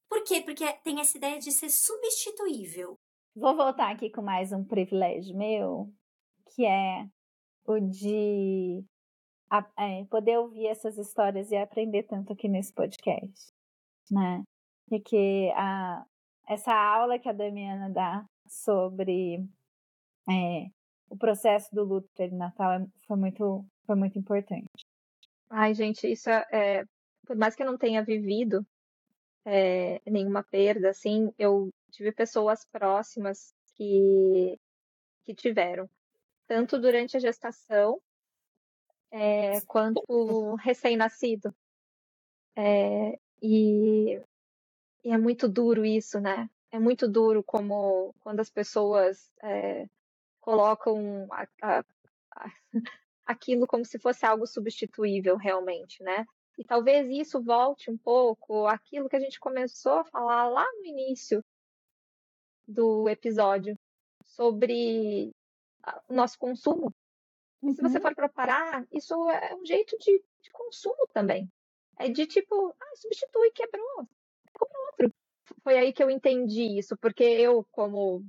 Por 0.08 0.24
quê? 0.24 0.42
Porque 0.42 0.72
tem 0.84 1.00
essa 1.00 1.18
ideia 1.18 1.40
de 1.40 1.52
ser 1.52 1.70
substituível. 1.70 3.00
Vou 3.40 3.56
voltar 3.56 3.90
aqui 3.90 4.10
com 4.10 4.22
mais 4.22 4.52
um 4.52 4.66
privilégio 4.66 5.34
meu, 5.34 5.90
que 6.54 6.66
é 6.66 7.08
o 7.66 7.80
de 7.80 8.84
é, 9.78 10.04
poder 10.10 10.38
ouvir 10.40 10.68
essas 10.68 10.98
histórias 10.98 11.50
e 11.50 11.56
aprender 11.56 12.04
tanto 12.04 12.34
aqui 12.34 12.50
nesse 12.50 12.74
podcast, 12.74 13.54
né? 14.12 14.44
Porque 14.90 15.54
a, 15.56 16.06
essa 16.50 16.74
aula 16.74 17.18
que 17.18 17.30
a 17.30 17.32
Damiana 17.32 17.90
dá 17.90 18.26
sobre 18.46 19.48
é, 20.30 20.66
o 21.10 21.18
processo 21.18 21.74
do 21.74 21.86
luto 21.86 22.10
perinatal 22.18 22.74
é, 22.74 22.86
foi 23.08 23.16
muito, 23.16 23.66
foi 23.86 23.96
muito 23.96 24.20
importante. 24.20 24.68
Ai, 25.50 25.74
gente, 25.74 26.12
isso 26.12 26.30
é, 26.30 26.84
por 27.26 27.38
mais 27.38 27.56
que 27.56 27.64
eu 27.64 27.68
não 27.68 27.78
tenha 27.78 28.04
vivido 28.04 28.68
é, 29.46 30.02
nenhuma 30.06 30.44
perda, 30.44 30.90
assim, 30.90 31.32
eu 31.40 31.70
tive 31.90 32.12
pessoas 32.12 32.66
próximas 32.66 33.54
que, 33.76 34.60
que 35.26 35.34
tiveram, 35.34 35.90
tanto 36.48 36.80
durante 36.80 37.18
a 37.18 37.20
gestação 37.20 38.02
é, 39.12 39.62
quanto 39.62 40.56
recém-nascido. 40.56 41.54
É, 42.56 43.20
e, 43.42 44.22
e, 45.04 45.12
é 45.12 45.18
muito 45.18 45.48
duro 45.48 45.86
isso, 45.86 46.20
né? 46.20 46.50
É 46.72 46.78
muito 46.78 47.08
duro 47.08 47.44
como 47.44 48.14
quando 48.20 48.40
as 48.42 48.50
pessoas 48.50 49.32
é, 49.42 49.88
colocam 50.40 51.28
a, 51.32 51.48
a, 51.62 51.86
a, 52.36 52.52
aquilo 53.26 53.66
como 53.66 53.86
se 53.86 53.98
fosse 53.98 54.26
algo 54.26 54.46
substituível 54.46 55.38
realmente, 55.38 56.04
né? 56.04 56.26
E 56.58 56.64
talvez 56.66 57.10
isso 57.10 57.42
volte 57.42 57.90
um 57.90 57.98
pouco 57.98 58.68
aquilo 58.68 59.08
que 59.08 59.16
a 59.16 59.20
gente 59.20 59.40
começou 59.40 60.00
a 60.00 60.06
falar 60.06 60.50
lá 60.50 60.66
no 60.80 60.86
início 60.86 61.44
do 62.70 63.10
episódio 63.10 63.78
sobre 64.24 65.32
o 66.08 66.14
nosso 66.14 66.38
consumo. 66.38 66.94
Uhum. 67.62 67.74
Se 67.74 67.82
você 67.82 67.98
uhum. 67.98 68.02
for 68.02 68.16
preparar, 68.16 68.86
isso 68.92 69.14
é 69.30 69.56
um 69.56 69.66
jeito 69.66 69.98
de, 69.98 70.24
de, 70.42 70.52
consumo 70.52 71.08
também. 71.14 71.52
É 71.98 72.08
de 72.08 72.26
tipo, 72.26 72.76
ah, 72.80 72.96
substitui, 72.96 73.52
quebrou, 73.52 74.08
compra 74.54 74.80
outro. 74.92 75.14
Foi 75.64 75.78
aí 75.78 75.92
que 75.92 76.02
eu 76.02 76.10
entendi 76.10 76.78
isso, 76.78 76.96
porque 76.98 77.24
eu, 77.24 77.66
como, 77.72 78.24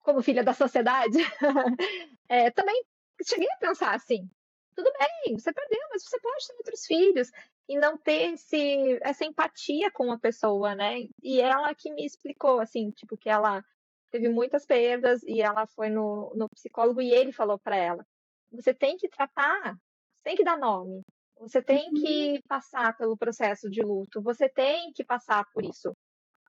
como 0.00 0.22
filha 0.22 0.44
da 0.44 0.52
sociedade, 0.52 1.18
é, 2.28 2.50
também 2.50 2.84
cheguei 3.24 3.50
a 3.50 3.56
pensar 3.56 3.94
assim: 3.94 4.30
tudo 4.76 4.92
bem, 4.98 5.38
você 5.38 5.52
perdeu, 5.52 5.80
mas 5.90 6.04
você 6.04 6.20
pode 6.20 6.46
ter 6.46 6.54
outros 6.54 6.86
filhos 6.86 7.30
e 7.68 7.78
não 7.78 7.96
ter 7.96 8.34
esse, 8.34 8.98
essa 9.02 9.24
empatia 9.24 9.90
com 9.90 10.10
a 10.12 10.18
pessoa, 10.18 10.74
né? 10.74 11.06
E 11.22 11.40
ela 11.40 11.74
que 11.74 11.92
me 11.92 12.04
explicou, 12.04 12.60
assim, 12.60 12.90
tipo, 12.90 13.16
que 13.16 13.28
ela 13.30 13.64
teve 14.10 14.28
muitas 14.28 14.66
perdas 14.66 15.22
e 15.22 15.40
ela 15.40 15.66
foi 15.66 15.88
no, 15.88 16.32
no 16.34 16.48
psicólogo 16.50 17.00
e 17.00 17.12
ele 17.12 17.32
falou 17.32 17.58
para 17.58 17.76
ela: 17.76 18.06
você 18.50 18.74
tem 18.74 18.96
que 18.96 19.08
tratar, 19.08 19.74
você 20.14 20.22
tem 20.24 20.36
que 20.36 20.44
dar 20.44 20.58
nome, 20.58 21.02
você 21.38 21.62
tem 21.62 21.88
uhum. 21.88 21.94
que 21.94 22.42
passar 22.48 22.96
pelo 22.96 23.16
processo 23.16 23.70
de 23.70 23.82
luto, 23.82 24.20
você 24.22 24.48
tem 24.48 24.92
que 24.92 25.04
passar 25.04 25.44
por 25.52 25.64
isso. 25.64 25.96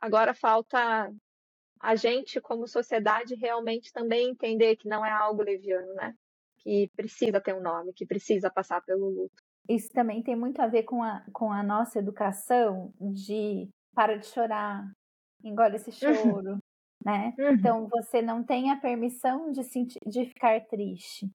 Agora 0.02 0.34
falta 0.34 1.12
a 1.80 1.96
gente, 1.96 2.42
como 2.42 2.68
sociedade, 2.68 3.36
realmente 3.36 3.92
também 3.92 4.30
entender 4.30 4.76
que 4.78 4.88
não 4.88 5.06
é 5.06 5.12
algo 5.12 5.44
leviano, 5.44 5.94
né? 5.96 6.14
que 6.64 6.90
precisa 6.96 7.42
ter 7.42 7.54
um 7.54 7.62
nome, 7.62 7.94
que 7.94 8.06
precisa 8.06 8.50
passar 8.50 8.82
pelo 8.82 9.10
luto. 9.10 9.44
Isso 9.68 9.90
também 9.94 10.22
tem 10.22 10.36
muito 10.36 10.60
a 10.62 10.68
ver 10.68 10.84
com 10.84 11.02
a, 11.02 11.24
com 11.32 11.52
a 11.52 11.64
nossa 11.64 12.00
educação 12.00 12.94
de 13.00 13.70
para 13.96 14.18
de 14.18 14.26
chorar, 14.26 14.86
engole 15.44 15.76
esse 15.76 15.92
choro, 15.92 16.58
né? 17.06 17.34
Uhum. 17.38 17.50
Então 17.52 17.88
você 17.88 18.22
não 18.22 18.44
tem 18.44 18.72
a 18.72 18.76
permissão 18.76 19.52
de, 19.52 19.64
sentir, 19.64 20.00
de 20.06 20.26
ficar 20.26 20.60
triste. 20.66 21.30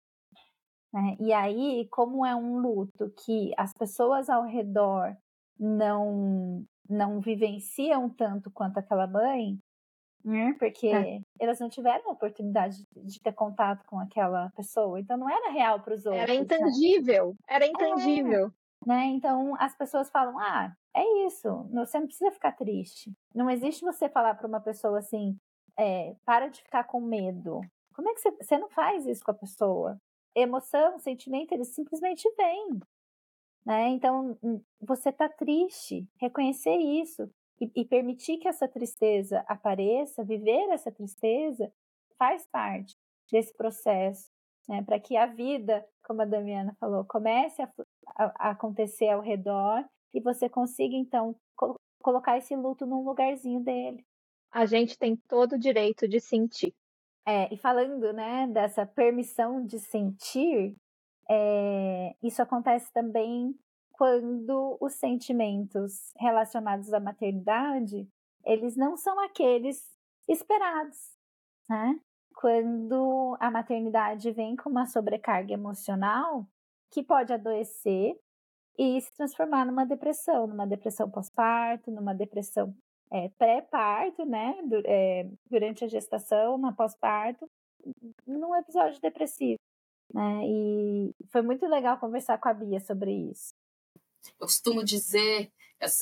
Né? 0.92 1.16
E 1.20 1.32
aí, 1.32 1.86
como 1.90 2.24
é 2.24 2.34
um 2.34 2.58
luto 2.58 3.12
que 3.24 3.52
as 3.56 3.72
pessoas 3.72 4.28
ao 4.28 4.44
redor 4.44 5.16
não 5.58 6.64
não 6.88 7.20
vivenciam 7.20 8.08
tanto 8.08 8.50
quanto 8.50 8.78
aquela 8.78 9.06
mãe, 9.06 9.58
né? 10.24 10.54
Porque 10.58 10.88
é. 10.88 11.20
elas 11.38 11.58
não 11.60 11.68
tiveram 11.68 12.08
a 12.08 12.12
oportunidade 12.12 12.84
de 12.96 13.20
ter 13.20 13.32
contato 13.32 13.84
com 13.86 13.98
aquela 13.98 14.50
pessoa, 14.56 14.98
então 15.00 15.16
não 15.16 15.28
era 15.28 15.50
real 15.50 15.80
para 15.80 15.94
os 15.94 16.04
outros. 16.04 16.22
Era 16.22 16.34
né? 16.34 16.40
intangível, 16.40 17.28
né? 17.28 17.36
era 17.48 17.66
intangível. 17.66 18.46
É, 18.46 18.88
né? 18.88 19.04
Então 19.06 19.54
as 19.58 19.76
pessoas 19.76 20.10
falam: 20.10 20.38
ah, 20.38 20.72
é 20.94 21.26
isso, 21.26 21.68
você 21.72 21.98
não 21.98 22.06
precisa 22.06 22.30
ficar 22.30 22.52
triste. 22.52 23.12
Não 23.34 23.50
existe 23.50 23.84
você 23.84 24.08
falar 24.08 24.34
para 24.34 24.48
uma 24.48 24.60
pessoa 24.60 24.98
assim: 24.98 25.36
é, 25.78 26.14
para 26.24 26.48
de 26.48 26.62
ficar 26.62 26.84
com 26.84 27.00
medo. 27.00 27.60
Como 27.94 28.08
é 28.08 28.14
que 28.14 28.20
você, 28.20 28.30
você 28.30 28.58
não 28.58 28.68
faz 28.68 29.06
isso 29.06 29.24
com 29.24 29.32
a 29.32 29.34
pessoa? 29.34 29.98
Emoção, 30.34 30.98
sentimento, 30.98 31.52
eles 31.52 31.74
simplesmente 31.74 32.28
vêm. 32.36 32.78
Né? 33.66 33.88
Então, 33.88 34.38
você 34.80 35.08
está 35.08 35.28
triste, 35.28 36.08
reconhecer 36.20 36.76
isso 36.76 37.28
e, 37.60 37.70
e 37.74 37.84
permitir 37.84 38.38
que 38.38 38.48
essa 38.48 38.68
tristeza 38.68 39.44
apareça, 39.46 40.24
viver 40.24 40.68
essa 40.70 40.90
tristeza, 40.90 41.72
faz 42.16 42.46
parte 42.46 42.96
desse 43.30 43.54
processo, 43.54 44.30
né? 44.68 44.82
Para 44.82 44.98
que 44.98 45.16
a 45.16 45.26
vida, 45.26 45.84
como 46.04 46.22
a 46.22 46.24
Damiana 46.24 46.76
falou, 46.78 47.04
comece 47.04 47.62
a, 47.62 47.70
a, 48.16 48.48
a 48.48 48.50
acontecer 48.50 49.08
ao 49.08 49.20
redor 49.20 49.84
e 50.12 50.20
você 50.20 50.48
consiga, 50.48 50.94
então, 50.94 51.34
col 51.56 51.76
colocar 52.00 52.38
esse 52.38 52.54
luto 52.54 52.86
num 52.86 53.04
lugarzinho 53.04 53.60
dele. 53.60 54.04
A 54.52 54.64
gente 54.64 54.96
tem 54.96 55.16
todo 55.28 55.54
o 55.54 55.58
direito 55.58 56.08
de 56.08 56.20
sentir. 56.20 56.72
É, 57.26 57.52
e 57.52 57.58
falando, 57.58 58.12
né, 58.12 58.46
dessa 58.46 58.86
permissão 58.86 59.66
de 59.66 59.78
sentir, 59.78 60.74
é, 61.28 62.14
isso 62.22 62.40
acontece 62.40 62.90
também 62.92 63.54
quando 63.98 64.78
os 64.80 64.94
sentimentos 64.94 66.12
relacionados 66.16 66.92
à 66.92 67.00
maternidade, 67.00 68.08
eles 68.44 68.76
não 68.76 68.96
são 68.96 69.18
aqueles 69.18 69.84
esperados, 70.28 71.16
né? 71.68 71.98
Quando 72.36 73.36
a 73.40 73.50
maternidade 73.50 74.30
vem 74.30 74.54
com 74.54 74.70
uma 74.70 74.86
sobrecarga 74.86 75.52
emocional 75.52 76.46
que 76.92 77.02
pode 77.02 77.32
adoecer 77.32 78.16
e 78.78 79.00
se 79.00 79.12
transformar 79.14 79.66
numa 79.66 79.84
depressão, 79.84 80.46
numa 80.46 80.64
depressão 80.64 81.10
pós-parto, 81.10 81.90
numa 81.90 82.14
depressão 82.14 82.72
é, 83.10 83.28
pré-parto, 83.30 84.24
né? 84.24 84.54
É, 84.86 85.28
durante 85.50 85.84
a 85.84 85.88
gestação, 85.88 86.56
na 86.56 86.72
pós-parto, 86.72 87.50
num 88.24 88.54
episódio 88.54 89.00
depressivo. 89.00 89.58
Né? 90.14 90.46
E 90.46 91.14
foi 91.32 91.42
muito 91.42 91.66
legal 91.66 91.98
conversar 91.98 92.38
com 92.38 92.48
a 92.48 92.54
Bia 92.54 92.78
sobre 92.78 93.12
isso. 93.12 93.57
Eu 94.38 94.46
costumo 94.46 94.84
dizer 94.84 95.52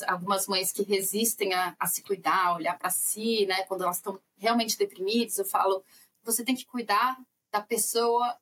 algumas 0.07 0.47
mães 0.47 0.71
que 0.71 0.83
resistem 0.83 1.53
a, 1.53 1.75
a 1.79 1.87
se 1.87 2.01
cuidar, 2.01 2.55
olhar 2.55 2.77
para 2.77 2.89
si, 2.89 3.45
né? 3.45 3.63
Quando 3.63 3.83
elas 3.83 3.97
estão 3.97 4.19
realmente 4.37 4.77
deprimidas, 4.77 5.37
eu 5.37 5.45
falo: 5.45 5.83
você 6.23 6.43
tem 6.43 6.55
que 6.55 6.65
cuidar 6.65 7.17
da 7.51 7.61
pessoa 7.61 8.37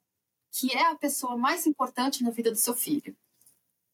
que 0.51 0.73
é 0.73 0.85
a 0.87 0.95
pessoa 0.95 1.37
mais 1.37 1.67
importante 1.67 2.23
na 2.23 2.31
vida 2.31 2.49
do 2.49 2.57
seu 2.57 2.73
filho, 2.73 3.15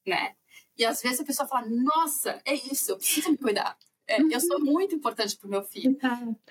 né? 0.06 0.36
E 0.78 0.86
às 0.86 1.02
vezes 1.02 1.20
a 1.20 1.26
pessoa 1.26 1.48
fala: 1.48 1.68
nossa, 1.68 2.42
é 2.46 2.54
isso, 2.54 2.92
eu 2.92 2.98
preciso 2.98 3.32
me 3.32 3.38
cuidar. 3.38 3.78
É, 4.08 4.22
eu 4.22 4.40
sou 4.40 4.60
muito 4.60 4.96
importante 4.96 5.38
para 5.38 5.48
o 5.48 5.50
meu 5.50 5.64
filho, 5.64 5.98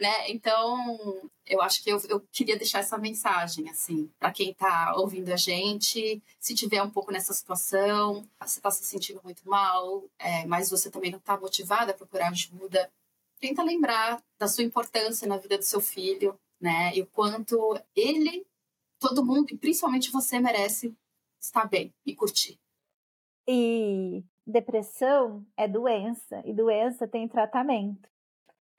né? 0.00 0.30
Então, 0.30 1.30
eu 1.46 1.60
acho 1.60 1.82
que 1.82 1.90
eu, 1.90 2.00
eu 2.08 2.20
queria 2.32 2.56
deixar 2.56 2.78
essa 2.78 2.96
mensagem, 2.96 3.68
assim, 3.68 4.10
para 4.18 4.32
quem 4.32 4.50
está 4.50 4.94
ouvindo 4.96 5.30
a 5.32 5.36
gente, 5.36 6.22
se 6.38 6.54
tiver 6.54 6.82
um 6.82 6.90
pouco 6.90 7.12
nessa 7.12 7.32
situação, 7.32 8.26
você 8.40 8.58
está 8.58 8.70
se 8.70 8.84
sentindo 8.84 9.20
muito 9.22 9.46
mal, 9.48 10.04
é, 10.18 10.46
mas 10.46 10.70
você 10.70 10.90
também 10.90 11.10
não 11.10 11.18
está 11.18 11.38
motivada 11.38 11.92
a 11.92 11.94
procurar 11.94 12.28
ajuda, 12.28 12.90
tenta 13.38 13.62
lembrar 13.62 14.22
da 14.38 14.46
sua 14.48 14.64
importância 14.64 15.26
na 15.26 15.36
vida 15.36 15.58
do 15.58 15.64
seu 15.64 15.80
filho, 15.80 16.38
né? 16.60 16.94
E 16.94 17.02
o 17.02 17.06
quanto 17.06 17.78
ele, 17.96 18.46
todo 18.98 19.24
mundo, 19.24 19.50
e 19.50 19.58
principalmente 19.58 20.10
você, 20.10 20.38
merece 20.38 20.94
estar 21.40 21.66
bem 21.66 21.92
e 22.06 22.14
curtir. 22.14 22.58
E 23.48 24.22
depressão 24.50 25.44
é 25.56 25.66
doença 25.66 26.42
e 26.44 26.52
doença 26.52 27.06
tem 27.08 27.28
tratamento. 27.28 28.08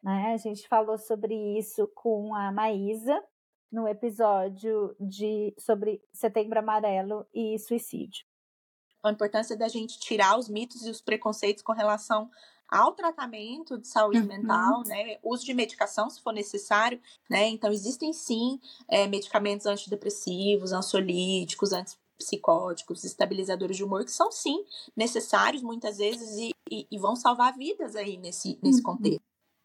Né? 0.04 0.34
A 0.34 0.38
gente 0.38 0.68
falou 0.68 0.98
sobre 0.98 1.36
isso 1.58 1.88
com 1.96 2.36
a 2.36 2.52
Maísa 2.52 3.22
no 3.72 3.88
episódio 3.88 4.96
de 5.00 5.54
sobre 5.58 6.02
Setembro 6.14 6.60
Amarelo 6.60 7.26
e 7.34 7.58
suicídio. 7.60 8.26
A 9.04 9.12
importância 9.12 9.58
da 9.58 9.68
gente 9.68 10.00
tirar 10.00 10.38
os 10.38 10.50
mitos 10.50 10.86
e 10.86 10.90
os 10.90 11.02
preconceitos 11.02 11.64
com 11.64 11.72
relação 11.72 12.30
ao 12.72 12.94
tratamento 12.94 13.78
de 13.78 13.88
saúde 13.88 14.20
uhum. 14.20 14.28
mental, 14.28 14.84
né? 14.86 15.18
Uso 15.22 15.44
de 15.44 15.54
medicação, 15.54 16.10
se 16.10 16.22
for 16.22 16.32
necessário, 16.32 17.02
né? 17.30 17.50
Então, 17.50 17.72
existem 17.72 18.14
sim 18.14 18.60
é, 18.88 19.08
medicamentos 19.08 19.66
antidepressivos, 19.66 20.72
ansiolíticos, 20.72 21.74
anti 21.74 21.98
psicóticos, 22.24 23.04
estabilizadores 23.04 23.78
de 23.78 23.84
humor, 23.84 24.06
que 24.06 24.12
são 24.12 24.32
sim 24.32 24.64
necessários 24.96 25.62
muitas 25.62 25.98
vezes 25.98 26.38
e, 26.38 26.52
e, 26.70 26.88
e 26.92 26.98
vão 26.98 27.16
salvar 27.16 27.58
vidas 27.58 27.96
aí 27.96 28.18
nesse, 28.18 28.58
nesse 28.62 28.80
uhum. 28.80 28.84
contexto. 28.96 29.22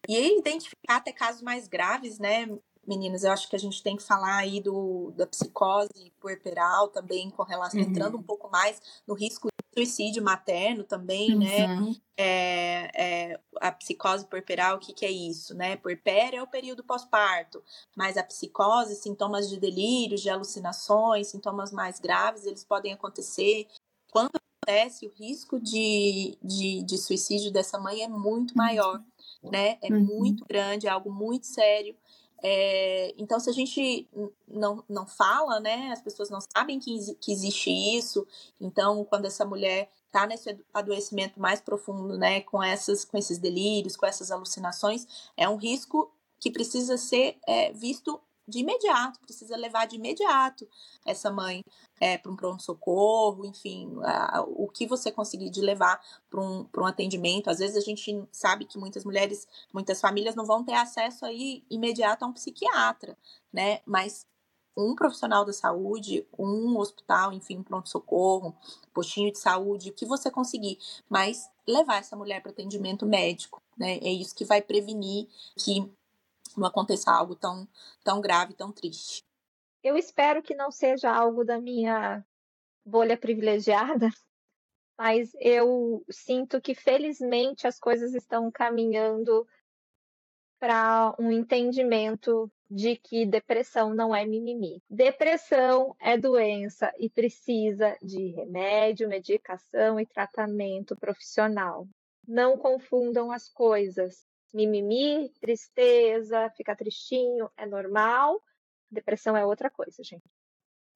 E 0.07 0.39
identificar 0.39 0.97
até 0.97 1.11
casos 1.11 1.41
mais 1.41 1.67
graves, 1.67 2.17
né, 2.17 2.47
meninas? 2.87 3.23
Eu 3.23 3.31
acho 3.31 3.49
que 3.49 3.55
a 3.55 3.59
gente 3.59 3.83
tem 3.83 3.97
que 3.97 4.03
falar 4.03 4.37
aí 4.37 4.61
do, 4.61 5.11
da 5.15 5.27
psicose 5.27 6.11
puerperal 6.19 6.87
também, 6.87 7.29
com 7.29 7.43
relação, 7.43 7.79
uhum. 7.79 7.87
entrando 7.87 8.17
um 8.17 8.23
pouco 8.23 8.49
mais 8.49 8.81
no 9.07 9.13
risco 9.13 9.49
suicídio 9.77 10.23
materno 10.23 10.83
também, 10.83 11.35
né? 11.35 11.67
uhum. 11.67 11.89
né? 11.91 11.95
É, 12.17 12.91
é, 12.95 13.39
a 13.61 13.71
psicose 13.71 14.25
puerperal, 14.25 14.77
o 14.77 14.79
que, 14.79 14.91
que 14.91 15.05
é 15.05 15.11
isso, 15.11 15.53
né? 15.53 15.75
Puerpério 15.77 16.39
é 16.39 16.41
o 16.41 16.47
período 16.47 16.83
pós-parto, 16.83 17.63
mas 17.95 18.17
a 18.17 18.23
psicose, 18.23 18.95
sintomas 18.95 19.47
de 19.47 19.59
delírios, 19.59 20.21
de 20.21 20.29
alucinações, 20.29 21.27
sintomas 21.27 21.71
mais 21.71 21.99
graves, 21.99 22.45
eles 22.45 22.63
podem 22.63 22.91
acontecer. 22.91 23.67
Quando 24.11 24.31
acontece, 24.35 25.05
o 25.05 25.11
risco 25.11 25.59
de, 25.59 26.37
de, 26.43 26.81
de 26.81 26.97
suicídio 26.97 27.51
dessa 27.51 27.77
mãe 27.77 28.01
é 28.01 28.07
muito 28.07 28.57
maior, 28.57 28.99
né? 29.43 29.77
É 29.81 29.93
uhum. 29.93 30.03
muito 30.03 30.43
grande, 30.45 30.87
é 30.87 30.89
algo 30.89 31.11
muito 31.11 31.45
sério. 31.45 31.95
É, 32.43 33.13
então, 33.17 33.39
se 33.39 33.49
a 33.49 33.53
gente 33.53 34.07
não, 34.47 34.83
não 34.87 35.07
fala, 35.07 35.59
né, 35.59 35.91
as 35.91 36.01
pessoas 36.01 36.29
não 36.29 36.39
sabem 36.41 36.79
que, 36.79 37.15
que 37.15 37.31
existe 37.31 37.69
isso. 37.69 38.27
Então, 38.59 39.03
quando 39.05 39.25
essa 39.25 39.45
mulher 39.45 39.89
está 40.05 40.25
nesse 40.25 40.57
adoecimento 40.73 41.39
mais 41.39 41.61
profundo, 41.61 42.17
né, 42.17 42.41
com, 42.41 42.61
essas, 42.63 43.03
com 43.03 43.17
esses 43.17 43.37
delírios, 43.37 43.95
com 43.95 44.05
essas 44.05 44.31
alucinações, 44.31 45.31
é 45.35 45.47
um 45.47 45.57
risco 45.57 46.11
que 46.39 46.51
precisa 46.51 46.97
ser 46.97 47.37
é, 47.47 47.71
visto 47.73 48.19
de 48.47 48.59
imediato, 48.59 49.19
precisa 49.19 49.57
levar 49.57 49.85
de 49.85 49.97
imediato 49.97 50.67
essa 51.05 51.29
mãe 51.29 51.63
é, 51.99 52.17
para 52.17 52.31
um 52.31 52.35
pronto-socorro, 52.35 53.45
enfim, 53.45 53.91
a, 54.03 54.41
o 54.41 54.67
que 54.67 54.87
você 54.87 55.11
conseguir 55.11 55.49
de 55.49 55.61
levar 55.61 55.99
para 56.29 56.39
um, 56.39 56.65
um 56.77 56.85
atendimento. 56.85 57.49
Às 57.49 57.59
vezes 57.59 57.75
a 57.75 57.81
gente 57.81 58.23
sabe 58.31 58.65
que 58.65 58.77
muitas 58.77 59.03
mulheres, 59.03 59.47
muitas 59.73 59.99
famílias 59.99 60.35
não 60.35 60.45
vão 60.45 60.63
ter 60.63 60.73
acesso 60.73 61.25
aí 61.25 61.63
imediato 61.69 62.23
a 62.23 62.27
um 62.27 62.33
psiquiatra, 62.33 63.17
né? 63.51 63.81
Mas 63.85 64.25
um 64.77 64.95
profissional 64.95 65.43
da 65.43 65.51
saúde, 65.51 66.25
um 66.37 66.77
hospital, 66.77 67.33
enfim, 67.33 67.63
pronto-socorro, 67.63 68.55
postinho 68.93 69.31
de 69.31 69.39
saúde, 69.39 69.89
o 69.89 69.93
que 69.93 70.05
você 70.05 70.29
conseguir, 70.29 70.77
mas 71.09 71.49
levar 71.67 71.97
essa 71.97 72.15
mulher 72.15 72.41
para 72.41 72.51
atendimento 72.51 73.05
médico, 73.05 73.61
né? 73.75 73.97
É 73.97 74.11
isso 74.11 74.35
que 74.35 74.45
vai 74.45 74.61
prevenir 74.61 75.27
que 75.57 75.91
não 76.55 76.67
aconteça 76.67 77.11
algo 77.11 77.35
tão, 77.35 77.67
tão 78.03 78.21
grave, 78.21 78.53
tão 78.53 78.71
triste. 78.71 79.25
Eu 79.83 79.97
espero 79.97 80.41
que 80.41 80.55
não 80.55 80.71
seja 80.71 81.11
algo 81.11 81.43
da 81.43 81.59
minha 81.59 82.25
bolha 82.85 83.17
privilegiada, 83.17 84.09
mas 84.97 85.31
eu 85.39 86.03
sinto 86.09 86.61
que 86.61 86.73
felizmente 86.73 87.67
as 87.67 87.79
coisas 87.79 88.13
estão 88.13 88.51
caminhando 88.51 89.47
para 90.59 91.15
um 91.19 91.31
entendimento 91.31 92.51
de 92.69 92.95
que 92.97 93.25
depressão 93.25 93.93
não 93.93 94.13
é 94.13 94.25
mimimi. 94.25 94.81
Depressão 94.89 95.95
é 95.99 96.17
doença 96.17 96.91
e 96.97 97.09
precisa 97.09 97.95
de 98.01 98.31
remédio, 98.31 99.07
medicação 99.07 99.99
e 99.99 100.05
tratamento 100.05 100.95
profissional. 100.95 101.87
Não 102.27 102.57
confundam 102.57 103.31
as 103.31 103.47
coisas 103.47 104.25
mimimi, 104.53 105.29
tristeza, 105.41 106.49
ficar 106.51 106.75
tristinho 106.75 107.49
é 107.57 107.65
normal. 107.65 108.41
Depressão 108.89 109.35
é 109.35 109.45
outra 109.45 109.69
coisa, 109.69 110.03
gente. 110.03 110.23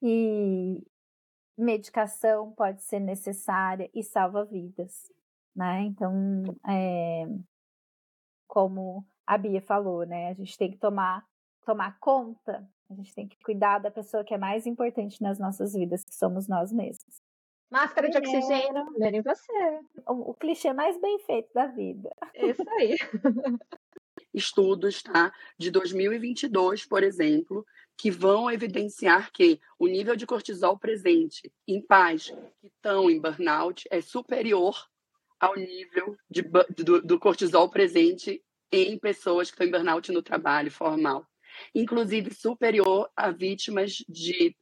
E 0.02 0.82
medicação 1.58 2.52
pode 2.54 2.82
ser 2.82 3.00
necessária 3.00 3.90
e 3.94 4.04
salva 4.04 4.44
vidas, 4.46 5.12
né? 5.56 5.82
Então, 5.84 6.44
é, 6.68 7.28
como 8.48 9.06
a 9.26 9.38
Bia 9.38 9.62
falou, 9.62 10.06
né? 10.06 10.30
A 10.30 10.34
gente 10.34 10.58
tem 10.58 10.72
que 10.72 10.78
tomar, 10.78 11.26
tomar 11.66 11.98
conta, 12.00 12.68
a 12.90 12.94
gente 12.94 13.14
tem 13.14 13.28
que 13.28 13.38
cuidar 13.44 13.80
da 13.80 13.92
pessoa 13.92 14.24
que 14.24 14.34
é 14.34 14.38
mais 14.38 14.66
importante 14.66 15.22
nas 15.22 15.40
nossas 15.40 15.74
vidas, 15.74 16.04
que 16.04 16.14
somos 16.14 16.48
nós 16.48 16.72
mesmos. 16.72 17.22
Máscara 17.72 18.10
de 18.10 18.18
oxigênio, 18.18 18.86
primeiro 18.88 19.16
em 19.16 19.22
você. 19.22 19.80
O, 20.06 20.32
o 20.32 20.34
clichê 20.34 20.74
mais 20.74 21.00
bem 21.00 21.18
feito 21.20 21.50
da 21.54 21.68
vida. 21.68 22.10
Isso 22.36 22.70
aí. 22.70 22.98
Estudos, 24.34 25.02
tá? 25.02 25.34
De 25.58 25.72
2022, 25.72 26.86
por 26.86 27.02
exemplo, 27.02 27.66
que 27.98 28.12
vão 28.12 28.52
evidenciar 28.52 29.32
que 29.32 29.60
o 29.80 29.88
nível 29.88 30.18
de 30.18 30.26
cortisol 30.26 30.78
presente 30.78 31.52
em 31.66 31.82
pais 31.82 32.34
que 32.60 32.68
estão 32.68 33.10
em 33.10 33.20
burnout 33.20 33.88
é 33.90 34.02
superior 34.02 34.76
ao 35.40 35.56
nível 35.56 36.18
de, 36.30 36.42
do, 36.42 37.02
do 37.02 37.20
cortisol 37.20 37.70
presente 37.70 38.44
em 38.72 38.98
pessoas 39.00 39.50
que 39.50 39.56
estão 39.56 39.68
em 39.68 39.72
burnout 39.72 40.12
no 40.12 40.22
trabalho 40.22 40.72
formal. 40.72 41.26
Inclusive 41.74 42.34
superior 42.34 43.10
a 43.16 43.32
vítimas 43.32 44.04
de 44.08 44.56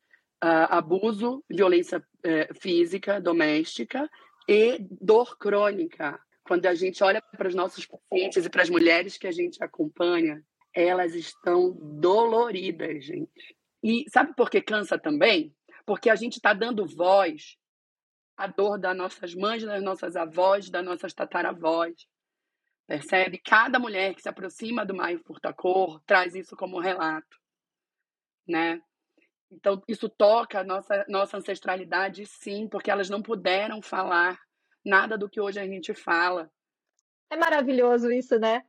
uh, 0.44 0.68
abuso, 0.70 1.44
violência 1.50 2.00
uh, 2.00 2.60
física, 2.60 3.20
doméstica 3.20 4.10
e 4.48 4.78
dor 5.02 5.38
crônica. 5.38 6.20
Quando 6.44 6.66
a 6.66 6.74
gente 6.74 7.04
olha 7.04 7.22
para 7.22 7.48
os 7.48 7.56
nossos 7.56 7.86
pacientes 7.86 8.46
e 8.46 8.50
para 8.50 8.64
as 8.64 8.70
mulheres 8.70 9.18
que 9.18 9.28
a 9.28 9.32
gente 9.32 9.64
acompanha, 9.64 10.44
elas 10.74 11.14
estão 11.14 11.78
doloridas, 11.80 13.06
gente. 13.06 13.56
E 13.84 14.06
sabe 14.10 14.34
por 14.36 14.50
que 14.50 14.62
cansa 14.62 14.98
também? 14.98 15.56
Porque 15.86 16.10
a 16.10 16.16
gente 16.16 16.34
está 16.38 16.54
dando 16.54 16.86
voz 16.86 17.58
à 18.36 18.48
dor 18.48 18.80
das 18.80 18.96
nossas 18.96 19.36
mães, 19.36 19.64
das 19.64 19.84
nossas 19.84 20.16
avós, 20.16 20.70
das 20.70 20.84
nossas 20.84 21.14
tataravós. 21.14 22.08
Percebe? 22.88 23.38
Cada 23.38 23.78
mulher 23.78 24.16
que 24.16 24.22
se 24.22 24.30
aproxima 24.30 24.86
do 24.86 24.96
Maio 24.96 25.20
Furtacor 25.20 26.02
traz 26.06 26.34
isso 26.34 26.56
como 26.56 26.80
relato, 26.80 27.38
né? 28.48 28.82
Então, 29.52 29.82
isso 29.88 30.08
toca 30.08 30.60
a 30.60 30.64
nossa, 30.64 31.06
nossa 31.08 31.38
ancestralidade, 31.38 32.26
sim, 32.26 32.68
porque 32.68 32.92
elas 32.92 33.10
não 33.10 33.22
puderam 33.22 33.82
falar 33.82 34.40
nada 34.86 35.18
do 35.18 35.30
que 35.30 35.42
hoje 35.42 35.60
a 35.60 35.66
gente 35.66 35.94
fala. 35.94 36.52
É 37.30 37.36
maravilhoso 37.36 38.12
isso, 38.12 38.40
né? 38.40 38.64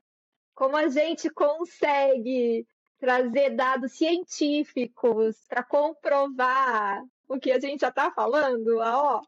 Como 0.55 0.77
a 0.77 0.89
gente 0.89 1.31
consegue 1.31 2.67
trazer 2.99 3.51
dados 3.51 3.93
científicos 3.93 5.37
para 5.49 5.63
comprovar 5.63 7.03
o 7.29 7.39
que 7.39 7.51
a 7.51 7.59
gente 7.59 7.81
já 7.81 7.89
está 7.89 8.11
falando. 8.11 8.79
Ó, 8.79 9.23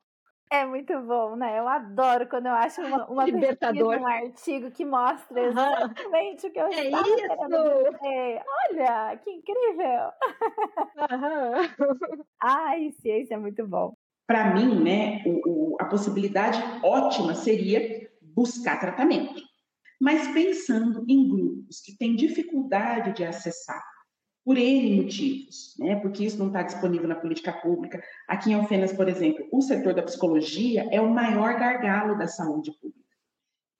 é 0.53 0.67
muito 0.67 1.01
bom, 1.01 1.35
né? 1.35 1.59
Eu 1.59 1.67
adoro 1.67 2.29
quando 2.29 2.47
eu 2.47 2.53
acho 2.53 2.83
uma, 2.83 3.07
uma 3.07 3.25
Libertador. 3.27 3.99
um 3.99 4.07
artigo 4.07 4.71
que 4.71 4.85
mostra 4.85 5.41
exatamente 5.41 6.45
uhum. 6.45 6.51
o 6.51 6.53
que 6.53 6.61
eu 6.61 6.67
é 6.67 6.85
estava 6.85 7.09
isso. 7.09 7.17
querendo 7.17 7.91
dizer. 7.91 8.43
Olha, 8.71 9.17
que 9.17 9.31
incrível! 9.31 10.13
Uhum. 11.11 12.25
Ai, 12.43 12.91
ciência 13.01 13.35
é 13.35 13.39
muito 13.39 13.67
bom. 13.67 13.95
Para 14.27 14.55
mim, 14.55 14.83
né, 14.83 15.23
o, 15.27 15.75
o, 15.75 15.77
a 15.81 15.87
possibilidade 15.87 16.63
ótima 16.83 17.35
seria 17.35 18.09
buscar 18.21 18.79
tratamento. 18.79 19.41
Mas 20.01 20.29
pensando 20.29 21.05
em 21.09 21.29
grupos 21.29 21.81
que 21.81 21.97
têm 21.97 22.15
dificuldade 22.15 23.15
de 23.15 23.25
acessar 23.25 23.83
por 24.45 24.59
N 24.59 25.03
motivos, 25.03 25.75
né? 25.79 25.97
porque 25.97 26.25
isso 26.25 26.39
não 26.39 26.49
está 26.49 26.63
disponível 26.63 27.09
na 27.09 27.15
política 27.15 27.53
pública. 27.53 28.03
Aqui 28.27 28.51
em 28.51 28.55
Alfenas, 28.55 28.93
por 28.93 29.09
exemplo, 29.09 29.47
o 29.53 29.63
setor 29.63 29.95
da 29.95 30.03
psicologia 30.03 30.89
é 30.91 31.01
o 31.01 31.11
maior 31.11 31.59
gargalo 31.59 32.19
da 32.19 32.27
saúde 32.27 32.73
pública. 32.73 33.01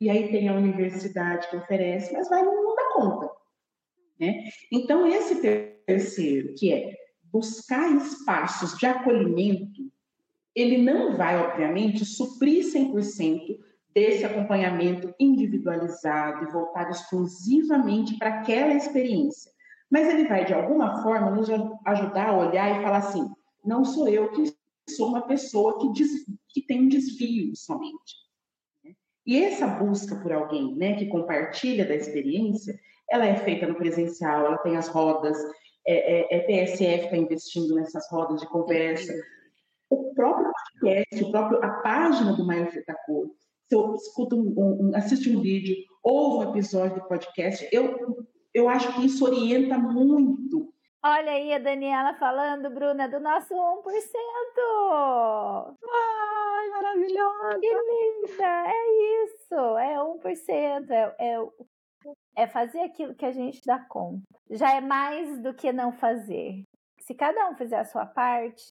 e 0.01 0.09
aí 0.11 0.31
tem 0.31 0.49
a 0.49 0.55
universidade 0.55 1.49
que 1.49 1.57
oferece, 1.57 2.13
mas 2.13 2.29
vai 2.29 2.43
não 2.43 2.75
dá 2.75 2.93
conta. 2.95 3.31
Né? 4.19 4.45
Então, 4.71 5.07
esse 5.07 5.41
terceiro, 5.41 6.55
que 6.55 6.73
é 6.73 6.97
buscar 7.25 7.91
espaços 7.97 8.77
de 8.79 8.87
acolhimento, 8.87 9.91
ele 10.55 10.79
não 10.79 11.17
vai, 11.17 11.37
obviamente, 11.39 12.05
suprir 12.05 12.65
100% 12.65 13.59
desse 13.95 14.25
acompanhamento 14.25 15.15
individualizado 15.19 16.45
e 16.45 16.53
voltado 16.53 16.91
exclusivamente 16.91 18.17
para 18.19 18.41
aquela 18.41 18.75
experiência. 18.75 19.52
Mas 19.93 20.09
ele 20.09 20.27
vai, 20.27 20.47
de 20.47 20.55
alguma 20.55 21.03
forma, 21.03 21.31
nos 21.31 21.51
ajudar 21.85 22.31
a 22.31 22.39
olhar 22.39 22.81
e 22.81 22.83
falar 22.83 22.97
assim: 22.97 23.29
não 23.63 23.85
sou 23.85 24.09
eu 24.09 24.31
que 24.31 24.51
sou 24.89 25.09
uma 25.09 25.21
pessoa 25.27 25.79
que, 25.79 25.93
des... 25.93 26.25
que 26.49 26.63
tem 26.63 26.85
um 26.85 26.89
desvio 26.89 27.55
somente. 27.55 28.23
E 29.27 29.45
essa 29.45 29.67
busca 29.67 30.17
por 30.17 30.33
alguém 30.33 30.75
né, 30.77 30.97
que 30.97 31.09
compartilha 31.09 31.87
da 31.87 31.95
experiência, 31.95 32.75
ela 33.11 33.27
é 33.27 33.37
feita 33.37 33.67
no 33.67 33.75
presencial, 33.75 34.47
ela 34.47 34.59
tem 34.59 34.79
as 34.79 34.89
rodas, 34.89 35.37
é, 35.87 36.37
é, 36.37 36.39
é 36.39 36.41
PSF 36.41 37.05
está 37.05 37.17
investindo 37.17 37.75
nessas 37.75 38.11
rodas 38.11 38.41
de 38.41 38.49
conversa. 38.49 39.13
O 39.91 40.15
próprio 40.15 40.51
podcast, 40.81 41.23
o 41.23 41.31
próprio, 41.31 41.63
a 41.63 41.69
página 41.83 42.33
do 42.33 42.47
Maio 42.47 42.73
Fetacor, 42.73 43.31
se 43.69 43.77
eu 43.77 43.95
escuto 43.95 44.37
um, 44.37 44.89
um, 44.89 44.97
assiste 44.97 45.35
um 45.37 45.43
vídeo, 45.43 45.77
ouve 46.03 46.47
um 46.47 46.51
episódio 46.51 47.01
do 47.01 47.07
podcast, 47.07 47.69
eu, 47.71 48.27
eu 48.55 48.69
acho 48.69 48.93
que 48.95 49.07
isso 49.07 49.25
orienta 49.25 49.79
muito. 49.79 50.73
Olha 51.05 51.33
aí 51.33 51.53
a 51.53 51.59
Daniela 51.59 52.15
falando, 52.15 52.71
Bruna, 52.71 53.09
do 53.09 53.19
nosso 53.19 53.53
1%. 53.53 55.77
Ai, 55.93 56.69
maravilhosa. 56.71 57.59
Que 57.61 57.69
linda, 57.69 58.69
é 58.69 59.25
isso, 59.25 59.55
é 59.79 59.97
1%, 59.99 60.91
é, 60.91 61.17
é, 61.19 61.37
é 62.37 62.47
fazer 62.47 62.79
aquilo 62.81 63.15
que 63.15 63.25
a 63.25 63.33
gente 63.33 63.61
dá 63.67 63.81
conta. 63.81 64.23
Já 64.51 64.75
é 64.75 64.81
mais 64.81 65.41
do 65.43 65.53
que 65.53 65.73
não 65.73 65.91
fazer. 65.93 66.63
Se 67.01 67.15
cada 67.15 67.51
um 67.51 67.57
fizer 67.57 67.81
a 67.81 67.85
sua 67.85 68.07
parte, 68.07 68.63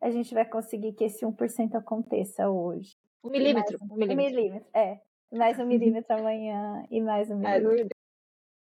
a 0.00 0.08
gente 0.10 0.32
vai 0.32 0.44
conseguir 0.44 0.92
que 0.92 1.02
esse 1.04 1.26
1% 1.26 1.74
aconteça 1.74 2.48
hoje. 2.48 2.94
Um 3.24 3.30
milímetro. 3.30 3.76
Mais, 3.80 3.90
um 3.90 3.96
milímetro. 3.96 4.14
Um 4.14 4.16
milímetro, 4.16 4.68
é. 4.72 5.00
Mais 5.32 5.58
um 5.58 5.66
milímetro 5.66 6.16
amanhã 6.16 6.84
e 6.88 7.00
mais 7.00 7.28
um 7.28 7.44
É, 7.44 7.58
milímetro. 7.58 7.96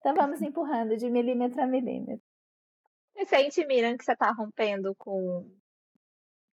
Então 0.04 0.14
vamos 0.16 0.41
empurrando 0.41 0.97
de 0.97 1.10
milímetro 1.10 1.62
a 1.62 1.66
milímetro. 1.66 2.22
Você 3.16 3.26
sente, 3.26 3.66
Miriam, 3.66 3.95
que 3.95 4.04
você 4.04 4.12
está 4.12 4.30
rompendo 4.32 4.93
com, 4.95 5.49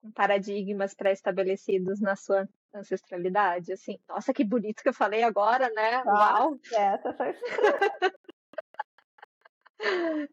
com 0.02 0.12
paradigmas 0.12 0.94
pré-estabelecidos 0.94 2.02
na 2.02 2.18
sua 2.18 2.46
ancestralidade? 2.76 3.72
Assim, 3.72 3.98
nossa, 4.06 4.34
que 4.34 4.44
bonito 4.44 4.84
que 4.84 4.90
eu 4.90 4.94
falei 4.94 5.24
agora, 5.24 5.70
né? 5.70 6.04
Uau! 6.04 6.60
Essa 6.74 7.14
foi 7.14 7.34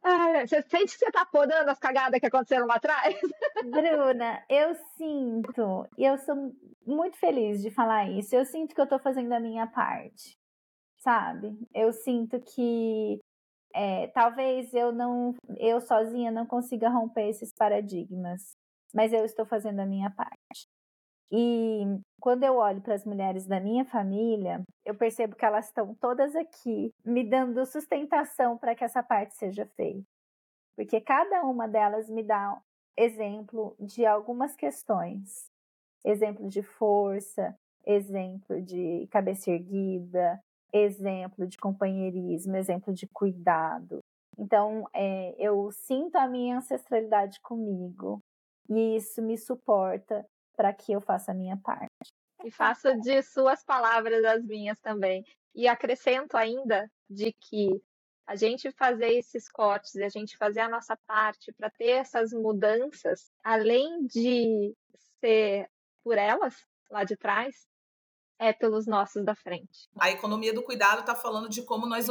Ai, 0.03 0.49
Você 0.49 0.61
sente 0.62 0.99
que 0.99 1.05
você 1.05 1.12
tá 1.12 1.25
podando 1.25 1.71
as 1.71 1.79
cagadas 1.79 2.19
que 2.19 2.27
aconteceram 2.27 2.67
lá 2.67 2.75
atrás? 2.75 3.17
Bruna, 3.62 4.45
eu 4.49 4.75
sinto, 4.97 5.89
e 5.97 6.05
eu 6.05 6.19
sou 6.19 6.53
muito 6.85 7.17
feliz 7.17 7.62
de 7.62 7.71
falar 7.71 8.11
isso. 8.11 8.35
Eu 8.35 8.45
sinto 8.45 8.75
que 8.75 8.81
eu 8.81 8.89
tô 8.89 8.99
fazendo 8.99 9.33
a 9.35 9.39
minha 9.39 9.69
parte, 9.69 10.37
sabe? 11.05 11.55
Eu 11.75 11.93
sinto 11.93 12.41
que 12.41 13.21
é, 13.75 14.09
talvez 14.09 14.73
eu 14.73 14.91
não, 14.91 15.35
eu 15.59 15.81
sozinha 15.81 16.31
não 16.31 16.47
consiga 16.47 16.89
romper 16.89 17.29
esses 17.29 17.53
paradigmas, 17.53 18.57
mas 18.95 19.13
eu 19.13 19.25
estou 19.25 19.45
fazendo 19.45 19.81
a 19.81 19.87
minha 19.87 20.11
parte. 20.11 20.67
E 21.31 21.83
quando 22.21 22.45
eu 22.45 22.57
olho 22.57 22.81
para 22.81 22.95
as 22.95 23.05
mulheres 23.05 23.47
da 23.47 23.61
minha 23.61 23.85
família, 23.85 24.63
eu 24.85 24.95
percebo 24.95 25.37
que 25.37 25.45
elas 25.45 25.67
estão 25.67 25.95
todas 25.97 26.35
aqui 26.35 26.91
me 27.05 27.29
dando 27.29 27.67
sustentação 27.67 28.57
para 28.57 28.75
que 28.75 28.85
essa 28.85 29.03
parte 29.03 29.35
seja 29.35 29.67
feita. 29.77 30.07
Porque 30.77 31.01
cada 31.01 31.43
uma 31.45 31.69
delas 31.69 32.09
me 32.09 32.23
dá 32.23 32.61
exemplo 32.97 33.77
de 33.79 34.07
algumas 34.07 34.57
questões. 34.57 35.47
Exemplo 36.05 36.49
de 36.49 36.63
força, 36.63 37.55
exemplo 37.85 38.63
de 38.63 39.07
cabeça 39.11 39.51
erguida, 39.51 40.41
exemplo 40.75 41.47
de 41.47 41.57
companheirismo, 41.57 42.57
exemplo 42.57 42.93
de 42.93 43.07
cuidado. 43.07 44.01
Então, 44.37 44.89
é, 44.93 45.35
eu 45.39 45.70
sinto 45.70 46.16
a 46.16 46.27
minha 46.27 46.59
ancestralidade 46.59 47.41
comigo 47.41 48.20
e 48.68 48.97
isso 48.97 49.22
me 49.22 49.39
suporta 49.39 50.27
para 50.57 50.72
que 50.72 50.93
eu 50.93 51.01
faça 51.01 51.31
a 51.31 51.35
minha 51.35 51.57
parte. 51.57 51.89
E 52.45 52.51
faço 52.51 52.93
de 53.01 53.22
suas 53.22 53.64
palavras 53.64 54.25
as 54.25 54.45
minhas 54.45 54.79
também. 54.81 55.25
E 55.55 55.68
acrescento 55.68 56.37
ainda 56.37 56.91
de 57.09 57.33
que 57.33 57.81
a 58.27 58.35
gente 58.35 58.70
fazer 58.72 59.12
esses 59.12 59.49
cortes 59.49 59.95
a 59.97 60.09
gente 60.09 60.37
fazer 60.37 60.61
a 60.61 60.68
nossa 60.68 60.97
parte 61.07 61.53
para 61.53 61.70
ter 61.70 61.91
essas 61.91 62.33
mudanças, 62.33 63.31
além 63.45 64.07
de 64.07 64.75
ser 65.20 65.68
por 66.03 66.18
elas 66.18 66.55
lá 66.91 67.05
de 67.05 67.16
trás, 67.16 67.66
é 68.39 68.53
pelos 68.53 68.87
nossos 68.87 69.24
da 69.24 69.35
frente. 69.35 69.89
A 69.99 70.11
economia 70.11 70.53
do 70.53 70.62
cuidado 70.62 71.01
está 71.01 71.14
falando 71.14 71.49
de 71.49 71.62
como 71.62 71.87
nós 71.87 72.09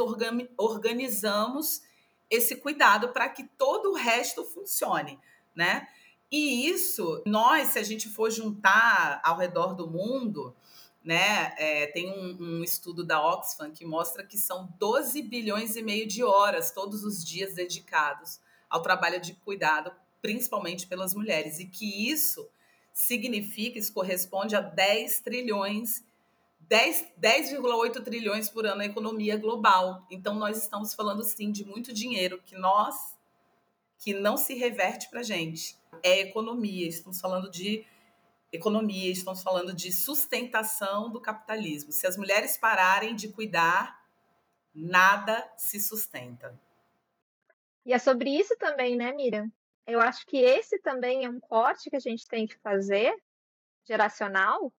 organizamos 0.56 1.82
esse 2.30 2.56
cuidado 2.56 3.10
para 3.10 3.28
que 3.28 3.44
todo 3.44 3.92
o 3.92 3.94
resto 3.94 4.44
funcione, 4.44 5.18
né? 5.54 5.86
E 6.30 6.68
isso, 6.68 7.22
nós, 7.24 7.68
se 7.68 7.78
a 7.78 7.82
gente 7.82 8.08
for 8.08 8.30
juntar 8.30 9.20
ao 9.22 9.36
redor 9.36 9.74
do 9.74 9.88
mundo, 9.88 10.54
né, 11.04 11.54
é, 11.58 11.86
tem 11.88 12.10
um, 12.10 12.36
um, 12.40 12.64
estudo 12.64 13.04
da 13.04 13.24
Oxfam 13.24 13.70
que 13.70 13.84
mostra 13.84 14.24
que 14.24 14.38
são 14.38 14.68
12 14.78 15.22
bilhões 15.22 15.76
e 15.76 15.82
meio 15.82 16.08
de 16.08 16.24
horas 16.24 16.72
todos 16.72 17.04
os 17.04 17.22
dias 17.22 17.54
dedicados 17.54 18.40
ao 18.70 18.82
trabalho 18.82 19.20
de 19.20 19.34
cuidado, 19.34 19.92
principalmente 20.22 20.86
pelas 20.86 21.14
mulheres, 21.14 21.60
e 21.60 21.66
que 21.66 22.10
isso 22.10 22.48
significa, 22.92 23.78
isso 23.78 23.92
corresponde 23.92 24.56
a 24.56 24.60
10 24.60 25.20
trilhões 25.20 26.02
10,8 26.68 27.92
10, 27.92 28.04
trilhões 28.04 28.48
por 28.48 28.66
ano 28.66 28.76
na 28.76 28.86
economia 28.86 29.36
global. 29.36 30.06
Então, 30.10 30.34
nós 30.34 30.58
estamos 30.58 30.94
falando, 30.94 31.22
sim, 31.22 31.50
de 31.50 31.64
muito 31.64 31.92
dinheiro 31.92 32.40
que 32.42 32.56
nós, 32.56 33.16
que 33.98 34.14
não 34.14 34.36
se 34.36 34.54
reverte 34.54 35.08
para 35.08 35.20
a 35.20 35.24
gente. 35.24 35.76
É 36.02 36.20
economia, 36.20 36.88
estamos 36.88 37.20
falando 37.20 37.50
de 37.50 37.86
economia, 38.52 39.10
estamos 39.10 39.42
falando 39.42 39.74
de 39.74 39.92
sustentação 39.92 41.10
do 41.10 41.20
capitalismo. 41.20 41.92
Se 41.92 42.06
as 42.06 42.16
mulheres 42.16 42.56
pararem 42.56 43.14
de 43.14 43.28
cuidar, 43.28 44.00
nada 44.74 45.46
se 45.56 45.80
sustenta. 45.80 46.58
E 47.84 47.92
é 47.92 47.98
sobre 47.98 48.30
isso 48.30 48.56
também, 48.56 48.96
né, 48.96 49.12
Miriam? 49.12 49.50
Eu 49.86 50.00
acho 50.00 50.26
que 50.26 50.38
esse 50.38 50.78
também 50.78 51.24
é 51.24 51.28
um 51.28 51.40
corte 51.40 51.90
que 51.90 51.96
a 51.96 52.00
gente 52.00 52.26
tem 52.26 52.46
que 52.46 52.56
fazer, 52.58 53.14
geracional, 53.86 54.72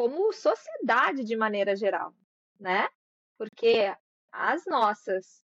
como 0.00 0.32
sociedade 0.32 1.24
de 1.24 1.36
maneira 1.36 1.76
geral, 1.76 2.14
né? 2.58 2.88
Porque 3.36 3.94
as 4.32 4.64
nossas 4.64 5.44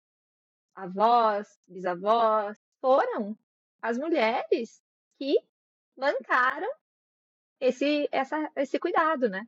avós, 0.73 1.59
bisavós 1.67 2.57
foram 2.79 3.37
as 3.81 3.97
mulheres 3.97 4.81
que 5.17 5.37
bancaram 5.97 6.69
esse, 7.59 8.07
essa, 8.09 8.49
esse 8.55 8.79
cuidado, 8.79 9.27
né? 9.27 9.45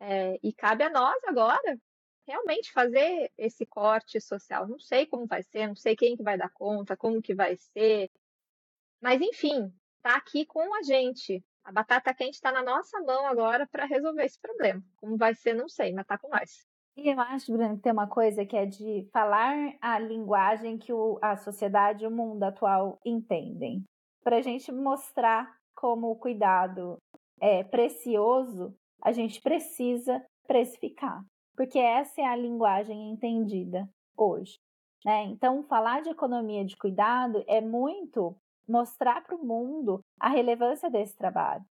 É, 0.00 0.38
e 0.42 0.52
cabe 0.52 0.84
a 0.84 0.90
nós 0.90 1.16
agora 1.24 1.80
realmente 2.26 2.70
fazer 2.70 3.32
esse 3.38 3.64
corte 3.64 4.20
social. 4.20 4.68
Não 4.68 4.78
sei 4.78 5.06
como 5.06 5.26
vai 5.26 5.42
ser, 5.44 5.66
não 5.66 5.76
sei 5.76 5.96
quem 5.96 6.14
que 6.14 6.22
vai 6.22 6.36
dar 6.36 6.50
conta, 6.50 6.94
como 6.94 7.22
que 7.22 7.34
vai 7.34 7.56
ser, 7.56 8.10
mas 9.00 9.18
enfim, 9.22 9.72
tá 10.02 10.14
aqui 10.14 10.44
com 10.44 10.74
a 10.74 10.82
gente. 10.82 11.42
A 11.66 11.72
batata 11.72 12.14
quente 12.14 12.34
está 12.34 12.52
na 12.52 12.62
nossa 12.62 13.00
mão 13.00 13.26
agora 13.26 13.66
para 13.66 13.86
resolver 13.86 14.24
esse 14.24 14.40
problema. 14.40 14.80
Como 14.94 15.16
vai 15.16 15.34
ser, 15.34 15.52
não 15.52 15.68
sei, 15.68 15.92
mas 15.92 16.04
está 16.04 16.16
com 16.16 16.28
nós. 16.28 16.64
E 16.96 17.08
eu 17.10 17.20
acho, 17.20 17.52
Bruno, 17.52 17.76
que 17.76 17.82
tem 17.82 17.92
uma 17.92 18.06
coisa 18.06 18.46
que 18.46 18.56
é 18.56 18.64
de 18.64 19.08
falar 19.12 19.52
a 19.80 19.98
linguagem 19.98 20.78
que 20.78 20.92
o, 20.92 21.18
a 21.20 21.36
sociedade 21.36 22.06
o 22.06 22.10
mundo 22.10 22.44
atual 22.44 23.00
entendem. 23.04 23.82
Para 24.22 24.36
a 24.36 24.42
gente 24.42 24.70
mostrar 24.70 25.52
como 25.74 26.08
o 26.08 26.16
cuidado 26.16 26.98
é 27.40 27.64
precioso, 27.64 28.72
a 29.02 29.10
gente 29.10 29.42
precisa 29.42 30.24
precificar. 30.46 31.20
Porque 31.56 31.80
essa 31.80 32.20
é 32.20 32.26
a 32.26 32.36
linguagem 32.36 33.10
entendida 33.10 33.88
hoje. 34.16 34.56
Né? 35.04 35.24
Então, 35.24 35.64
falar 35.64 36.00
de 36.00 36.10
economia 36.10 36.64
de 36.64 36.76
cuidado 36.76 37.44
é 37.48 37.60
muito 37.60 38.36
mostrar 38.68 39.22
para 39.22 39.36
o 39.36 39.44
mundo 39.44 40.00
a 40.18 40.28
relevância 40.28 40.90
desse 40.90 41.16
trabalho, 41.16 41.64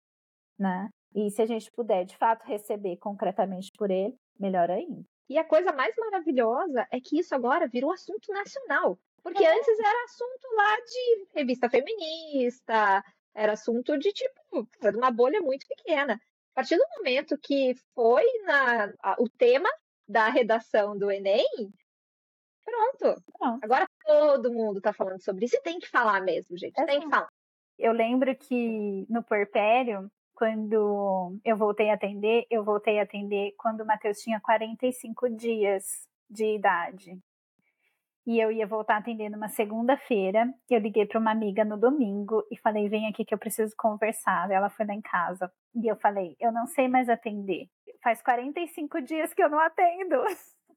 né? 0.58 0.90
E 1.14 1.30
se 1.32 1.42
a 1.42 1.46
gente 1.46 1.72
puder, 1.72 2.06
de 2.06 2.18
fato, 2.18 2.44
receber 2.46 2.98
concretamente 2.98 3.72
por 3.78 3.90
ele, 3.90 4.16
melhor 4.40 4.70
ainda. 4.70 5.04
E 5.30 5.38
a 5.38 5.44
coisa 5.44 5.72
mais 5.72 5.96
maravilhosa 5.98 6.88
é 6.92 7.00
que 7.00 7.18
isso 7.20 7.34
agora 7.34 7.68
virou 7.68 7.92
assunto 7.92 8.32
nacional. 8.32 9.00
Porque 9.24 9.44
é. 9.44 9.58
antes 9.58 9.80
era 9.80 10.04
assunto 10.04 10.48
lá 10.56 10.76
de 10.82 11.28
revista 11.34 11.70
feminista, 11.70 13.04
era 13.34 13.54
assunto 13.54 13.98
de 13.98 14.12
tipo, 14.12 14.68
uma 14.96 15.12
bolha 15.12 15.42
muito 15.42 15.66
pequena. 15.68 16.14
A 16.14 16.56
partir 16.56 16.78
do 16.78 16.86
momento 16.98 17.38
que 17.42 17.74
foi 17.94 18.24
na, 18.46 18.94
a, 19.02 19.16
o 19.20 19.28
tema, 19.28 19.70
da 20.08 20.30
redação 20.30 20.98
do 20.98 21.10
Enem, 21.12 21.74
pronto. 22.64 23.22
Pronto. 23.38 23.60
Agora 23.64 23.88
todo 24.06 24.54
mundo 24.54 24.80
tá 24.80 24.94
falando 24.94 25.22
sobre 25.22 25.46
isso 25.46 25.56
e 25.56 25.62
tem 25.62 25.80
que 25.80 25.90
falar 25.90 26.22
mesmo, 26.22 26.58
gente. 26.58 26.74
Tem 26.86 27.02
que 27.02 27.10
falar. 27.10 27.30
Eu 27.78 27.92
lembro 27.92 28.34
que 28.36 29.06
no 29.10 29.24
puerpério, 29.24 30.10
quando 30.34 31.38
eu 31.44 31.58
voltei 31.58 31.90
a 31.90 31.96
atender, 31.96 32.46
eu 32.50 32.64
voltei 32.64 33.00
a 33.00 33.04
atender 33.04 33.54
quando 33.58 33.82
o 33.82 33.86
Matheus 33.86 34.20
tinha 34.20 34.40
45 34.40 35.30
dias 35.30 36.08
de 36.30 36.56
idade. 36.56 37.18
E 38.28 38.40
eu 38.40 38.52
ia 38.52 38.66
voltar 38.66 38.96
a 38.96 38.98
atender 38.98 39.30
numa 39.30 39.50
segunda-feira. 39.50 40.52
Eu 40.68 40.80
liguei 40.80 41.06
para 41.06 41.20
uma 41.20 41.32
amiga 41.32 41.64
no 41.64 41.78
domingo 41.78 42.44
e 42.52 42.58
falei: 42.58 42.90
vem 42.90 43.08
aqui 43.08 43.24
que 43.24 43.34
eu 43.34 43.38
preciso 43.38 43.76
conversar. 43.78 44.50
Ela 44.50 44.70
foi 44.70 44.86
lá 44.86 44.96
em 44.96 45.02
casa. 45.02 45.52
E 45.76 45.88
eu 45.88 45.96
falei: 45.96 46.36
eu 46.40 46.52
não 46.52 46.66
sei 46.66 46.88
mais 46.88 47.08
atender. 47.08 47.68
Faz 48.02 48.24
45 48.24 49.02
dias 49.02 49.34
que 49.34 49.44
eu 49.44 49.50
não 49.50 49.60
atendo. 49.60 50.16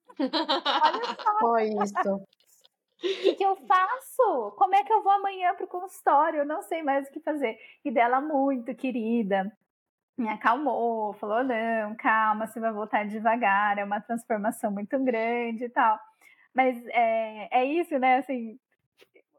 Olha 0.19 1.17
só. 1.17 1.39
Foi 1.41 1.69
isso. 1.69 2.23
Que, 2.99 3.35
que 3.35 3.45
eu 3.45 3.55
faço? 3.57 4.53
Como 4.57 4.75
é 4.75 4.83
que 4.83 4.93
eu 4.93 5.03
vou 5.03 5.13
amanhã 5.13 5.55
pro 5.55 5.69
consultório? 5.69 6.41
Eu 6.41 6.47
não 6.47 6.63
sei 6.63 6.83
mais 6.83 7.07
o 7.07 7.13
que 7.13 7.21
fazer. 7.21 7.59
E 7.85 7.91
dela, 7.91 8.21
muito 8.21 8.75
querida, 8.75 9.53
me 10.17 10.29
acalmou, 10.29 11.13
falou: 11.15 11.45
não, 11.45 11.95
calma, 11.97 12.47
você 12.47 12.59
vai 12.59 12.73
voltar 12.73 13.07
devagar, 13.07 13.79
é 13.79 13.85
uma 13.85 14.01
transformação 14.01 14.71
muito 14.71 14.99
grande 14.99 15.65
e 15.65 15.69
tal. 15.69 15.99
Mas 16.53 16.77
é, 16.89 17.61
é 17.61 17.65
isso, 17.65 17.97
né? 17.99 18.17
Assim, 18.17 18.59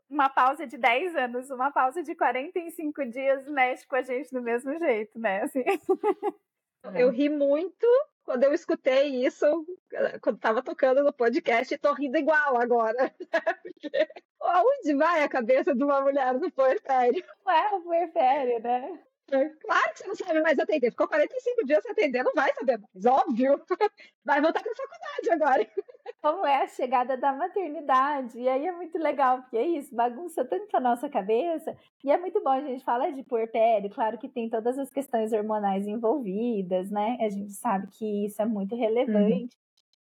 uma 0.09 0.29
pausa 0.29 0.65
de 0.65 0.77
10 0.77 1.15
anos, 1.15 1.49
uma 1.51 1.71
pausa 1.71 2.01
de 2.01 2.15
45 2.15 3.05
dias 3.05 3.47
mexe 3.49 3.85
com 3.85 3.95
a 3.95 4.01
gente 4.01 4.31
do 4.31 4.41
mesmo 4.41 4.77
jeito, 4.79 5.19
né? 5.19 5.41
Assim. 5.41 5.63
Eu 6.95 7.09
ri 7.09 7.27
muito 7.27 7.85
quando 8.23 8.43
eu 8.43 8.53
escutei 8.53 9.25
isso, 9.25 9.45
quando 10.21 10.35
estava 10.35 10.61
tocando 10.61 11.03
no 11.03 11.13
podcast, 11.13 11.77
tô 11.77 11.93
rindo 11.93 12.17
igual 12.17 12.57
agora. 12.57 13.13
Porque 13.63 14.07
aonde 14.41 14.95
vai 14.95 15.23
a 15.23 15.29
cabeça 15.29 15.75
de 15.75 15.83
uma 15.83 16.01
mulher 16.01 16.33
no 16.33 16.51
puerpério? 16.51 17.23
Ué, 17.45 17.69
o 17.73 17.81
puerpério, 17.81 18.61
né? 18.61 18.99
Claro 19.29 19.93
que 19.93 19.99
você 19.99 20.07
não 20.07 20.15
sabe 20.15 20.41
mais 20.41 20.57
atender. 20.57 20.89
Ficou 20.89 21.07
45 21.07 21.65
dias 21.65 21.83
sem 21.83 21.91
atender, 21.91 22.23
não 22.23 22.33
vai 22.33 22.51
saber 22.53 22.79
mais. 22.79 23.05
Óbvio. 23.05 23.61
Vai 24.25 24.41
voltar 24.41 24.61
para 24.61 24.71
a 24.71 24.75
faculdade 24.75 25.31
agora. 25.31 25.67
Como 26.21 26.45
é 26.45 26.61
a 26.61 26.67
chegada 26.67 27.17
da 27.17 27.33
maternidade. 27.33 28.39
E 28.39 28.47
aí 28.47 28.67
é 28.67 28.71
muito 28.71 28.97
legal, 28.97 29.41
porque 29.41 29.57
é 29.57 29.65
isso, 29.65 29.95
bagunça 29.95 30.45
tanto 30.45 30.75
a 30.75 30.79
nossa 30.79 31.09
cabeça. 31.09 31.75
E 32.03 32.11
é 32.11 32.17
muito 32.17 32.39
bom 32.43 32.49
a 32.49 32.61
gente 32.61 32.83
falar 32.83 33.11
de 33.11 33.23
puerpério. 33.23 33.89
Claro 33.89 34.19
que 34.19 34.29
tem 34.29 34.49
todas 34.49 34.77
as 34.77 34.89
questões 34.91 35.33
hormonais 35.33 35.87
envolvidas, 35.87 36.91
né? 36.91 37.17
A 37.21 37.29
gente 37.29 37.53
sabe 37.53 37.87
que 37.87 38.25
isso 38.25 38.39
é 38.41 38.45
muito 38.45 38.75
relevante. 38.75 39.55
Uhum. 39.55 39.68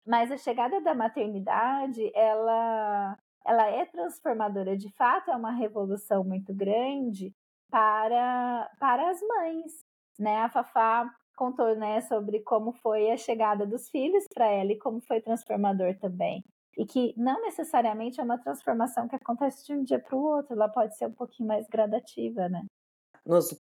Mas 0.07 0.30
a 0.30 0.36
chegada 0.36 0.80
da 0.80 0.94
maternidade, 0.94 2.11
ela, 2.14 3.18
ela 3.44 3.66
é 3.66 3.86
transformadora. 3.86 4.76
De 4.76 4.90
fato, 4.94 5.30
é 5.30 5.36
uma 5.36 5.52
revolução 5.52 6.22
muito 6.22 6.55
grande 6.55 7.34
para, 7.70 8.70
para 8.78 9.11
as 9.11 9.20
mães. 9.22 9.72
Né? 10.18 10.36
A 10.36 10.48
Fafá 10.48 11.11
contou 11.36 11.74
né, 11.74 12.00
sobre 12.02 12.40
como 12.40 12.72
foi 12.72 13.11
a 13.11 13.16
chegada 13.16 13.66
dos 13.66 13.88
filhos 13.88 14.26
para 14.32 14.46
ela 14.46 14.72
e 14.72 14.78
como 14.78 15.00
foi 15.00 15.20
transformador 15.20 15.96
também. 15.98 16.44
E 16.76 16.84
que 16.84 17.14
não 17.16 17.40
necessariamente 17.42 18.20
é 18.20 18.24
uma 18.24 18.38
transformação 18.38 19.09
que 19.09 19.16
acontece 19.16 19.64
de 19.66 19.72
um 19.72 19.82
dia 19.82 19.98
para 19.98 20.16
o 20.16 20.22
outro, 20.22 20.55
ela 20.55 20.68
pode 20.68 20.96
ser 20.96 21.07
um 21.07 21.12
pouquinho 21.12 21.48
mais 21.48 21.66
gradativa, 21.68 22.48
né? 22.48 22.64
Nos 23.24 23.57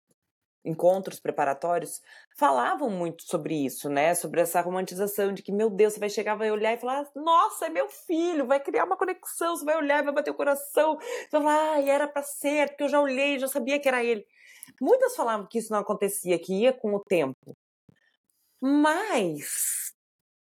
encontros 0.64 1.18
preparatórios 1.18 2.00
falavam 2.36 2.90
muito 2.90 3.22
sobre 3.22 3.54
isso, 3.54 3.88
né? 3.88 4.14
Sobre 4.14 4.40
essa 4.40 4.60
romantização 4.60 5.32
de 5.32 5.42
que, 5.42 5.52
meu 5.52 5.70
Deus, 5.70 5.94
você 5.94 6.00
vai 6.00 6.10
chegar, 6.10 6.34
vai 6.34 6.50
olhar 6.50 6.72
e 6.72 6.78
falar, 6.78 7.08
nossa, 7.14 7.66
é 7.66 7.70
meu 7.70 7.88
filho, 7.88 8.46
vai 8.46 8.60
criar 8.60 8.84
uma 8.84 8.96
conexão, 8.96 9.56
você 9.56 9.64
vai 9.64 9.76
olhar, 9.76 10.02
vai 10.02 10.12
bater 10.12 10.30
o 10.30 10.34
coração, 10.34 10.98
você 10.98 11.28
vai 11.32 11.42
falar, 11.42 11.88
era 11.88 12.06
para 12.08 12.22
ser, 12.22 12.68
porque 12.68 12.84
eu 12.84 12.88
já 12.88 13.00
olhei, 13.00 13.38
já 13.38 13.48
sabia 13.48 13.78
que 13.80 13.88
era 13.88 14.04
ele. 14.04 14.24
Muitas 14.80 15.16
falavam 15.16 15.46
que 15.48 15.58
isso 15.58 15.72
não 15.72 15.80
acontecia, 15.80 16.38
que 16.38 16.52
ia 16.54 16.72
com 16.72 16.94
o 16.94 17.00
tempo. 17.00 17.56
Mas 18.60 19.94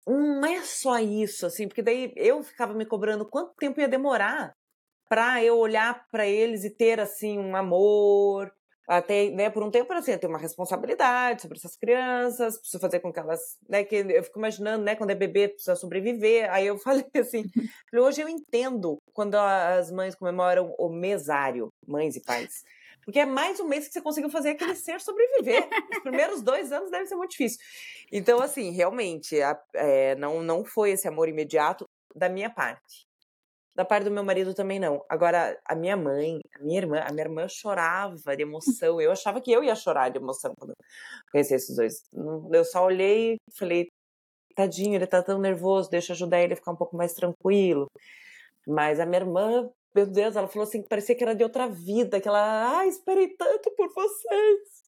não 0.06 0.46
é 0.46 0.62
só 0.62 1.00
isso, 1.00 1.46
assim, 1.46 1.68
porque 1.68 1.82
daí 1.82 2.14
eu 2.16 2.44
ficava 2.44 2.74
me 2.74 2.86
cobrando 2.86 3.28
quanto 3.28 3.56
tempo 3.56 3.80
ia 3.80 3.88
demorar 3.88 4.56
para 5.10 5.44
eu 5.44 5.58
olhar 5.58 6.08
para 6.12 6.28
eles 6.28 6.64
e 6.64 6.70
ter 6.70 7.00
assim 7.00 7.38
um 7.38 7.56
amor, 7.56 8.52
até, 8.88 9.30
né, 9.30 9.50
por 9.50 9.64
um 9.64 9.72
tempo 9.72 9.92
assim, 9.94 10.12
eu 10.12 10.20
tenho 10.20 10.32
uma 10.32 10.40
responsabilidade 10.40 11.42
sobre 11.42 11.58
essas 11.58 11.76
crianças, 11.76 12.58
preciso 12.58 12.82
fazer 12.82 13.00
com 13.00 13.14
que 13.14 13.20
elas, 13.20 13.58
né, 13.68 13.84
que 13.84 13.96
eu 13.96 14.24
fico 14.24 14.40
imaginando, 14.40 14.84
né, 14.84 14.96
quando 14.96 15.12
é 15.12 15.16
bebê 15.16 15.48
precisa 15.48 15.76
sobreviver. 15.76 16.52
Aí 16.52 16.68
eu 16.68 16.78
falei 16.80 17.06
assim, 17.16 17.44
hoje 17.94 18.22
eu 18.22 18.28
entendo 18.28 18.98
quando 19.14 19.36
as 19.36 19.92
mães 19.92 20.16
comemoram 20.16 20.74
o 20.78 20.90
mesário, 20.90 21.70
mães 21.88 22.16
e 22.16 22.22
pais. 22.22 22.64
Porque 23.06 23.20
é 23.20 23.26
mais 23.26 23.60
um 23.60 23.68
mês 23.68 23.88
que 23.88 23.94
você 23.94 24.02
conseguiu 24.02 24.30
fazer 24.30 24.52
aquele 24.52 24.76
ser 24.76 25.00
sobreviver. 25.02 25.68
Os 25.92 26.04
primeiros 26.04 26.42
dois 26.42 26.72
anos 26.72 26.90
deve 26.90 27.06
ser 27.06 27.16
muito 27.16 27.32
difícil. 27.32 27.60
Então, 28.12 28.40
assim, 28.40 28.72
realmente, 28.72 29.42
a, 29.42 29.60
é, 29.74 30.16
não, 30.16 30.42
não 30.42 30.64
foi 30.64 30.92
esse 30.92 31.08
amor 31.08 31.28
imediato 31.28 31.86
da 32.16 32.30
minha 32.30 32.50
parte. 32.50 33.06
Da 33.76 33.84
parte 33.84 34.04
do 34.04 34.12
meu 34.12 34.24
marido 34.24 34.54
também 34.54 34.80
não. 34.80 35.04
Agora, 35.10 35.60
a 35.66 35.76
minha 35.76 35.98
mãe, 35.98 36.40
a 36.56 36.64
minha 36.64 36.80
irmã, 36.80 37.00
a 37.00 37.12
minha 37.12 37.26
irmã 37.26 37.48
chorava 37.48 38.36
de 38.36 38.44
emoção. 38.44 39.02
Eu 39.02 39.12
achava 39.12 39.42
que 39.42 39.52
eu 39.52 39.64
ia 39.64 39.76
chorar 39.76 40.10
de 40.10 40.20
emoção 40.20 40.54
quando 40.56 40.74
conheci 41.32 41.56
esses 41.56 41.76
dois. 41.76 42.04
Eu 42.52 42.64
só 42.66 42.86
olhei 42.86 43.34
e 43.36 43.58
falei, 43.58 43.88
tadinho, 44.56 44.96
ele 44.96 45.08
tá 45.08 45.24
tão 45.24 45.40
nervoso, 45.40 45.90
deixa 45.90 46.12
eu 46.12 46.16
ajudar 46.16 46.42
ele 46.42 46.54
a 46.54 46.56
ficar 46.56 46.72
um 46.72 46.76
pouco 46.76 46.96
mais 46.96 47.14
tranquilo. 47.14 47.88
Mas 48.68 49.00
a 49.00 49.06
minha 49.06 49.22
irmã, 49.22 49.70
meu 49.96 50.06
Deus, 50.06 50.36
ela 50.36 50.48
falou 50.48 50.68
assim 50.68 50.82
que 50.82 50.90
parecia 50.90 51.16
que 51.16 51.24
era 51.24 51.36
de 51.36 51.44
outra 51.44 51.68
vida, 51.68 52.22
que 52.22 52.28
ela, 52.28 52.80
ah, 52.80 52.88
esperei 52.88 53.30
tanto 53.30 53.72
por 53.72 53.92
vocês. 53.94 54.84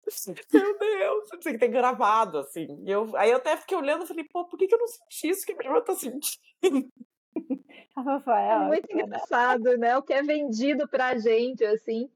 Meu 0.53 0.77
Deus, 0.77 1.29
você 1.29 1.51
que 1.51 1.57
ter 1.57 1.67
gravado, 1.69 2.37
assim. 2.37 2.67
E 2.85 2.91
eu, 2.91 3.15
aí 3.17 3.31
eu 3.31 3.37
até 3.37 3.57
fiquei 3.57 3.75
olhando 3.75 4.03
e 4.03 4.07
falei, 4.07 4.23
pô, 4.31 4.45
por 4.45 4.57
que, 4.57 4.67
que 4.67 4.75
eu 4.75 4.79
não 4.79 4.87
senti 4.87 5.29
isso 5.29 5.45
que 5.45 5.53
a 5.53 5.55
minha 5.55 5.69
irmã 5.69 5.81
tá 5.81 5.95
sentindo? 5.95 6.87
Rafael. 7.95 8.63
É 8.63 8.67
muito 8.67 8.91
engraçado, 8.91 9.77
né? 9.77 9.97
O 9.97 10.03
que 10.03 10.13
é 10.13 10.21
vendido 10.21 10.87
pra 10.87 11.17
gente, 11.17 11.63
assim. 11.65 12.09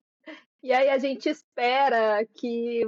E 0.62 0.74
aí 0.74 0.90
a 0.90 0.98
gente 0.98 1.30
espera 1.30 2.26
que, 2.34 2.82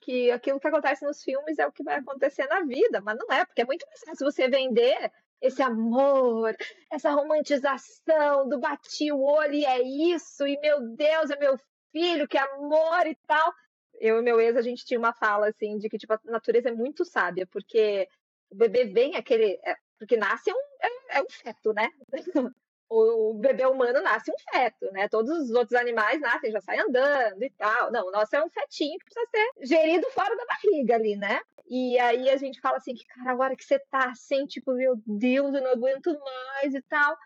que 0.00 0.30
aquilo 0.30 0.58
que 0.58 0.66
acontece 0.66 1.04
nos 1.04 1.22
filmes 1.22 1.58
é 1.58 1.66
o 1.66 1.72
que 1.72 1.82
vai 1.82 1.96
acontecer 1.96 2.46
na 2.46 2.62
vida, 2.62 3.00
mas 3.02 3.18
não 3.18 3.30
é, 3.30 3.44
porque 3.44 3.60
é 3.60 3.66
muito 3.66 3.86
mais 3.86 4.00
fácil 4.00 4.30
você 4.30 4.48
vender 4.48 5.12
esse 5.40 5.62
amor, 5.62 6.54
essa 6.90 7.10
romantização 7.10 8.48
do 8.48 8.58
bati 8.58 9.10
o 9.10 9.22
olho 9.22 9.54
e 9.54 9.64
é 9.64 9.82
isso, 9.82 10.46
e 10.46 10.58
meu 10.60 10.80
Deus, 10.94 11.30
é 11.30 11.38
meu 11.38 11.58
filho, 11.92 12.28
que 12.28 12.38
amor 12.38 13.06
e 13.06 13.14
tal. 13.26 13.52
Eu 13.98 14.18
e 14.18 14.22
meu 14.22 14.40
ex, 14.40 14.56
a 14.56 14.62
gente 14.62 14.84
tinha 14.84 14.98
uma 14.98 15.12
fala 15.12 15.48
assim 15.48 15.76
de 15.78 15.88
que 15.88 15.98
tipo, 15.98 16.12
a 16.12 16.20
natureza 16.24 16.70
é 16.70 16.72
muito 16.72 17.04
sábia, 17.04 17.46
porque 17.46 18.08
o 18.50 18.56
bebê 18.56 18.84
vem 18.84 19.16
aquele. 19.16 19.58
É, 20.00 20.06
porque 20.06 20.16
nasce 20.16 20.50
um, 20.52 20.60
é, 20.82 21.18
é 21.18 21.22
um 21.22 21.30
feto, 21.30 21.72
né? 21.72 21.90
o 22.88 23.34
bebê 23.34 23.64
humano 23.66 24.02
nasce 24.02 24.32
um 24.32 24.52
feto, 24.52 24.90
né? 24.92 25.08
Todos 25.08 25.30
os 25.38 25.50
outros 25.50 25.78
animais 25.78 26.20
nascem, 26.20 26.50
já 26.50 26.60
saem 26.60 26.80
andando 26.80 27.42
e 27.42 27.50
tal. 27.50 27.92
Não, 27.92 28.08
o 28.08 28.10
nosso 28.10 28.34
é 28.34 28.44
um 28.44 28.50
fetinho 28.50 28.98
que 28.98 29.04
precisa 29.04 29.26
ser 29.30 29.66
gerido 29.66 30.10
fora 30.10 30.36
da 30.36 30.44
barriga 30.44 30.96
ali, 30.96 31.16
né? 31.16 31.40
E 31.68 31.96
aí 32.00 32.28
a 32.28 32.36
gente 32.36 32.60
fala 32.60 32.78
assim 32.78 32.94
que, 32.94 33.06
cara, 33.06 33.32
a 33.32 33.36
hora 33.36 33.56
que 33.56 33.64
você 33.64 33.78
tá 33.78 34.10
assim, 34.10 34.44
tipo, 34.46 34.72
meu 34.72 35.00
Deus, 35.06 35.54
eu 35.54 35.62
não 35.62 35.70
aguento 35.70 36.18
mais 36.18 36.74
e 36.74 36.82
tal. 36.82 37.16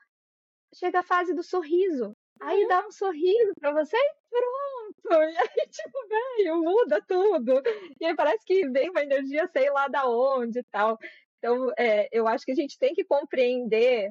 Chega 0.74 1.00
a 1.00 1.04
fase 1.04 1.32
do 1.32 1.42
sorriso. 1.42 2.14
Aí 2.40 2.62
uhum. 2.62 2.68
dá 2.68 2.86
um 2.86 2.90
sorriso 2.90 3.54
pra 3.58 3.72
você 3.72 3.96
e 3.96 4.14
pronto. 4.28 4.74
E 5.04 5.36
aí, 5.36 5.68
tipo, 5.68 5.98
velho, 6.08 6.62
muda 6.62 7.00
tudo. 7.06 7.62
E 8.00 8.06
aí 8.06 8.14
parece 8.14 8.44
que 8.44 8.68
vem 8.68 8.90
uma 8.90 9.02
energia, 9.02 9.46
sei 9.48 9.70
lá 9.70 9.88
da 9.88 10.06
onde 10.08 10.58
e 10.58 10.64
tal. 10.64 10.98
Então, 11.44 11.70
é, 11.76 12.08
eu 12.10 12.26
acho 12.26 12.42
que 12.42 12.52
a 12.52 12.54
gente 12.54 12.78
tem 12.78 12.94
que 12.94 13.04
compreender 13.04 14.10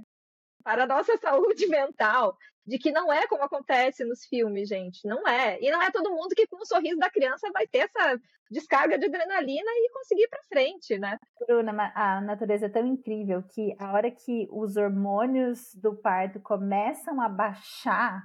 para 0.64 0.84
a 0.84 0.88
nossa 0.88 1.18
saúde 1.18 1.66
mental 1.66 2.38
de 2.64 2.78
que 2.78 2.92
não 2.92 3.12
é 3.12 3.28
como 3.28 3.44
acontece 3.44 4.06
nos 4.06 4.24
filmes, 4.26 4.70
gente. 4.70 5.06
Não 5.08 5.28
é. 5.28 5.60
E 5.60 5.72
não 5.72 5.82
é 5.82 5.92
todo 5.92 6.12
mundo 6.12 6.36
que 6.36 6.46
com 6.46 6.58
o 6.58 6.66
sorriso 6.66 7.00
da 7.00 7.10
criança 7.10 7.50
vai 7.52 7.66
ter 7.66 7.80
essa 7.80 8.22
descarga 8.52 9.00
de 9.00 9.08
adrenalina 9.08 9.72
e 9.72 9.90
conseguir 9.92 10.28
para 10.28 10.44
frente, 10.44 11.00
né? 11.00 11.18
Bruna, 11.48 11.92
a 11.96 12.22
natureza 12.22 12.68
é 12.68 12.70
tão 12.70 12.86
incrível 12.86 13.42
que 13.42 13.76
a 13.80 13.92
hora 13.92 14.12
que 14.12 14.48
os 14.52 14.78
hormônios 14.78 15.74
do 15.74 15.96
parto 15.96 16.40
começam 16.40 17.20
a 17.20 17.28
baixar, 17.28 18.24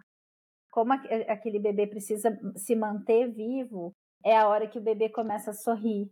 como 0.71 0.93
aquele 0.93 1.59
bebê 1.59 1.87
precisa 1.87 2.39
se 2.57 2.77
manter 2.77 3.33
vivo, 3.33 3.95
é 4.23 4.37
a 4.37 4.47
hora 4.47 4.69
que 4.69 4.79
o 4.79 4.83
bebê 4.83 5.09
começa 5.09 5.51
a 5.51 5.55
sorrir. 5.55 6.11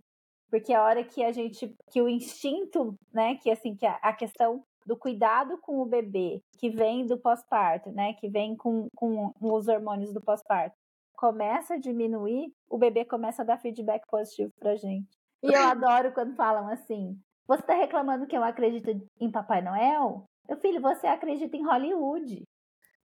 Porque 0.50 0.72
a 0.72 0.82
hora 0.82 1.02
que 1.04 1.24
a 1.24 1.32
gente, 1.32 1.74
que 1.90 2.00
o 2.00 2.08
instinto, 2.08 2.94
né, 3.12 3.36
que 3.36 3.50
assim, 3.50 3.74
que 3.74 3.84
a, 3.84 3.94
a 3.96 4.12
questão 4.12 4.62
do 4.86 4.96
cuidado 4.96 5.58
com 5.58 5.80
o 5.80 5.86
bebê, 5.86 6.40
que 6.58 6.70
vem 6.70 7.04
do 7.06 7.18
pós-parto, 7.18 7.90
né? 7.90 8.14
Que 8.14 8.28
vem 8.28 8.56
com, 8.56 8.88
com 8.94 9.32
os 9.40 9.66
hormônios 9.66 10.12
do 10.12 10.22
pós-parto, 10.22 10.76
começa 11.16 11.74
a 11.74 11.78
diminuir, 11.78 12.52
o 12.70 12.78
bebê 12.78 13.04
começa 13.04 13.42
a 13.42 13.44
dar 13.44 13.58
feedback 13.58 14.06
positivo 14.06 14.52
pra 14.60 14.76
gente. 14.76 15.08
E 15.42 15.52
eu 15.52 15.62
adoro 15.62 16.12
quando 16.12 16.36
falam 16.36 16.68
assim: 16.68 17.18
Você 17.48 17.62
está 17.62 17.74
reclamando 17.74 18.26
que 18.26 18.36
eu 18.36 18.44
acredito 18.44 18.90
em 19.20 19.30
Papai 19.30 19.60
Noel? 19.60 20.24
Meu 20.48 20.56
filho, 20.58 20.80
você 20.80 21.08
acredita 21.08 21.56
em 21.56 21.66
Hollywood. 21.66 22.44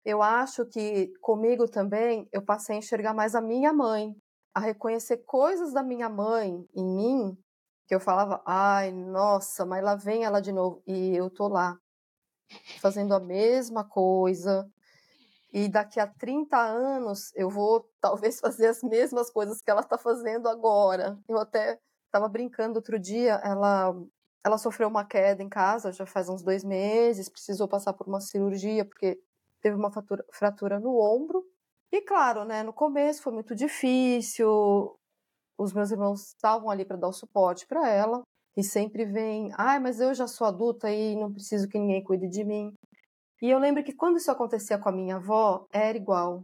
Eu 0.05 0.23
acho 0.23 0.67
que 0.67 1.13
comigo 1.21 1.67
também 1.67 2.29
eu 2.33 2.45
passei 2.45 2.75
a 2.75 2.79
enxergar 2.79 3.15
mais 3.15 3.35
a 3.35 3.41
minha 3.41 3.73
mãe, 3.73 4.15
a 4.55 4.61
reconhecer 4.61 5.19
coisas 5.19 5.73
da 5.73 5.83
minha 5.83 6.09
mãe 6.09 6.67
em 6.75 6.85
mim, 6.85 7.39
que 7.87 7.95
eu 7.95 8.01
falava, 8.01 8.43
ai, 8.47 8.91
nossa, 8.93 9.65
mas 9.67 9.83
lá 9.83 9.95
vem 9.95 10.25
ela 10.25 10.41
de 10.41 10.53
novo. 10.53 10.83
E 10.87 11.17
eu 11.17 11.31
tô 11.31 11.49
lá, 11.49 11.79
fazendo 12.81 13.15
a 13.15 13.21
mesma 13.21 13.85
coisa. 13.85 14.71
E 15.53 15.69
daqui 15.69 16.01
a 16.01 16.07
30 16.07 16.59
anos 16.59 17.33
eu 17.35 17.51
vou 17.51 17.89
talvez 18.01 18.41
fazer 18.41 18.69
as 18.69 18.83
mesmas 18.83 19.31
coisas 19.31 19.61
que 19.61 19.71
ela 19.71 19.81
está 19.81 19.99
fazendo 19.99 20.49
agora. 20.49 21.19
Eu 21.29 21.39
até 21.39 21.79
estava 22.07 22.29
brincando 22.29 22.77
outro 22.77 22.99
dia, 22.99 23.35
ela 23.45 23.95
ela 24.45 24.59
sofreu 24.59 24.89
uma 24.89 25.05
queda 25.05 25.41
em 25.41 25.49
casa 25.49 25.93
já 25.93 26.05
faz 26.05 26.29
uns 26.29 26.43
dois 26.43 26.65
meses, 26.65 27.29
precisou 27.29 27.69
passar 27.69 27.93
por 27.93 28.09
uma 28.09 28.21
cirurgia 28.21 28.85
porque 28.85 29.17
teve 29.61 29.77
uma 29.77 29.91
fratura, 29.93 30.25
fratura 30.33 30.81
no 30.81 30.99
ombro. 30.99 31.45
E 31.93 32.01
claro, 32.01 32.45
né, 32.45 32.63
no 32.63 32.73
começo 32.73 33.23
foi 33.23 33.33
muito 33.35 33.55
difícil. 33.55 34.97
Os 35.59 35.73
meus 35.75 35.91
irmãos 35.91 36.29
estavam 36.29 36.71
ali 36.71 36.85
para 36.85 36.97
dar 36.97 37.09
o 37.09 37.13
suporte 37.13 37.67
para 37.67 37.89
ela 37.89 38.23
e 38.57 38.65
sempre 38.65 39.05
vem, 39.05 39.51
ai, 39.57 39.79
mas 39.81 40.01
eu 40.01 40.15
já 40.15 40.27
sou 40.27 40.47
adulta 40.47 40.91
e 40.91 41.17
não 41.17 41.33
preciso 41.33 41.69
que 41.69 41.79
ninguém 41.79 42.03
cuide 42.05 42.29
de 42.29 42.45
mim. 42.45 42.73
E 43.43 43.51
eu 43.51 43.59
lembro 43.59 43.85
que 43.85 43.95
quando 43.95 44.19
isso 44.19 44.31
acontecia 44.31 44.79
com 44.79 44.89
a 44.89 44.93
minha 44.93 45.17
avó, 45.17 45.67
era 45.73 45.97
igual. 45.99 46.43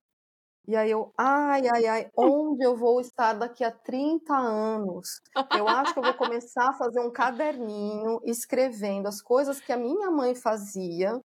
E 0.69 0.77
aí 0.77 0.91
eu, 0.91 1.13
ai, 1.19 1.63
ai, 1.69 1.87
ai, 1.87 2.11
onde 2.17 2.65
eu 2.65 2.77
vou 2.77 3.01
estar 3.01 3.35
daqui 3.35 3.65
a 3.65 3.73
30 3.73 4.37
anos? 4.37 5.21
Eu 5.57 5.69
acho 5.69 5.95
que 5.95 6.01
eu 6.01 6.05
vou 6.05 6.15
começar 6.15 6.71
a 6.71 6.75
fazer 6.75 7.01
um 7.01 7.13
caderninho 7.13 8.21
escrevendo 8.25 9.09
as 9.09 9.23
coisas 9.23 9.61
que 9.61 9.73
a 9.73 9.79
minha 9.79 10.11
mãe 10.11 10.35
fazia 10.35 11.21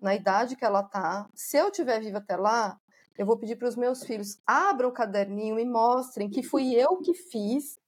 na 0.00 0.14
idade 0.14 0.56
que 0.56 0.64
ela 0.64 0.82
tá. 0.82 1.28
Se 1.34 1.58
eu 1.58 1.68
estiver 1.68 2.00
viva 2.00 2.18
até 2.18 2.36
lá, 2.36 2.76
eu 3.18 3.26
vou 3.26 3.36
pedir 3.36 3.56
para 3.56 3.68
os 3.68 3.76
meus 3.76 4.04
filhos 4.04 4.40
abram 4.46 4.88
o 4.88 4.92
caderninho 4.92 5.58
e 5.58 5.64
mostrem 5.64 6.30
que 6.30 6.42
fui 6.42 6.74
eu 6.74 6.98
que 6.98 7.14
fiz 7.14 7.78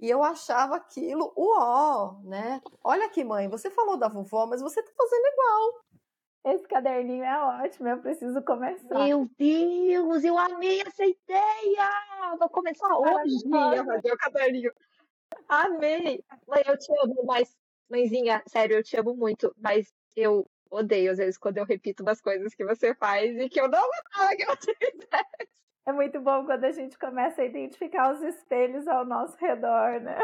e 0.00 0.10
eu 0.10 0.22
achava 0.22 0.76
aquilo 0.76 1.32
uó, 1.36 2.20
né? 2.24 2.60
Olha 2.82 3.06
aqui, 3.06 3.22
mãe, 3.22 3.48
você 3.48 3.70
falou 3.70 3.96
da 3.96 4.08
vovó, 4.08 4.46
mas 4.46 4.60
você 4.60 4.82
tá 4.82 4.90
fazendo 4.96 5.26
igual. 5.26 5.84
Esse 6.44 6.66
caderninho 6.66 7.22
é 7.22 7.38
ótimo, 7.64 7.88
eu 7.88 7.98
preciso 7.98 8.42
começar. 8.42 8.98
Meu 9.04 9.30
Deus, 9.38 10.24
eu 10.24 10.36
amei 10.36 10.80
essa 10.80 11.04
ideia! 11.04 12.36
Vou 12.36 12.48
começar 12.48 12.92
hoje 12.96 13.36
a 13.54 13.84
fazer 13.84 14.12
o 14.12 14.18
caderninho. 14.18 14.72
Amei! 15.48 16.24
Mãe, 16.48 16.62
eu 16.66 16.76
te 16.76 16.92
amo, 17.04 17.22
mas, 17.24 17.56
mãezinha, 17.88 18.42
sério, 18.48 18.78
eu 18.78 18.82
te 18.82 18.96
amo 18.96 19.14
muito, 19.14 19.54
mas 19.56 19.94
eu 20.16 20.44
odeio 20.72 21.12
às 21.12 21.18
vezes 21.18 21.38
quando 21.38 21.58
eu 21.58 21.64
repito 21.64 22.02
umas 22.02 22.20
coisas 22.20 22.54
que 22.54 22.64
você 22.64 22.94
faz 22.94 23.36
e 23.38 23.48
que 23.48 23.60
eu 23.60 23.68
não 23.68 23.82
gostava 23.82 24.36
que 24.36 24.46
você 24.46 24.74
fizesse. 24.80 25.48
É 25.86 25.92
muito 25.92 26.20
bom 26.20 26.44
quando 26.44 26.64
a 26.64 26.72
gente 26.72 26.98
começa 26.98 27.42
a 27.42 27.44
identificar 27.44 28.14
os 28.14 28.22
espelhos 28.22 28.86
ao 28.86 29.04
nosso 29.04 29.36
redor, 29.36 30.00
né? 30.00 30.18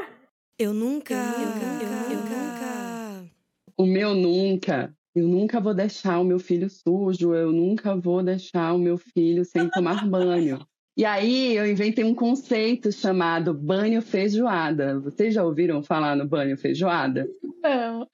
Eu 0.58 0.72
nunca. 0.72 1.14
Eu 1.14 1.20
nunca. 1.20 2.12
Eu 2.12 2.20
nunca. 2.20 3.30
O 3.76 3.86
meu 3.86 4.14
nunca 4.14 4.92
eu 5.18 5.26
nunca 5.26 5.60
vou 5.60 5.74
deixar 5.74 6.20
o 6.20 6.24
meu 6.24 6.38
filho 6.38 6.68
sujo, 6.70 7.34
eu 7.34 7.52
nunca 7.52 7.96
vou 7.96 8.22
deixar 8.22 8.72
o 8.72 8.78
meu 8.78 8.96
filho 8.96 9.44
sem 9.44 9.68
tomar 9.68 10.06
banho. 10.08 10.60
E 10.96 11.04
aí 11.04 11.56
eu 11.56 11.66
inventei 11.66 12.04
um 12.04 12.14
conceito 12.14 12.90
chamado 12.92 13.54
banho 13.54 14.02
feijoada. 14.02 14.98
Vocês 15.00 15.34
já 15.34 15.44
ouviram 15.44 15.82
falar 15.82 16.16
no 16.16 16.26
banho 16.26 16.56
feijoada? 16.56 17.26
Não. 17.62 18.06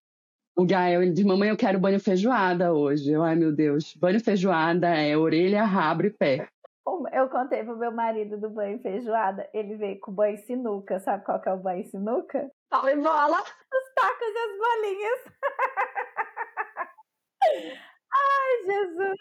O 0.56 0.64
Gael, 0.64 1.02
ele 1.02 1.12
diz, 1.12 1.24
mamãe, 1.24 1.48
eu 1.48 1.56
quero 1.56 1.80
banho 1.80 1.98
feijoada 1.98 2.72
hoje. 2.72 3.10
Eu, 3.10 3.22
ai, 3.22 3.34
meu 3.34 3.52
Deus, 3.52 3.94
banho 3.96 4.20
feijoada 4.20 4.88
é 4.88 5.16
orelha, 5.16 5.64
rabo 5.64 6.06
e 6.06 6.10
pé. 6.10 6.48
Eu 7.12 7.28
contei 7.28 7.62
pro 7.64 7.76
meu 7.76 7.92
marido 7.92 8.38
do 8.38 8.50
banho 8.50 8.78
feijoada, 8.80 9.48
ele 9.54 9.76
veio 9.76 10.00
com 10.00 10.12
banho 10.12 10.36
sinuca. 10.38 10.98
Sabe 11.00 11.24
qual 11.24 11.40
que 11.40 11.48
é 11.48 11.52
o 11.52 11.58
banho 11.58 11.86
sinuca? 11.86 12.50
Pau 12.68 12.88
e 12.88 12.96
bola. 12.96 13.40
Os 13.40 13.94
tacos 13.94 14.28
e 14.28 14.38
as 14.38 14.58
bolinhas. 14.58 15.20
Ai, 18.12 18.64
Jesus! 18.66 19.18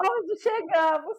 Onde 0.00 0.36
chegamos? 0.36 1.16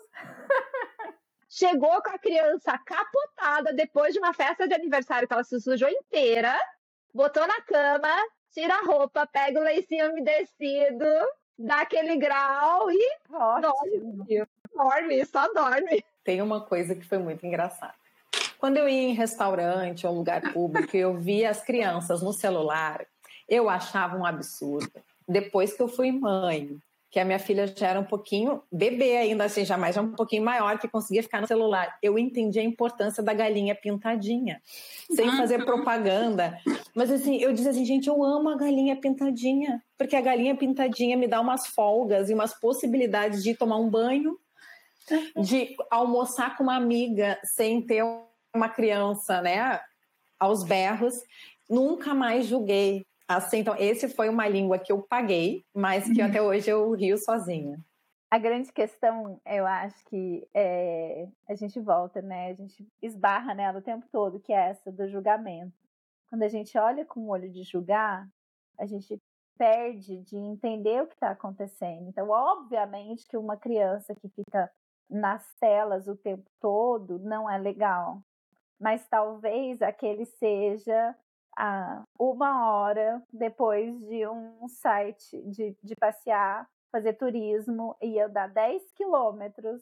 Chegou 1.50 2.02
com 2.02 2.12
a 2.12 2.20
criança 2.20 2.78
capotada 2.86 3.74
depois 3.74 4.14
de 4.14 4.20
uma 4.20 4.34
festa 4.34 4.68
de 4.68 4.74
aniversário 4.74 5.28
que 5.28 5.34
ela 5.34 5.44
se 5.44 5.60
sujou 5.60 5.90
inteira, 5.90 6.58
botou 7.14 7.46
na 7.48 7.62
cama, 7.62 8.10
tira 8.52 8.76
a 8.76 8.86
roupa, 8.86 9.28
pega 9.28 9.60
o 9.60 9.64
leicinho 9.64 10.12
umedecido, 10.12 11.06
dá 11.58 11.82
aquele 11.82 12.18
grau 12.18 12.90
e 12.92 13.18
dorme. 13.30 14.46
Dorme, 14.74 15.26
só 15.26 15.52
dorme. 15.54 16.04
Tem 16.24 16.42
uma 16.42 16.62
coisa 16.62 16.96
que 16.96 17.06
foi 17.06 17.18
muito 17.18 17.46
engraçada. 17.46 17.94
Quando 18.58 18.78
eu 18.78 18.88
ia 18.88 19.10
em 19.10 19.14
restaurante 19.14 20.06
ou 20.06 20.14
lugar 20.14 20.54
público 20.54 20.96
e 20.96 21.00
eu 21.00 21.16
via 21.16 21.50
as 21.50 21.64
crianças 21.64 22.22
no 22.22 22.34
celular, 22.34 23.06
eu 23.48 23.70
achava 23.70 24.18
um 24.18 24.26
absurdo 24.26 24.92
depois 25.30 25.74
que 25.74 25.82
eu 25.82 25.88
fui 25.88 26.12
mãe, 26.12 26.78
que 27.12 27.20
a 27.20 27.26
minha 27.26 27.40
filha 27.40 27.66
já 27.66 27.88
era 27.88 28.00
um 28.00 28.04
pouquinho 28.04 28.62
bebê 28.72 29.18
ainda, 29.18 29.46
assim, 29.46 29.66
já 29.66 29.76
mais 29.78 29.96
já 29.96 30.02
um 30.02 30.12
pouquinho 30.12 30.44
maior, 30.44 30.78
que 30.78 30.88
conseguia 30.88 31.24
ficar 31.24 31.42
no 31.42 31.48
celular. 31.48 31.98
Eu 32.04 32.20
entendi 32.20 32.60
a 32.60 32.64
importância 32.64 33.24
da 33.24 33.34
galinha 33.34 33.74
pintadinha, 33.74 34.62
sem 35.10 35.30
fazer 35.32 35.66
propaganda. 35.66 36.60
Mas 36.96 37.12
assim, 37.12 37.38
eu 37.38 37.52
dizia 37.52 37.72
assim, 37.72 37.84
gente, 37.84 38.08
eu 38.08 38.24
amo 38.24 38.50
a 38.50 38.56
galinha 38.56 38.96
pintadinha, 38.96 39.82
porque 39.98 40.16
a 40.16 40.22
galinha 40.22 40.56
pintadinha 40.56 41.18
me 41.18 41.28
dá 41.28 41.42
umas 41.42 41.66
folgas 41.68 42.30
e 42.30 42.34
umas 42.34 42.54
possibilidades 42.54 43.44
de 43.44 43.56
tomar 43.56 43.78
um 43.78 43.90
banho, 43.90 44.38
de 45.36 45.76
almoçar 45.90 46.56
com 46.56 46.64
uma 46.64 46.76
amiga 46.76 47.40
sem 47.44 47.82
ter 47.82 48.04
uma 48.54 48.70
criança, 48.70 49.42
né, 49.42 49.80
aos 50.40 50.64
berros. 50.64 51.16
Nunca 51.68 52.14
mais 52.14 52.46
julguei 52.46 53.06
Assim, 53.30 53.60
então, 53.60 53.76
esse 53.78 54.10
foi 54.10 54.28
uma 54.28 54.48
língua 54.48 54.80
que 54.80 54.92
eu 54.92 55.04
paguei, 55.04 55.64
mas 55.72 56.12
que 56.12 56.20
até 56.20 56.42
hoje 56.42 56.68
eu 56.68 56.92
rio 56.94 57.16
sozinha. 57.16 57.80
A 58.32 58.40
grande 58.40 58.74
questão, 58.74 59.40
eu 59.46 59.68
acho 59.68 60.04
que 60.06 60.48
é, 60.52 61.28
a 61.48 61.54
gente 61.54 61.80
volta, 61.80 62.24
né? 62.24 62.50
A 62.50 62.54
gente 62.56 62.88
esbarra 63.04 63.54
nela 63.54 63.78
o 63.78 63.84
tempo 63.84 64.08
todo, 64.12 64.40
que 64.40 64.52
é 64.52 64.70
essa 64.70 64.92
do 64.92 65.08
julgamento. 65.08 65.78
Quando 66.28 66.42
a 66.42 66.48
gente 66.48 66.76
olha 66.76 67.06
com 67.06 67.20
o 67.20 67.30
olho 67.30 67.52
de 67.52 67.62
julgar, 67.62 68.28
a 68.80 68.88
gente 68.88 69.22
perde 69.60 70.18
de 70.24 70.36
entender 70.36 71.04
o 71.04 71.08
que 71.08 71.14
está 71.14 71.30
acontecendo. 71.30 72.10
Então, 72.10 72.30
obviamente 72.30 73.28
que 73.28 73.38
uma 73.38 73.58
criança 73.58 74.16
que 74.16 74.28
fica 74.30 74.72
nas 75.08 75.46
telas 75.60 76.08
o 76.08 76.16
tempo 76.16 76.50
todo 76.60 77.20
não 77.20 77.48
é 77.48 77.60
legal. 77.60 78.24
Mas 78.80 79.08
talvez 79.08 79.84
aquele 79.84 80.26
seja 80.26 81.16
a 81.60 82.04
uma 82.18 82.72
hora 82.72 83.22
depois 83.34 84.00
de 84.08 84.26
um 84.26 84.66
site 84.70 85.42
de, 85.50 85.76
de 85.84 85.96
passear, 86.00 86.66
fazer 86.90 87.14
turismo 87.14 87.98
e 88.02 88.18
andar 88.20 88.48
10 88.48 88.82
quilômetros, 88.94 89.82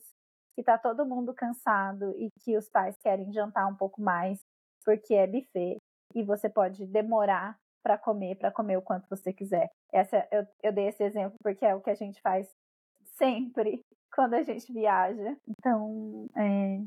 que 0.55 0.63
tá 0.63 0.75
todo 0.75 1.05
mundo 1.05 1.35
cansado 1.35 2.15
e 2.17 2.31
que 2.41 2.57
os 2.57 2.67
pais 2.67 2.97
querem 2.97 3.31
jantar 3.31 3.67
um 3.67 3.75
pouco 3.75 4.01
mais 4.01 4.39
porque 4.83 5.13
é 5.13 5.27
buffet 5.27 5.77
e 6.15 6.23
você 6.23 6.49
pode 6.49 6.87
demorar 6.87 7.55
para 7.83 7.97
comer, 7.97 8.35
para 8.37 8.51
comer 8.51 8.77
o 8.77 8.81
quanto 8.81 9.07
você 9.07 9.31
quiser. 9.31 9.69
Essa 9.93 10.27
eu, 10.31 10.47
eu 10.63 10.73
dei 10.73 10.87
esse 10.87 11.03
exemplo 11.03 11.37
porque 11.43 11.63
é 11.63 11.75
o 11.75 11.81
que 11.81 11.91
a 11.91 11.95
gente 11.95 12.19
faz 12.21 12.49
sempre 13.17 13.81
quando 14.15 14.33
a 14.33 14.41
gente 14.41 14.73
viaja. 14.73 15.37
Então, 15.47 16.25
é, 16.35 16.81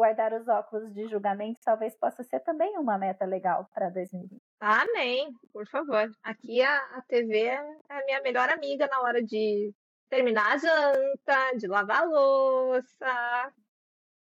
guardar 0.00 0.32
os 0.32 0.48
óculos 0.48 0.94
de 0.94 1.06
julgamento 1.08 1.60
talvez 1.62 1.94
possa 1.94 2.24
ser 2.24 2.40
também 2.40 2.78
uma 2.78 2.96
meta 2.96 3.26
legal 3.26 3.68
para 3.74 3.90
2020. 3.90 4.40
Amém, 4.58 5.30
por 5.52 5.66
favor. 5.66 6.10
Aqui 6.22 6.62
a, 6.62 6.76
a 6.96 7.02
TV 7.02 7.36
é 7.44 7.58
a 7.90 8.04
minha 8.06 8.22
melhor 8.22 8.48
amiga 8.48 8.86
na 8.86 9.02
hora 9.02 9.22
de 9.22 9.74
terminar 10.08 10.54
a 10.54 10.56
janta, 10.56 11.56
de 11.58 11.66
lavar 11.66 12.04
a 12.04 12.04
louça. 12.04 13.52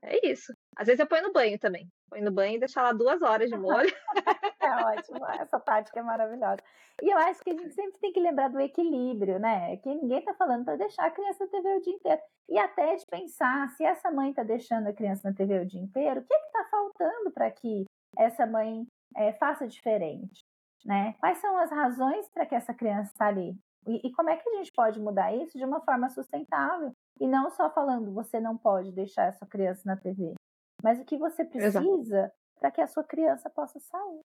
É 0.02 0.26
isso. 0.28 0.54
Às 0.76 0.86
vezes 0.86 1.00
eu 1.00 1.06
ponho 1.06 1.22
no 1.22 1.32
banho 1.32 1.58
também. 1.58 1.90
Põe 2.10 2.20
no 2.20 2.30
banho 2.30 2.56
e 2.56 2.60
deixa 2.60 2.82
lá 2.82 2.92
duas 2.92 3.22
horas 3.22 3.48
de 3.48 3.56
molho. 3.56 3.88
é 4.60 4.70
ótimo, 4.70 5.26
essa 5.40 5.58
tática 5.58 6.00
é 6.00 6.02
maravilhosa. 6.02 6.62
E 7.02 7.10
eu 7.10 7.18
acho 7.18 7.40
que 7.40 7.50
a 7.50 7.54
gente 7.54 7.74
sempre 7.74 7.98
tem 7.98 8.12
que 8.12 8.20
lembrar 8.20 8.48
do 8.48 8.60
equilíbrio, 8.60 9.38
né? 9.38 9.76
Que 9.78 9.94
ninguém 9.94 10.22
tá 10.22 10.32
falando 10.34 10.64
para 10.64 10.76
deixar 10.76 11.06
a 11.06 11.10
criança 11.10 11.44
na 11.44 11.50
TV 11.50 11.76
o 11.76 11.80
dia 11.80 11.92
inteiro. 11.92 12.22
E 12.48 12.58
até 12.58 12.94
de 12.94 13.04
pensar, 13.06 13.68
se 13.70 13.84
essa 13.84 14.10
mãe 14.10 14.32
tá 14.32 14.42
deixando 14.42 14.86
a 14.86 14.92
criança 14.92 15.28
na 15.28 15.34
TV 15.34 15.60
o 15.60 15.66
dia 15.66 15.80
inteiro, 15.80 16.20
o 16.20 16.24
que 16.24 16.34
é 16.34 16.38
que 16.38 16.52
tá 16.52 16.68
faltando 16.70 17.30
para 17.32 17.50
que 17.50 17.84
essa 18.16 18.46
mãe 18.46 18.86
é, 19.16 19.32
faça 19.32 19.66
diferente? 19.66 20.44
Né? 20.84 21.14
Quais 21.18 21.38
são 21.38 21.56
as 21.58 21.70
razões 21.70 22.28
para 22.28 22.46
que 22.46 22.54
essa 22.54 22.74
criança 22.74 23.10
está 23.10 23.26
ali? 23.26 23.56
E, 23.86 24.06
e 24.06 24.12
como 24.12 24.30
é 24.30 24.36
que 24.36 24.48
a 24.48 24.56
gente 24.56 24.72
pode 24.72 25.00
mudar 25.00 25.34
isso 25.34 25.58
de 25.58 25.64
uma 25.64 25.80
forma 25.80 26.08
sustentável? 26.10 26.92
E 27.20 27.26
não 27.26 27.50
só 27.50 27.70
falando, 27.70 28.12
você 28.12 28.40
não 28.40 28.56
pode 28.56 28.92
deixar 28.92 29.24
essa 29.24 29.46
criança 29.46 29.82
na 29.84 29.96
TV, 29.96 30.34
mas 30.82 31.00
o 31.00 31.04
que 31.04 31.16
você 31.16 31.44
precisa 31.44 32.32
para 32.58 32.70
que 32.70 32.80
a 32.80 32.86
sua 32.86 33.04
criança 33.04 33.50
possa 33.50 33.78
sair. 33.80 34.20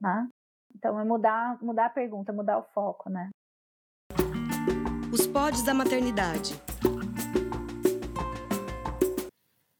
Né? 0.00 0.28
Então 0.74 0.98
é 0.98 1.04
mudar, 1.04 1.58
mudar 1.62 1.86
a 1.86 1.90
pergunta, 1.90 2.32
mudar 2.32 2.58
o 2.58 2.62
foco, 2.62 3.10
né? 3.10 3.30
Os 5.12 5.26
pods 5.26 5.62
da 5.62 5.74
maternidade. 5.74 6.54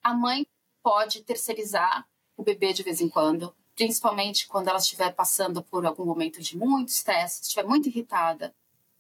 A 0.03 0.15
mãe 0.15 0.47
pode 0.83 1.23
terceirizar 1.23 2.07
o 2.37 2.43
bebê 2.43 2.73
de 2.73 2.83
vez 2.83 3.01
em 3.01 3.09
quando, 3.09 3.55
principalmente 3.75 4.49
quando 4.49 4.69
ela 4.69 4.79
estiver 4.79 5.15
passando 5.15 5.63
por 5.63 5.85
algum 5.85 6.05
momento 6.05 6.41
de 6.41 6.57
muito 6.57 6.89
estresse, 6.89 7.43
estiver 7.43 7.65
muito 7.65 7.89
irritada. 7.89 8.55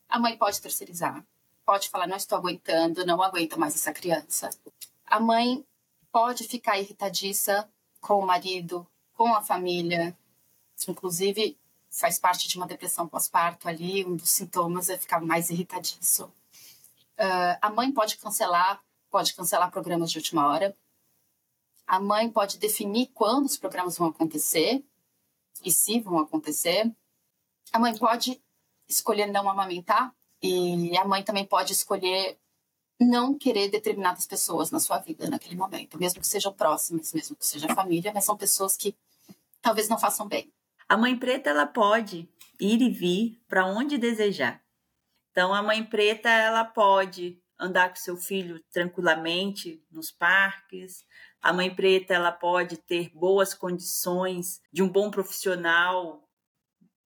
A 0.08 0.18
mãe 0.18 0.36
pode 0.36 0.60
terceirizar. 0.60 1.24
Pode 1.64 1.88
falar: 1.88 2.06
não 2.06 2.16
estou 2.16 2.38
aguentando, 2.38 3.04
não 3.04 3.22
aguento 3.22 3.58
mais 3.58 3.74
essa 3.74 3.92
criança. 3.92 4.50
A 5.06 5.18
mãe 5.18 5.64
pode 6.12 6.44
ficar 6.44 6.78
irritadiça 6.78 7.68
com 8.00 8.18
o 8.20 8.26
marido, 8.26 8.86
com 9.14 9.34
a 9.34 9.42
família. 9.42 10.16
Inclusive, 10.88 11.58
faz 11.98 12.18
parte 12.18 12.46
de 12.46 12.56
uma 12.56 12.66
depressão 12.66 13.08
pós-parto 13.08 13.68
ali, 13.68 14.04
um 14.04 14.14
dos 14.14 14.30
sintomas 14.30 14.88
é 14.88 14.96
ficar 14.96 15.20
mais 15.20 15.50
irritadiço. 15.50 16.24
Uh, 17.18 17.58
a 17.60 17.70
mãe 17.70 17.90
pode 17.90 18.16
cancelar, 18.16 18.80
pode 19.10 19.34
cancelar 19.34 19.70
programas 19.70 20.10
de 20.10 20.18
última 20.18 20.46
hora. 20.46 20.76
A 21.86 21.98
mãe 21.98 22.30
pode 22.30 22.58
definir 22.58 23.08
quando 23.12 23.46
os 23.46 23.56
programas 23.56 23.98
vão 23.98 24.08
acontecer 24.08 24.84
e 25.64 25.72
se 25.72 25.98
vão 25.98 26.20
acontecer. 26.20 26.90
A 27.72 27.78
mãe 27.78 27.96
pode 27.96 28.40
escolher 28.86 29.26
não 29.26 29.48
amamentar 29.48 30.14
e 30.40 30.96
a 30.96 31.04
mãe 31.04 31.24
também 31.24 31.44
pode 31.44 31.72
escolher 31.72 32.38
não 33.00 33.36
querer 33.36 33.70
determinadas 33.70 34.26
pessoas 34.26 34.70
na 34.70 34.78
sua 34.78 34.98
vida 34.98 35.28
naquele 35.28 35.56
momento, 35.56 35.98
mesmo 35.98 36.20
que 36.20 36.26
sejam 36.26 36.52
próximas, 36.52 37.12
mesmo 37.12 37.36
que 37.36 37.46
seja 37.46 37.74
família, 37.74 38.12
mas 38.12 38.24
são 38.24 38.36
pessoas 38.36 38.76
que 38.76 38.96
talvez 39.60 39.88
não 39.88 39.98
façam 39.98 40.26
bem. 40.28 40.52
A 40.88 40.96
mãe 40.96 41.18
preta 41.18 41.50
ela 41.50 41.66
pode 41.66 42.28
ir 42.58 42.80
e 42.80 42.88
vir 42.88 43.38
para 43.46 43.66
onde 43.66 43.98
desejar. 43.98 44.62
Então 45.30 45.52
a 45.52 45.62
mãe 45.62 45.84
preta 45.84 46.30
ela 46.30 46.64
pode 46.64 47.38
andar 47.60 47.90
com 47.90 47.96
seu 47.96 48.16
filho 48.16 48.64
tranquilamente 48.72 49.84
nos 49.90 50.10
parques. 50.10 51.04
A 51.42 51.52
mãe 51.52 51.74
preta 51.74 52.14
ela 52.14 52.32
pode 52.32 52.78
ter 52.78 53.10
boas 53.10 53.52
condições 53.52 54.62
de 54.72 54.82
um 54.82 54.88
bom 54.88 55.10
profissional 55.10 56.26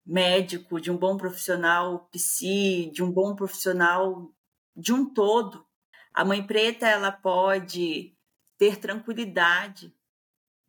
médico, 0.05 0.81
de 0.81 0.91
um 0.91 0.97
bom 0.97 1.17
profissional 1.17 2.09
psi, 2.11 2.91
de 2.93 3.05
um 3.05 3.13
bom 3.13 3.37
profissional 3.37 4.35
de 4.75 4.93
um 4.93 5.09
todo. 5.13 5.65
A 6.13 6.25
mãe 6.25 6.45
preta 6.45 6.89
ela 6.89 7.13
pode 7.13 8.17
ter 8.59 8.77
tranquilidade 8.77 9.95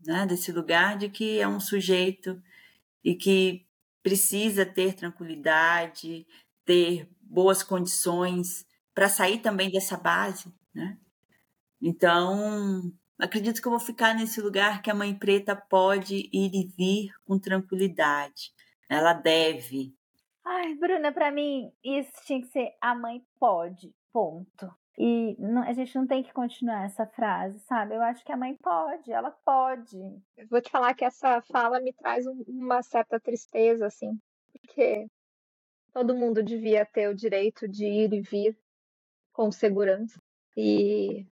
né, 0.05 0.27
desse 0.27 0.51
lugar 0.51 0.97
de 0.97 1.09
que 1.09 1.39
é 1.39 1.47
um 1.47 1.59
sujeito 1.59 2.39
e 3.03 3.15
que 3.15 3.65
precisa 4.01 4.65
ter 4.65 4.93
tranquilidade, 4.93 6.25
ter 6.65 7.09
boas 7.21 7.63
condições 7.63 8.65
para 8.93 9.09
sair 9.09 9.39
também 9.39 9.69
dessa 9.69 9.97
base, 9.97 10.53
né? 10.73 10.97
Então, 11.81 12.91
acredito 13.17 13.61
que 13.61 13.67
eu 13.67 13.71
vou 13.71 13.79
ficar 13.79 14.13
nesse 14.13 14.41
lugar 14.41 14.81
que 14.81 14.89
a 14.89 14.95
mãe 14.95 15.17
preta 15.17 15.55
pode 15.55 16.29
ir 16.33 16.51
e 16.53 16.67
vir 16.75 17.11
com 17.23 17.39
tranquilidade. 17.39 18.51
Ela 18.89 19.13
deve. 19.13 19.93
Ai, 20.45 20.75
Bruna, 20.75 21.11
para 21.11 21.31
mim 21.31 21.71
isso 21.83 22.11
tinha 22.25 22.41
que 22.41 22.47
ser 22.47 22.71
a 22.81 22.95
mãe 22.95 23.23
pode, 23.39 23.93
ponto. 24.11 24.69
E 25.01 25.33
não, 25.39 25.63
a 25.63 25.71
gente 25.71 25.95
não 25.95 26.05
tem 26.05 26.21
que 26.21 26.33
continuar 26.33 26.83
essa 26.83 27.07
frase, 27.07 27.57
sabe? 27.61 27.95
Eu 27.95 28.01
acho 28.01 28.21
que 28.25 28.33
a 28.33 28.37
mãe 28.37 28.53
pode, 28.57 29.09
ela 29.09 29.31
pode. 29.31 29.97
Eu 30.35 30.45
vou 30.49 30.59
te 30.59 30.69
falar 30.69 30.93
que 30.93 31.05
essa 31.05 31.41
fala 31.43 31.79
me 31.79 31.93
traz 31.93 32.27
um, 32.27 32.43
uma 32.45 32.83
certa 32.83 33.17
tristeza, 33.17 33.85
assim, 33.85 34.19
porque 34.51 35.07
todo 35.93 36.17
mundo 36.17 36.43
devia 36.43 36.85
ter 36.85 37.07
o 37.07 37.15
direito 37.15 37.65
de 37.65 37.85
ir 37.85 38.13
e 38.13 38.19
vir 38.19 38.59
com 39.31 39.49
segurança. 39.49 40.21
E 40.57 41.25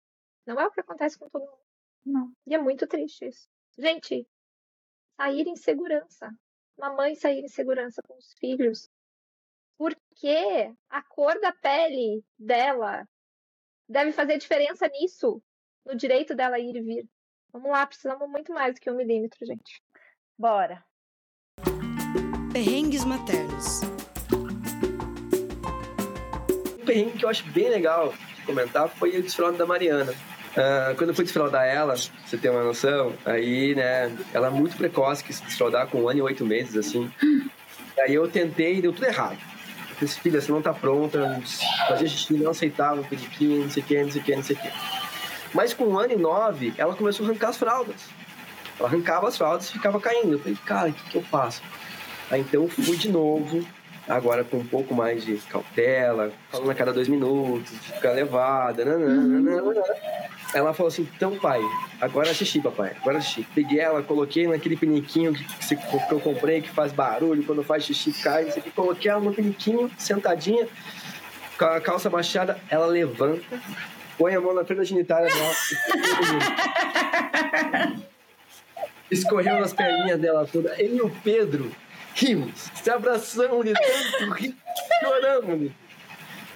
não 0.46 0.60
é 0.60 0.66
o 0.66 0.70
que 0.70 0.80
acontece 0.80 1.18
com 1.18 1.30
todo 1.30 1.46
mundo. 1.46 1.58
Não. 2.04 2.32
E 2.46 2.54
é 2.54 2.58
muito 2.58 2.86
triste 2.86 3.24
isso. 3.24 3.48
Gente, 3.78 4.28
sair 5.16 5.48
em 5.48 5.56
segurança. 5.56 6.30
Uma 6.76 6.92
mãe 6.92 7.14
sair 7.14 7.42
em 7.42 7.48
segurança 7.48 8.02
com 8.06 8.14
os 8.18 8.34
filhos. 8.34 8.90
Porque 9.78 10.70
a 10.90 11.02
cor 11.02 11.40
da 11.40 11.50
pele 11.50 12.22
dela 12.38 13.08
deve 13.88 14.12
fazer 14.12 14.38
diferença 14.38 14.88
nisso, 14.88 15.42
no 15.84 15.94
direito 15.94 16.34
dela 16.34 16.58
ir 16.58 16.76
e 16.76 16.80
vir. 16.80 17.08
Vamos 17.52 17.70
lá, 17.70 17.86
precisamos 17.86 18.28
muito 18.28 18.52
mais 18.52 18.74
do 18.74 18.80
que 18.80 18.90
um 18.90 18.96
milímetro, 18.96 19.38
gente. 19.46 19.80
Bora. 20.36 20.84
Perrengues 22.52 23.04
maternos. 23.04 23.82
Um 26.80 26.84
perrengue 26.84 27.18
que 27.18 27.24
eu 27.24 27.28
acho 27.28 27.44
bem 27.50 27.68
legal 27.68 28.12
de 28.36 28.42
comentar 28.42 28.88
foi 28.88 29.18
o 29.18 29.22
desfraude 29.22 29.58
da 29.58 29.66
Mariana. 29.66 30.12
Uh, 30.12 30.96
quando 30.96 31.10
eu 31.10 31.14
fui 31.14 31.24
desfraudar 31.24 31.64
ela, 31.64 31.96
você 31.96 32.38
tem 32.38 32.50
uma 32.50 32.62
noção, 32.62 33.12
aí, 33.24 33.74
né, 33.74 34.16
ela 34.32 34.46
é 34.46 34.50
muito 34.50 34.76
precoce, 34.76 35.24
quis 35.24 35.40
desfraudar 35.40 35.88
com 35.88 36.02
um 36.02 36.08
ano 36.08 36.20
e 36.20 36.22
oito 36.22 36.44
meses, 36.44 36.76
assim. 36.76 37.10
Aí 37.98 38.14
eu 38.14 38.30
tentei 38.30 38.76
e 38.76 38.82
deu 38.82 38.92
tudo 38.92 39.06
errado 39.06 39.53
disse, 40.00 40.20
filha, 40.20 40.40
você 40.40 40.50
não 40.50 40.62
tá 40.62 40.72
pronta, 40.72 41.40
fazia 41.88 42.08
xixi, 42.08 42.34
não 42.34 42.50
aceitava 42.50 43.00
o 43.00 43.04
pediquinho, 43.04 43.62
não 43.62 43.70
sei 43.70 43.82
o 43.82 43.86
que, 43.86 44.02
não 44.02 44.10
sei 44.10 44.20
o 44.20 44.24
que, 44.24 44.36
não 44.36 44.42
sei 44.42 44.56
o 44.56 44.58
que. 44.58 44.72
Mas 45.54 45.72
com 45.72 45.84
um 45.84 45.98
ano 45.98 46.12
e 46.12 46.16
nove, 46.16 46.74
ela 46.76 46.94
começou 46.94 47.24
a 47.24 47.28
arrancar 47.28 47.50
as 47.50 47.56
fraldas. 47.56 48.08
Ela 48.78 48.88
arrancava 48.88 49.28
as 49.28 49.36
fraldas 49.36 49.68
e 49.68 49.72
ficava 49.72 50.00
caindo. 50.00 50.32
Eu 50.32 50.38
falei, 50.38 50.58
cara, 50.64 50.88
o 50.90 50.92
que, 50.92 51.10
que 51.10 51.16
eu 51.16 51.22
faço? 51.22 51.62
Aí 52.30 52.40
então 52.40 52.68
fui 52.68 52.96
de 52.96 53.10
novo, 53.10 53.64
agora 54.08 54.44
com 54.44 54.58
um 54.58 54.66
pouco 54.66 54.94
mais 54.94 55.24
de 55.24 55.36
cautela, 55.36 56.32
falando 56.50 56.70
a 56.70 56.74
cada 56.74 56.92
dois 56.92 57.08
minutos, 57.08 57.70
ficar 57.78 58.12
levada, 58.12 58.84
nananana. 58.84 59.82
Ela 60.54 60.72
falou 60.72 60.88
assim: 60.88 61.08
então, 61.16 61.36
pai, 61.38 61.60
agora 62.00 62.30
é 62.30 62.34
xixi, 62.34 62.60
papai, 62.60 62.94
agora 63.00 63.18
é 63.18 63.20
xixi. 63.20 63.46
Peguei 63.54 63.80
ela, 63.80 64.02
coloquei 64.02 64.46
naquele 64.46 64.76
piniquinho 64.76 65.32
que, 65.32 65.76
que 65.76 66.12
eu 66.12 66.20
comprei, 66.20 66.62
que 66.62 66.70
faz 66.70 66.92
barulho, 66.92 67.44
quando 67.44 67.62
faz 67.64 67.84
xixi 67.84 68.12
cai, 68.22 68.48
aqui. 68.48 68.70
Coloquei 68.70 69.10
ela 69.10 69.20
no 69.20 69.32
piniquinho, 69.32 69.90
sentadinha, 69.98 70.68
com 71.58 71.64
a 71.64 71.80
calça 71.80 72.08
baixada, 72.08 72.58
ela 72.68 72.86
levanta, 72.86 73.60
põe 74.16 74.34
a 74.34 74.40
mão 74.40 74.54
na 74.54 74.64
frente 74.64 74.78
da 74.78 74.84
genitália 74.84 75.28
dela. 75.32 75.52
Escorreu 79.10 79.60
nas 79.60 79.72
perninhas 79.72 80.18
dela 80.18 80.48
toda. 80.50 80.74
Ele 80.78 80.96
e 80.96 81.02
o 81.02 81.10
Pedro 81.22 81.70
rimos, 82.14 82.70
se 82.74 82.90
abraçamos 82.90 83.64
de 83.64 83.72
tanto 83.72 84.32
rir, 84.32 84.56
choramos 85.00 85.72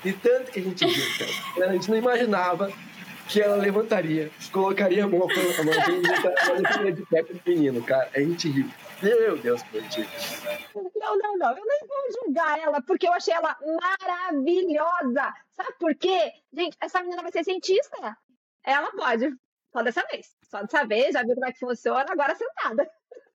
de 0.02 0.12
tanto 0.12 0.50
que 0.50 0.60
a 0.60 0.62
gente 0.62 0.84
riu, 0.86 1.04
cara. 1.54 1.70
A 1.70 1.72
gente 1.72 1.90
não 1.90 1.98
imaginava 1.98 2.72
que 3.28 3.42
ela 3.42 3.56
levantaria, 3.56 4.30
colocaria 4.52 5.04
a 5.04 5.08
mão, 5.08 5.22
a 5.22 6.78
mão 6.78 6.92
de 6.92 7.06
pé 7.06 7.22
pro 7.22 7.40
menino, 7.46 7.82
cara. 7.82 8.10
A 8.14 8.20
gente 8.20 8.48
riu. 8.48 8.70
Meu 9.02 9.36
Deus, 9.38 9.62
Pontinho. 9.64 10.08
Não, 10.96 11.18
não, 11.18 11.36
não. 11.36 11.50
Eu 11.50 11.64
nem 11.64 11.80
vou 11.86 12.24
julgar 12.24 12.58
ela, 12.58 12.82
porque 12.82 13.06
eu 13.06 13.12
achei 13.12 13.32
ela 13.32 13.56
maravilhosa. 13.62 15.34
Sabe 15.52 15.72
por 15.78 15.94
quê? 15.94 16.32
Gente, 16.52 16.76
essa 16.80 17.00
menina 17.02 17.22
vai 17.22 17.30
ser 17.30 17.44
cientista. 17.44 18.16
Ela 18.64 18.90
pode. 18.90 19.32
Só 19.72 19.82
dessa 19.82 20.04
vez. 20.10 20.36
Só 20.50 20.62
dessa 20.62 20.84
vez, 20.84 21.12
já 21.12 21.22
viu 21.22 21.34
como 21.34 21.46
é 21.46 21.52
que 21.52 21.60
funciona, 21.60 22.06
agora 22.08 22.34
sentada. 22.34 22.90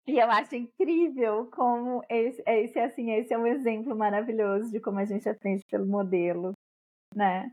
E 0.05 0.19
eu 0.19 0.29
acho 0.29 0.55
incrível 0.55 1.49
como 1.51 2.03
esse, 2.09 2.43
esse, 2.45 2.79
assim, 2.79 3.11
esse 3.13 3.33
é 3.33 3.37
um 3.37 3.47
exemplo 3.47 3.95
maravilhoso 3.95 4.71
de 4.71 4.79
como 4.79 4.99
a 4.99 5.05
gente 5.05 5.29
aprende 5.29 5.63
pelo 5.69 5.85
modelo, 5.85 6.51
né? 7.15 7.49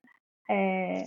É, 0.48 1.04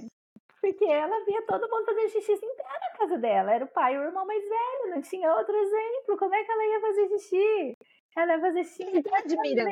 porque 0.63 0.85
ela 0.85 1.25
via 1.25 1.45
todo 1.45 1.69
mundo 1.69 1.85
fazer 1.85 2.07
xixi 2.07 2.31
inteiro 2.31 2.55
na 2.57 2.97
casa 2.97 3.17
dela. 3.17 3.51
Era 3.51 3.65
o 3.65 3.67
pai 3.67 3.95
e 3.95 3.97
o 3.97 4.03
irmão 4.03 4.25
mais 4.25 4.41
velho, 4.41 4.95
não 4.95 5.01
tinha 5.01 5.35
outro 5.35 5.53
exemplo. 5.53 6.17
Como 6.17 6.33
é 6.33 6.41
que 6.41 6.49
ela 6.49 6.65
ia 6.65 6.79
fazer 6.79 7.09
xixi? 7.09 7.77
Ela 8.15 8.33
ia 8.33 8.39
fazer 8.39 8.63
xixi. 8.63 8.91
Verdade, 8.91 9.37
Miriam. 9.41 9.65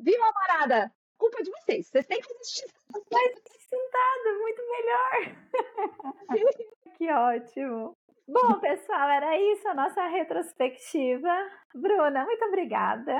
Viu, 0.00 0.24
amarada? 0.24 0.92
Culpa 1.16 1.40
de 1.44 1.50
vocês. 1.52 1.86
Vocês 1.86 2.06
têm 2.06 2.20
que 2.20 2.26
fazer 2.26 2.44
xixi. 2.44 2.74
Mas 3.12 3.34
sentada, 3.68 4.38
muito 4.40 4.62
melhor. 4.72 5.36
que 6.98 7.12
ótimo. 7.12 7.96
Bom, 8.26 8.58
pessoal, 8.58 9.10
era 9.10 9.38
isso 9.38 9.68
a 9.68 9.74
nossa 9.74 10.06
retrospectiva. 10.06 11.30
Bruna, 11.74 12.24
muito 12.24 12.44
obrigada. 12.46 13.12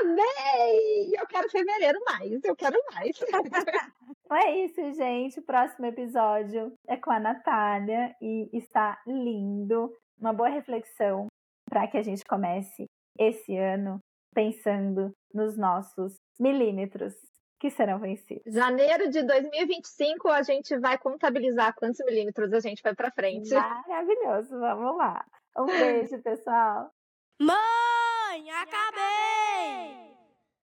Amei! 0.00 1.10
Eu 1.18 1.26
quero 1.26 1.48
fevereiro 1.50 1.98
mais, 2.04 2.44
eu 2.44 2.54
quero 2.54 2.78
mais. 2.92 3.16
é 4.32 4.64
isso, 4.64 4.92
gente. 4.92 5.40
O 5.40 5.44
próximo 5.44 5.86
episódio 5.86 6.72
é 6.86 6.96
com 6.96 7.10
a 7.10 7.18
Natália 7.18 8.14
e 8.20 8.50
está 8.52 9.00
lindo. 9.06 9.90
Uma 10.18 10.34
boa 10.34 10.50
reflexão 10.50 11.26
para 11.68 11.88
que 11.88 11.96
a 11.96 12.02
gente 12.02 12.22
comece 12.24 12.84
esse 13.18 13.56
ano 13.56 13.98
pensando 14.34 15.10
nos 15.32 15.56
nossos 15.56 16.16
milímetros 16.38 17.14
que 17.60 17.70
serão 17.70 17.98
vencidos. 17.98 18.54
Janeiro 18.54 19.10
de 19.10 19.22
2025 19.22 20.28
a 20.28 20.42
gente 20.42 20.76
vai 20.78 20.96
contabilizar 20.96 21.74
quantos 21.74 22.00
milímetros 22.06 22.52
a 22.54 22.58
gente 22.58 22.82
vai 22.82 22.94
para 22.94 23.10
frente. 23.10 23.52
Maravilhoso, 23.52 24.58
vamos 24.58 24.96
lá. 24.96 25.22
Um 25.58 25.66
beijo, 25.78 26.18
pessoal. 26.22 26.90
Mãe, 27.38 28.50
acabei! 28.50 30.10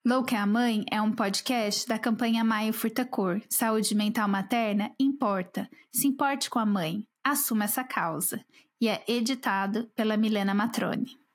Louca 0.05 0.35
é 0.35 0.39
a 0.39 0.45
Mãe 0.45 0.85
é 0.91 0.99
um 1.01 1.13
podcast 1.13 1.87
da 1.87 1.99
campanha 1.99 2.43
Maio 2.43 2.73
Furtacor. 2.73 3.41
Saúde 3.47 3.93
mental 3.93 4.27
materna 4.27 4.91
importa. 4.99 5.69
Se 5.93 6.07
importe 6.07 6.49
com 6.49 6.57
a 6.57 6.65
mãe. 6.65 7.05
Assuma 7.23 7.65
essa 7.65 7.83
causa. 7.83 8.43
E 8.81 8.87
é 8.87 9.03
editado 9.07 9.87
pela 9.95 10.17
Milena 10.17 10.55
Matrone. 10.55 11.26